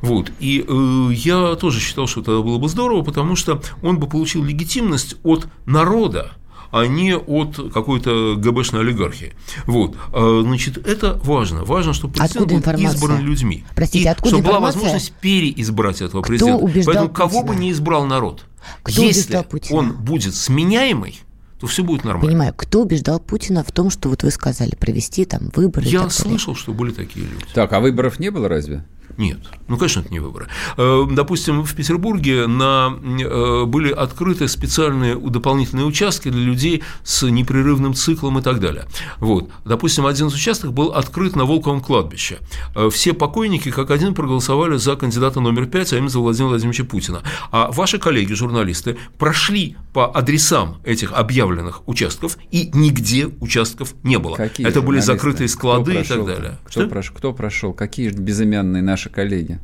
Вот. 0.00 0.32
И 0.40 0.64
э, 0.66 1.08
я 1.12 1.54
тоже 1.56 1.80
считал, 1.80 2.06
что 2.06 2.20
это 2.20 2.42
было 2.42 2.58
бы 2.58 2.68
здорово, 2.68 3.02
потому 3.02 3.36
что 3.36 3.62
он 3.82 3.98
бы 3.98 4.08
получил 4.08 4.42
легитимность 4.42 5.16
от 5.22 5.48
народа, 5.66 6.32
а 6.72 6.86
не 6.86 7.14
от 7.14 7.72
какой-то 7.72 8.34
ГБшной 8.36 8.80
олигархии. 8.80 9.34
Вот. 9.66 9.94
А, 10.12 10.40
Значит, 10.42 10.78
это 10.86 11.20
важно. 11.22 11.64
Важно, 11.64 11.92
чтобы 11.92 12.14
президент 12.14 12.36
Откуда 12.36 12.50
был 12.54 12.58
информация? 12.60 12.96
избран 12.96 13.20
людьми. 13.20 13.64
Простите, 13.76 14.04
и 14.04 14.08
откуда 14.08 14.30
чтобы 14.30 14.42
была 14.44 14.56
информация? 14.56 14.80
возможность 14.80 15.12
переизбрать 15.20 16.00
этого 16.02 16.22
Кто 16.22 16.28
президента. 16.28 16.56
убеждал 16.64 16.94
Поэтому 16.94 17.08
кого 17.14 17.42
бы 17.42 17.48
Путина? 17.48 17.60
не 17.62 17.70
избрал 17.72 18.06
народ, 18.06 18.44
Кто 18.82 19.02
если 19.02 19.20
убеждал 19.20 19.44
Путина? 19.44 19.78
он 19.78 19.92
будет 19.92 20.34
сменяемый, 20.34 21.20
то 21.60 21.66
все 21.66 21.84
будет 21.84 22.04
нормально. 22.04 22.28
Понимаю, 22.28 22.54
кто 22.56 22.80
убеждал 22.82 23.20
Путина 23.20 23.62
в 23.62 23.70
том, 23.70 23.90
что 23.90 24.08
вот 24.08 24.22
вы 24.22 24.30
сказали, 24.30 24.74
провести 24.74 25.24
там 25.26 25.50
выборы 25.54 25.86
Я 25.86 26.00
так 26.00 26.08
далее? 26.08 26.10
слышал, 26.10 26.54
что 26.56 26.72
были 26.72 26.90
такие 26.92 27.26
люди. 27.26 27.44
Так, 27.54 27.72
а 27.72 27.80
выборов 27.80 28.18
не 28.18 28.30
было 28.30 28.48
разве? 28.48 28.84
Нет, 29.16 29.38
ну, 29.68 29.76
конечно, 29.76 30.00
это 30.00 30.10
не 30.10 30.20
выборы. 30.20 30.46
Э, 30.76 31.04
Допустим, 31.10 31.62
в 31.62 31.74
Петербурге 31.74 32.46
на, 32.46 32.92
э, 33.02 33.64
были 33.64 33.92
открыты 33.92 34.48
специальные 34.48 35.16
дополнительные 35.16 35.86
участки 35.86 36.28
для 36.30 36.40
людей 36.42 36.82
с 37.04 37.22
непрерывным 37.28 37.94
циклом 37.94 38.38
и 38.38 38.42
так 38.42 38.60
далее. 38.60 38.84
Вот. 39.18 39.50
Допустим, 39.64 40.06
один 40.06 40.28
из 40.28 40.34
участков 40.34 40.72
был 40.72 40.88
открыт 40.92 41.36
на 41.36 41.44
Волковом 41.44 41.80
кладбище. 41.80 42.38
Э, 42.74 42.88
Все 42.90 43.12
покойники 43.12 43.70
как 43.70 43.90
один 43.90 44.14
проголосовали 44.14 44.76
за 44.76 44.96
кандидата 44.96 45.40
номер 45.40 45.66
пять, 45.66 45.92
а 45.92 45.96
именно 45.96 46.10
за 46.10 46.18
Владимира 46.20 46.50
Владимировича 46.50 46.84
Путина. 46.84 47.22
А 47.50 47.70
ваши 47.72 47.98
коллеги, 47.98 48.32
журналисты, 48.34 48.96
прошли 49.18 49.76
по 49.92 50.10
адресам 50.16 50.78
этих 50.84 51.12
объявленных 51.12 51.86
участков, 51.88 52.38
и 52.50 52.70
нигде 52.74 53.26
участков 53.40 53.94
не 54.02 54.18
было. 54.18 54.36
Какие 54.36 54.66
это 54.66 54.80
были 54.82 55.00
закрытые 55.00 55.48
склады 55.48 55.82
Кто 55.82 55.92
и 55.92 55.96
так 55.96 56.06
прошел? 56.06 56.26
далее. 56.26 56.58
Кто, 56.64 56.70
Что? 56.70 56.82
прош- 56.84 57.12
кто 57.14 57.32
прошел? 57.32 57.72
Какие 57.72 58.10
безымянные 58.10 58.82
наши 58.82 59.01
коллеги? 59.10 59.58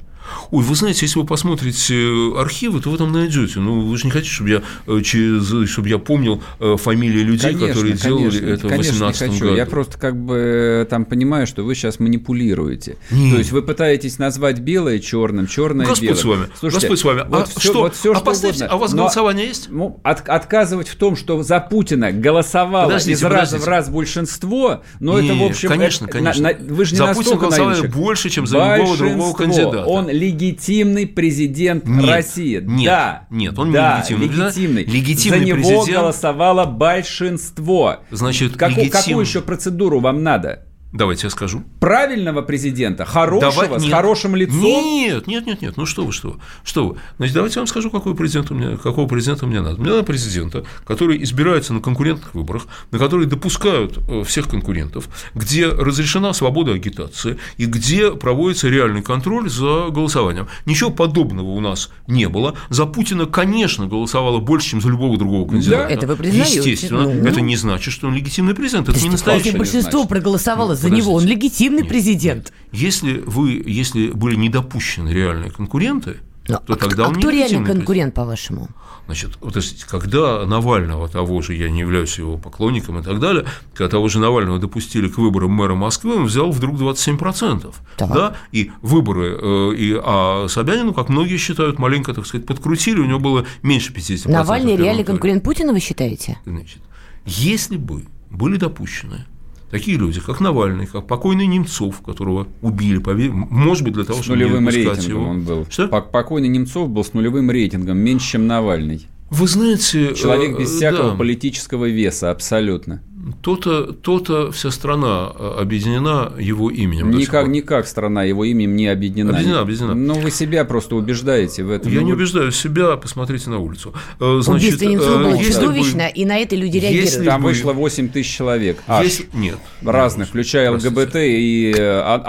Ой, 0.51 0.63
вы 0.65 0.75
знаете, 0.75 1.07
если 1.07 1.19
вы 1.19 1.27
посмотрите 1.27 1.95
э, 1.95 2.41
архивы, 2.41 2.81
то 2.81 2.91
вы 2.91 2.99
там 2.99 3.13
найдете. 3.13 3.61
Ну, 3.61 3.81
вы 3.81 3.97
же 3.97 4.05
не 4.07 4.11
хотите, 4.11 4.31
чтобы 4.33 4.51
я, 4.51 4.63
э, 4.87 5.01
через, 5.03 5.69
чтобы 5.71 5.89
я 5.89 5.99
помнил 5.99 6.43
э, 6.61 6.77
фамилии 6.79 7.21
людей, 7.23 7.55
которые 7.55 7.95
делали 7.95 8.25
конечно, 8.31 8.47
это 8.47 8.67
в 8.67 8.71
конечно, 8.71 8.91
не 8.93 8.99
18 8.99 9.31
хочу. 9.31 9.45
году. 9.45 9.57
Я 9.57 9.67
просто 9.67 9.99
как 9.99 10.17
бы 10.17 10.87
там 10.91 11.05
понимаю, 11.05 11.47
что 11.47 11.63
вы 11.65 11.75
сейчас 11.75 11.99
манипулируете. 12.01 12.97
Нет. 13.11 13.33
То 13.35 13.39
есть 13.39 13.53
вы 13.53 13.63
пытаетесь 13.63 14.19
назвать 14.19 14.59
белое 14.61 14.99
черным, 14.99 15.47
черное 15.47 15.87
Господь 15.87 16.03
белым. 16.09 16.19
с 16.19 16.25
вами, 16.25 16.47
Слушайте, 16.59 16.89
Господь 16.89 16.99
с 17.01 17.05
вами. 17.05 17.25
Вот 17.29 17.43
а 17.57 17.61
всё- 17.61 17.71
что? 17.71 17.79
вот 17.81 17.95
всё, 17.97 18.13
а 18.13 18.17
что 18.17 18.25
поставьте, 18.25 18.65
угодно. 18.65 18.73
а 18.73 18.77
у 18.77 18.81
вас 18.81 18.93
Но- 18.93 18.99
голосование 18.99 19.47
есть? 19.49 19.69
Ну, 19.71 20.01
от- 20.03 20.29
отказывать 20.29 20.89
в 20.89 20.97
том, 20.97 21.17
что 21.17 21.43
за 21.43 21.61
Путина 21.61 22.13
голосовало 22.13 22.87
Подождите, 22.87 23.13
из 23.13 23.23
раза 23.23 23.57
в 23.57 23.61
подождите. 23.61 23.71
раз 23.71 23.89
большинство, 23.89 24.83
но 25.01 25.19
это, 25.19 25.35
в 25.35 25.43
общем... 25.43 25.69
конечно, 25.69 26.05
это- 26.05 26.13
конечно. 26.13 26.43
на- 26.43 26.53
на- 26.53 26.75
вы 26.75 26.85
же 26.85 26.93
не 26.93 26.99
За 26.99 27.05
Путина 27.07 27.17
настолько 27.19 27.41
голосовали 27.41 27.69
наивный 27.71 27.89
человек. 27.89 27.97
больше, 28.07 28.31
чем 28.31 28.47
за 28.47 28.77
любого 28.77 28.97
другого 28.97 29.35
кандидата. 29.37 29.85
Он 29.85 30.09
легитимный 30.19 31.07
президент 31.07 31.87
Нет, 31.87 32.09
России. 32.09 32.61
нет, 32.65 32.87
да, 32.87 33.27
нет, 33.31 33.59
он 33.59 33.69
не 33.69 33.75
да, 33.75 33.99
легитимный 33.99 34.29
президент. 34.29 34.57
легитимный. 34.57 34.85
Легитимный 34.85 35.39
За 35.39 35.45
него 35.45 35.57
президент- 35.57 35.91
голосовало 35.99 36.65
большинство. 36.67 37.97
Значит, 38.11 38.57
Какую, 38.57 38.77
легитим- 38.87 38.91
какую 38.93 39.21
еще 39.21 39.41
процедуру 39.41 40.01
вам 40.01 40.23
надо? 40.23 40.65
Давайте 40.93 41.27
я 41.27 41.31
скажу. 41.31 41.65
Правильного 41.81 42.41
президента, 42.41 43.05
хорошего, 43.05 43.53
Давай- 43.53 43.79
с 43.79 43.83
нет. 43.83 43.93
хорошим 43.93 44.35
лицом? 44.35 44.63
Нет, 44.63 45.27
нет, 45.27 45.47
нет, 45.47 45.61
нет. 45.61 45.77
Ну 45.77 45.85
что 45.85 46.05
вы, 46.07 46.13
что 46.13 46.31
вы, 46.31 46.37
что 46.65 46.89
вы. 46.89 46.97
Значит, 47.19 47.35
давайте 47.35 47.57
я 47.57 47.61
вам 47.61 47.67
скажу, 47.67 47.91
какой 47.91 48.15
президент 48.15 48.51
у 48.51 48.55
меня, 48.55 48.79
какого 48.79 49.07
президента 49.07 49.47
мне 49.47 49.61
надо. 49.61 49.79
Мне 49.79 49.91
надо 49.91 50.03
президента, 50.03 50.65
который 50.87 51.23
избирается 51.23 51.75
на 51.75 51.81
конкурентных 51.81 52.35
выборах, 52.35 52.67
на 52.91 52.99
которые 52.99 53.29
допускают 53.29 53.99
э, 54.09 54.23
всех 54.25 54.49
конкурентов, 54.49 55.11
где 55.35 55.69
разрешена 55.69 56.33
свобода 56.33 56.73
агитации 56.73 57.39
и 57.59 57.67
где 57.67 58.13
проводится 58.13 58.69
реальный 58.69 59.03
контроль 59.03 59.51
за 59.51 59.89
голосованием. 59.91 60.49
Ничего 60.65 60.91
подобного 60.91 61.51
у 61.51 61.61
нас 61.61 61.91
не 62.07 62.31
было. 62.31 62.55
За 62.71 62.87
Путина, 62.87 63.27
конечно, 63.27 63.87
голосовало 63.87 64.39
больше, 64.39 64.71
чем 64.71 64.81
за 64.81 64.89
любого 64.89 65.19
другого 65.19 65.47
кандидата. 65.47 65.93
это 65.93 66.07
вы 66.07 66.17
признаете? 66.17 66.71
Естественно. 66.71 67.03
Ну. 67.03 67.27
Это 67.27 67.43
не 67.43 67.57
значит, 67.57 67.93
что 67.93 68.07
он 68.07 68.15
легитимный 68.15 68.55
президент. 68.55 68.89
Это 68.89 68.99
не 69.01 69.11
настоящий 69.11 69.51
большинство 69.51 70.07
проголосовало 70.07 70.78
За 70.81 70.91
него, 70.91 71.13
он 71.15 71.25
легитимный 71.25 71.83
Нет, 71.83 71.89
президент. 71.89 72.53
Если 72.73 73.19
вы, 73.19 73.63
если 73.67 74.09
были 74.11 74.37
недопущены 74.37 75.09
реальные 75.11 75.51
конкуренты, 75.51 76.19
Ну, 76.49 76.57
то 76.67 76.73
а 76.75 76.77
тогда 76.77 77.05
кто, 77.05 77.11
он 77.11 77.17
а 77.17 77.19
кто 77.19 77.31
реальный 77.31 77.65
конкурент, 77.65 78.15
по-вашему? 78.15 78.69
Значит, 79.07 79.39
вот 79.41 79.57
если- 79.57 79.87
когда 79.87 80.45
Навального 80.45 81.09
того 81.09 81.41
же, 81.41 81.55
я 81.55 81.71
не 81.71 81.81
являюсь 81.81 82.19
его 82.19 82.37
поклонником 82.37 82.99
и 82.99 83.03
так 83.03 83.21
далее, 83.21 83.47
когда 83.75 83.89
того 83.91 84.09
же 84.09 84.19
Навального 84.19 84.59
допустили 84.59 85.09
к 85.09 85.17
выборам 85.17 85.51
мэра 85.53 85.75
Москвы, 85.75 86.17
он 86.17 86.27
взял 86.27 86.51
вдруг 86.51 86.77
27%. 86.77 87.75
Так. 87.97 88.13
Да? 88.13 88.37
И 88.53 88.71
выборы, 88.83 89.39
э, 89.41 89.75
и, 89.77 89.99
а 90.03 90.47
Собянину, 90.49 90.93
как 90.93 91.09
многие 91.09 91.39
считают, 91.39 91.79
маленько, 91.79 92.13
так 92.13 92.27
сказать, 92.27 92.47
подкрутили, 92.47 93.01
у 93.01 93.07
него 93.07 93.19
было 93.19 93.47
меньше 93.63 93.95
50%. 93.95 94.31
Навальный 94.31 94.77
реальный 94.77 95.05
туре. 95.05 95.05
конкурент 95.05 95.43
Путина, 95.43 95.73
вы 95.73 95.81
считаете? 95.81 96.39
Значит, 96.45 96.83
если 97.25 97.79
бы 97.79 98.05
были 98.31 98.57
допущены 98.59 99.25
такие 99.71 99.97
люди, 99.99 100.21
как 100.21 100.41
Навальный, 100.41 100.87
как 100.87 101.07
покойный 101.07 101.47
Немцов, 101.47 102.01
которого 102.01 102.47
убили, 102.63 102.99
может 103.29 103.85
быть, 103.85 103.95
для 103.95 104.05
того, 104.05 104.21
С 104.21 104.25
чтобы 104.25 104.39
не 104.39 104.45
нулевым 104.45 104.65
допускать 104.67 104.97
рейтингом 104.99 105.21
его. 105.23 105.31
он 105.31 105.41
был. 105.43 105.67
Что? 105.69 105.85
Пок- 105.85 106.11
Покойный 106.11 106.49
Немцов 106.49 106.89
был 106.89 107.05
с 107.05 107.13
нулевым 107.15 107.51
рейтингом, 107.51 107.99
меньше, 107.99 108.33
чем 108.33 108.47
Навальный. 108.47 109.07
Вы 109.31 109.47
знаете... 109.47 110.15
Человек 110.15 110.57
э, 110.57 110.61
без 110.63 110.71
всякого 110.71 111.11
да, 111.11 111.17
политического 111.17 111.85
веса, 111.87 112.31
абсолютно. 112.31 113.03
То-то, 113.43 113.93
то-то 113.93 114.51
вся 114.53 114.71
страна 114.71 115.33
э, 115.39 115.57
объединена 115.61 116.33
его 116.39 116.71
именем. 116.71 117.11
Никак, 117.11 117.47
никак 117.49 117.87
страна 117.87 118.25
его 118.25 118.45
именем 118.45 118.77
не 118.77 118.89
объединена. 118.89 119.31
Объединена, 119.31 119.61
объединена. 119.61 119.95
Ну, 119.95 120.15
вы 120.15 120.31
себя 120.31 120.65
просто 120.65 120.97
убеждаете 120.97 121.63
в 121.65 121.71
этом. 121.71 121.93
Я 121.93 122.01
Ну, 122.01 122.07
не 122.07 122.13
убеждаю 122.13 122.53
себя, 122.53 122.97
посмотрите 122.97 123.51
на 123.51 123.59
улицу. 123.59 123.93
Э, 124.21 124.41
Значит, 124.43 124.75
Убийство 124.81 125.11
э, 125.13 125.19
было 125.19 125.43
чудовищно, 125.45 126.09
и 126.09 126.25
на 126.25 126.39
это 126.39 126.57
люди 126.57 126.79
реагируют. 126.79 127.25
Там 127.25 127.43
бы- 127.43 127.49
вышло 127.49 127.73
8 127.73 128.09
тысяч 128.09 128.35
человек. 128.37 128.79
Аж. 128.87 129.05
если- 129.05 129.27
Нет. 129.35 129.59
Разных, 129.83 130.29
включая 130.29 130.71
Простите. 130.71 130.95
ЛГБТ 130.95 131.15
и 131.17 131.75
э, 131.77 132.01
а- 132.01 132.23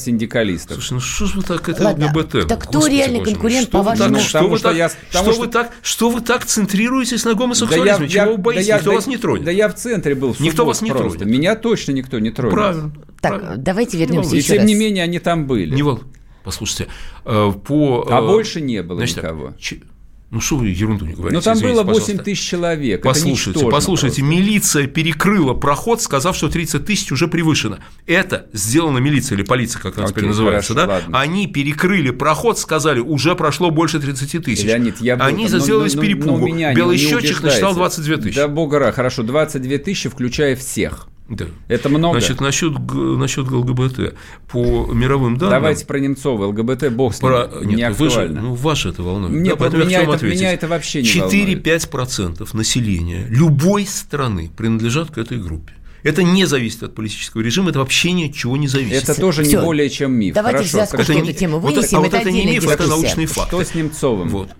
анархосиндикалистов. 0.00 0.76
Слушай, 0.76 0.92
ну 0.94 1.00
что 1.00 1.26
ж 1.26 1.34
вы 1.36 1.42
так 1.42 1.68
это 1.68 1.82
Ладно, 1.84 2.06
ЛГБТ? 2.06 2.46
так 2.48 2.62
кто 2.62 2.78
Господи 2.78 2.94
реальный 2.94 3.24
конкурент, 3.24 3.68
что 3.68 3.78
вы 3.78 3.84
по-вашему? 3.84 4.04
так- 4.04 4.12
Ну, 4.12 4.18
Что 4.20 4.48
вы 4.48 4.58
что 4.58 4.68
так- 4.68 4.76
я- 4.76 4.88
что 4.88 4.98
потому 5.08 5.26
вы 5.28 5.32
что- 5.34 5.46
так- 5.46 5.70
что 5.82 6.10
вы 6.10 6.20
так 6.20 6.46
центрируетесь 6.46 7.24
на 7.24 7.34
гомосексуализме? 7.34 8.06
я- 8.06 8.08
Чего 8.12 8.24
я- 8.24 8.30
вы 8.30 8.36
боитесь? 8.38 8.66
да 8.66 8.72
я- 8.72 8.76
Никто 8.78 8.90
да- 8.90 8.96
вас 8.96 9.06
не 9.06 9.16
тронет. 9.16 9.44
Да 9.44 9.50
я 9.50 9.68
в 9.68 9.74
центре 9.74 10.14
был. 10.14 10.34
в 10.34 10.40
Никто 10.46 10.64
вас 10.64 10.82
не 10.82 10.90
просто. 10.90 11.18
тронет. 11.18 11.32
Меня 11.34 11.54
точно 11.56 11.92
никто 11.92 12.18
не 12.18 12.30
тронет. 12.30 12.54
Правильно. 12.54 12.92
Так, 13.20 13.34
правильно. 13.40 13.56
давайте 13.56 13.98
вернемся 13.98 14.34
И 14.34 14.38
еще 14.38 14.48
тем 14.54 14.58
раз. 14.58 14.66
не 14.66 14.74
менее 14.74 15.04
они 15.04 15.18
там 15.18 15.46
были. 15.46 15.74
Не 15.74 15.82
вол- 15.82 16.02
Послушайте, 16.44 16.86
э, 17.24 17.52
по... 17.64 18.06
А 18.08 18.20
э, 18.22 18.26
больше 18.26 18.60
не 18.60 18.82
было 18.82 18.98
значит, 18.98 19.16
никого. 19.18 19.52
че- 19.58 19.80
Ну 20.32 20.40
что 20.40 20.56
вы 20.56 20.68
ерунду 20.68 21.06
не 21.06 21.12
говорите? 21.14 21.36
Но 21.36 21.40
там 21.40 21.56
извините, 21.56 21.74
было 21.74 21.82
8 21.84 22.00
пожалуйста. 22.00 22.24
тысяч 22.24 22.42
человек. 22.48 22.98
Это 23.00 23.08
Послушайте, 23.08 23.50
ничтожно 23.50 23.70
послушайте, 23.70 24.22
просто. 24.22 24.36
милиция 24.36 24.86
перекрыла 24.88 25.54
проход, 25.54 26.02
сказав, 26.02 26.36
что 26.36 26.48
30 26.48 26.84
тысяч 26.84 27.12
уже 27.12 27.28
превышено. 27.28 27.78
Это 28.06 28.46
сделано 28.52 28.98
милиция 28.98 29.36
или 29.36 29.44
полиция, 29.44 29.80
как 29.80 29.96
она 29.98 30.08
теперь 30.08 30.24
Окей, 30.24 30.28
называется, 30.30 30.74
хорошо, 30.74 30.86
да? 30.88 30.94
ладно. 30.94 31.20
Они 31.20 31.46
перекрыли 31.46 32.10
проход, 32.10 32.58
сказали, 32.58 32.98
уже 32.98 33.36
прошло 33.36 33.70
больше 33.70 34.00
30 34.00 34.40
тысяч. 34.40 34.64
Леонид, 34.64 35.00
я 35.00 35.16
был 35.16 35.24
Они 35.26 35.44
там, 35.44 35.58
но- 35.58 35.64
сделали 35.64 35.84
но- 35.84 35.90
с 35.90 35.94
но- 35.94 36.02
перепугу. 36.02 36.38
но 36.38 36.48
не- 36.48 36.74
Белый 36.74 36.98
счетчик 36.98 37.42
насчитал 37.42 37.74
22 37.76 38.16
тысячи. 38.16 38.36
Да 38.36 38.48
бога 38.48 38.90
хорошо, 38.90 39.22
22 39.22 39.78
тысячи, 39.78 40.08
включая 40.08 40.56
всех. 40.56 41.06
Да. 41.28 41.46
Это 41.68 41.88
много. 41.88 42.20
Значит, 42.20 42.40
насчет, 42.40 42.72
насчет 42.92 43.50
ЛГБТ. 43.50 44.14
По 44.48 44.86
мировым 44.92 45.36
данным... 45.38 45.50
Давайте 45.58 45.84
про 45.84 45.98
Немцова. 45.98 46.46
ЛГБТ, 46.46 46.90
бог 46.92 47.14
с 47.14 47.20
ним, 47.20 47.30
Про... 47.32 47.50
не 47.64 47.74
Нет, 47.74 47.98
вы 47.98 48.10
же, 48.10 48.20
актуально. 48.20 48.40
ну, 48.42 48.54
вас 48.54 48.86
это 48.86 49.02
волнует. 49.02 49.32
Нет, 49.34 49.54
Да, 49.54 49.56
поэтому 49.56 49.82
я 49.82 49.88
меня 49.88 49.98
хочу 49.98 50.06
вам 50.08 50.16
это- 50.16 50.24
ответить. 50.26 50.40
меня 50.40 50.52
это 50.52 50.68
вообще 50.68 51.02
не 51.02 51.20
волнует. 51.20 51.66
4-5% 51.66 52.56
населения 52.56 53.26
любой 53.28 53.86
страны 53.86 54.50
принадлежат 54.56 55.10
к 55.10 55.18
этой 55.18 55.38
группе. 55.38 55.72
Это 56.04 56.22
не 56.22 56.44
зависит 56.44 56.84
от 56.84 56.94
политического 56.94 57.40
режима, 57.42 57.70
это 57.70 57.80
вообще 57.80 58.12
ни 58.12 58.28
от 58.28 58.34
чего 58.34 58.56
не 58.56 58.68
зависит. 58.68 59.02
Это 59.08 59.20
тоже 59.20 59.42
не 59.42 59.48
Всё. 59.48 59.62
более 59.64 59.90
чем 59.90 60.12
миф. 60.12 60.34
Давайте 60.34 60.58
Хорошо, 60.58 60.78
Это 60.96 61.12
эту 61.12 61.24
не- 61.24 61.34
тему 61.34 61.58
вот 61.58 61.74
вынесем, 61.74 61.98
а 61.98 62.00
вот 62.02 62.08
это 62.08 62.18
это 62.18 62.30
не 62.30 62.46
миф, 62.46 62.62
это 62.68 62.84
дискуссия. 62.84 62.88
научный 62.90 63.26
факт. 63.26 63.48
Что 63.48 63.64
с 63.64 63.74
Немцовым? 63.74 64.28
Вот. 64.28 64.50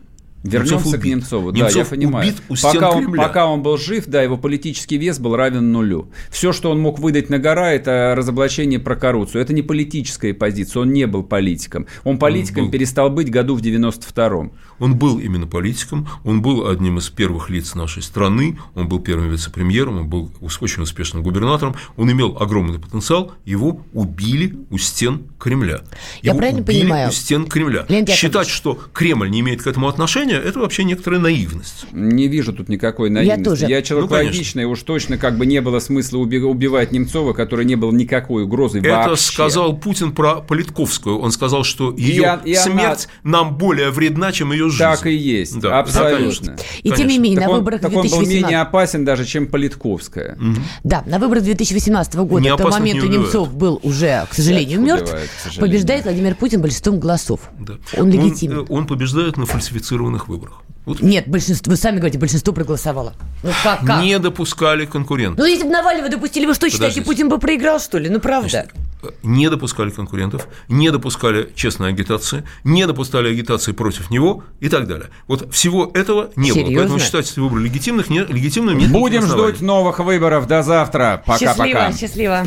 Вернемся 0.43 0.75
Немцов 0.77 1.01
к. 1.01 1.05
Немцову. 1.05 1.53
да, 1.53 1.59
Немцов 1.59 1.77
я 1.77 1.85
понимаю. 1.85 2.29
убит 2.29 2.43
у 2.49 2.57
стен 2.57 2.73
пока, 2.75 2.91
он, 2.93 3.03
Кремля. 3.05 3.23
пока 3.23 3.47
он 3.47 3.63
был 3.63 3.77
жив, 3.79 4.05
да, 4.07 4.23
его 4.23 4.37
политический 4.37 4.97
вес 4.97 5.19
был 5.19 5.35
равен 5.35 5.73
нулю. 5.73 6.11
Все, 6.31 6.53
что 6.53 6.71
он 6.71 6.81
мог 6.81 6.99
выдать 6.99 7.31
на 7.31 7.39
гора, 7.39 7.73
это 7.73 8.15
разоблачение 8.17 8.79
про 8.79 8.95
коррупцию. 8.97 9.43
Это 9.43 9.53
не 9.53 9.63
политическая 9.63 10.35
позиция, 10.35 10.83
он 10.83 10.93
не 10.93 11.07
был 11.07 11.23
политиком. 11.25 11.87
Он 12.05 12.19
политиком 12.19 12.65
был. 12.67 12.71
перестал 12.71 13.11
быть 13.11 13.31
году 13.31 13.57
в 13.57 13.61
92-м. 13.61 14.53
Он 14.79 14.95
был 14.97 15.19
именно 15.19 15.47
политиком, 15.47 16.09
он 16.25 16.43
был 16.43 16.69
одним 16.69 16.99
из 16.99 17.09
первых 17.09 17.49
лиц 17.51 17.75
нашей 17.75 18.03
страны, 18.03 18.59
он 18.75 18.89
был 18.89 19.01
первым 19.01 19.31
вице-премьером, 19.31 19.99
он 19.99 20.09
был 20.09 20.31
очень 20.61 20.83
успешным 20.83 21.23
губернатором, 21.23 21.75
он 21.97 22.13
имел 22.13 22.37
огромный 22.39 22.79
потенциал, 22.79 23.33
его 23.45 23.81
убили 23.95 24.57
у 24.71 24.79
стен 24.79 25.23
Кремля. 25.39 25.81
Я 26.23 26.31
Его 26.31 26.39
правильно 26.39 26.61
убили 26.61 26.81
понимаю? 26.83 27.09
у 27.09 27.13
стен 27.13 27.47
Кремля. 27.47 27.87
Леонид. 27.89 28.11
Считать, 28.11 28.49
что 28.49 28.79
Кремль 28.93 29.31
не 29.31 29.41
имеет 29.41 29.63
к 29.63 29.67
этому 29.67 29.89
отношения, 29.89 30.26
молчание– 30.27 30.49
это 30.49 30.59
вообще 30.59 30.85
некоторая 30.85 31.21
наивность. 31.21 31.87
Не 31.93 32.29
вижу 32.29 32.53
тут 32.53 32.69
никакой 32.69 33.11
наивности. 33.11 33.45
тоже. 33.45 33.67
Я 33.67 33.83
человек 33.83 34.11
Ну, 34.11 34.17
логичный, 34.17 34.65
уж 34.65 34.83
точно 34.83 35.19
как 35.19 35.37
бы 35.39 35.47
не 35.47 35.61
было 35.61 35.79
смысла 35.81 36.19
уби- 36.19 36.39
убивать 36.43 36.93
Немцова, 36.93 37.33
который 37.33 37.65
не 37.65 37.77
был 37.77 37.93
никакой 37.93 38.45
угрозой 38.45 38.81
Это 38.81 38.91
вообще. 39.11 39.17
сказал 39.23 39.77
Путин 39.77 40.13
про 40.13 40.37
Политковскую. 40.37 41.19
Он 41.19 41.31
сказал, 41.31 41.65
что 41.65 41.93
ее 41.97 42.23
я- 42.23 42.41
и 42.45 42.55
она- 42.55 42.63
смерть 42.63 43.09
нам 43.23 43.57
более 43.57 43.91
вредна, 43.91 44.33
чем 44.33 44.53
ее 44.53 44.69
жизнь. 44.69 44.79
Так 44.79 45.07
и 45.07 45.15
есть, 45.15 45.59
Да, 45.61 45.81
абсолютно. 45.81 46.17
конечно. 46.17 46.57
И 46.83 46.91
тем 46.91 47.09
не 47.09 47.19
менее, 47.19 47.39
Так 47.39 47.47
на 47.49 47.53
он, 47.53 47.59
выборах 47.61 47.81
так 47.81 47.91
он 47.91 47.95
был 47.97 48.03
2018 48.03 48.43
менее 48.43 48.61
опасен 48.61 49.05
даже, 49.05 49.25
чем 49.25 49.47
Политковская. 49.47 50.39
Да, 50.85 51.03
на 51.07 51.19
выборах 51.19 51.45
2018 51.45 52.25
года, 52.25 52.43
Не 52.43 52.51
к 52.51 52.57
тому 52.57 52.69
опасных 52.71 52.95
не. 52.95 53.09
Немцов 53.09 53.55
был 53.55 53.81
уже, 53.83 54.27
к 54.31 54.35
сожалению, 54.35 54.81
мертв. 54.81 55.05
убивают, 55.05 55.31
к 55.31 55.41
сожалению. 55.41 55.61
Побеждает 55.73 56.05
Владимир 56.05 56.35
Путин 56.35 56.61
большинством 56.61 56.99
голосов. 57.01 57.41
Да. 57.61 57.75
Он 57.97 58.11
легитимен. 58.11 58.61
э, 58.61 58.65
Он, 58.69 58.87
побеждает 58.87 59.37
на 59.37 59.47
фальсифицированных 59.47 60.16
выборах. 60.29 60.63
Вот 60.87 61.03
Нет, 61.03 61.27
большинство, 61.27 61.73
вы 61.73 61.77
сами 61.77 61.97
говорите, 61.97 62.17
большинство 62.17 62.53
проголосовало. 62.53 63.13
Ну 63.43 63.51
как, 63.65 63.85
как? 63.85 64.03
не 64.03 64.17
допускали 64.21 64.87
конкурентов. 64.87 65.39
Ну 65.39 65.45
если 65.45 65.65
бы 65.65 65.71
Навального 65.71 66.09
допустили, 66.09 66.47
вы 66.47 66.55
что 66.55 66.71
считаете, 66.71 67.01
Подождите. 67.01 67.07
Путин 67.07 67.29
бы 67.29 67.39
проиграл, 67.41 67.81
что 67.81 67.99
ли? 67.99 68.09
Ну 68.09 68.21
правда. 68.21 68.49
Значит, 68.49 68.71
э, 69.03 69.09
не 69.25 69.51
допускали 69.51 69.91
конкурентов, 69.91 70.47
не 70.69 70.93
допускали 70.93 71.51
честной 71.57 71.89
агитации, 71.89 72.45
не 72.63 72.87
допускали 72.87 73.29
агитации 73.31 73.73
против 73.73 74.11
него 74.11 74.45
и 74.61 74.69
так 74.69 74.87
далее. 74.87 75.09
Вот 75.27 75.53
всего 75.53 75.91
этого 75.93 76.31
не 76.37 76.53
было. 76.53 76.61
Серьезно? 76.61 76.79
Поэтому 76.79 77.01
считать 77.01 77.33
эти 77.33 77.41
выборы 77.41 77.65
легитимных, 77.65 78.09
не, 78.09 78.21
легитимным 78.21 78.79
нет 78.79 78.93
Будем 78.93 79.23
ждать 79.23 79.61
новых 79.61 79.99
выборов. 79.99 80.47
До 80.47 80.63
завтра. 80.63 81.21
Пока-пока. 81.27 81.91
Счастливо, 81.91 82.47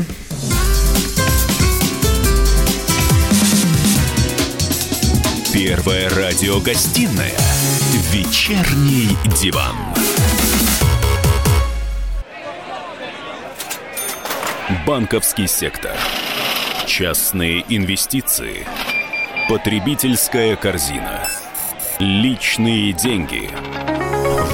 Первая 5.52 6.08
радиогостинная 6.08 7.34
«Вечерний 8.12 9.16
диван». 9.40 9.76
Банковский 14.84 15.46
сектор. 15.46 15.92
Частные 16.88 17.64
инвестиции. 17.68 18.66
Потребительская 19.48 20.56
корзина. 20.56 21.24
Личные 22.00 22.92
деньги. 22.92 23.48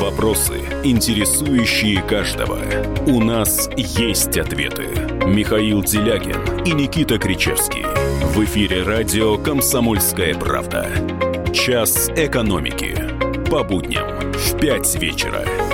Вопросы, 0.00 0.60
интересующие 0.84 2.02
каждого. 2.02 2.60
У 3.06 3.22
нас 3.22 3.70
есть 3.74 4.36
ответы. 4.36 4.88
Михаил 5.24 5.82
Делягин 5.82 6.62
и 6.66 6.72
Никита 6.72 7.18
Кричевский. 7.18 7.84
В 8.34 8.44
эфире 8.44 8.82
радио 8.82 9.38
«Комсомольская 9.38 10.34
правда». 10.34 10.90
Час 11.54 12.10
экономики. 12.10 13.05
По 13.50 13.62
будням 13.62 14.32
в 14.32 14.58
5 14.58 14.96
вечера. 14.96 15.65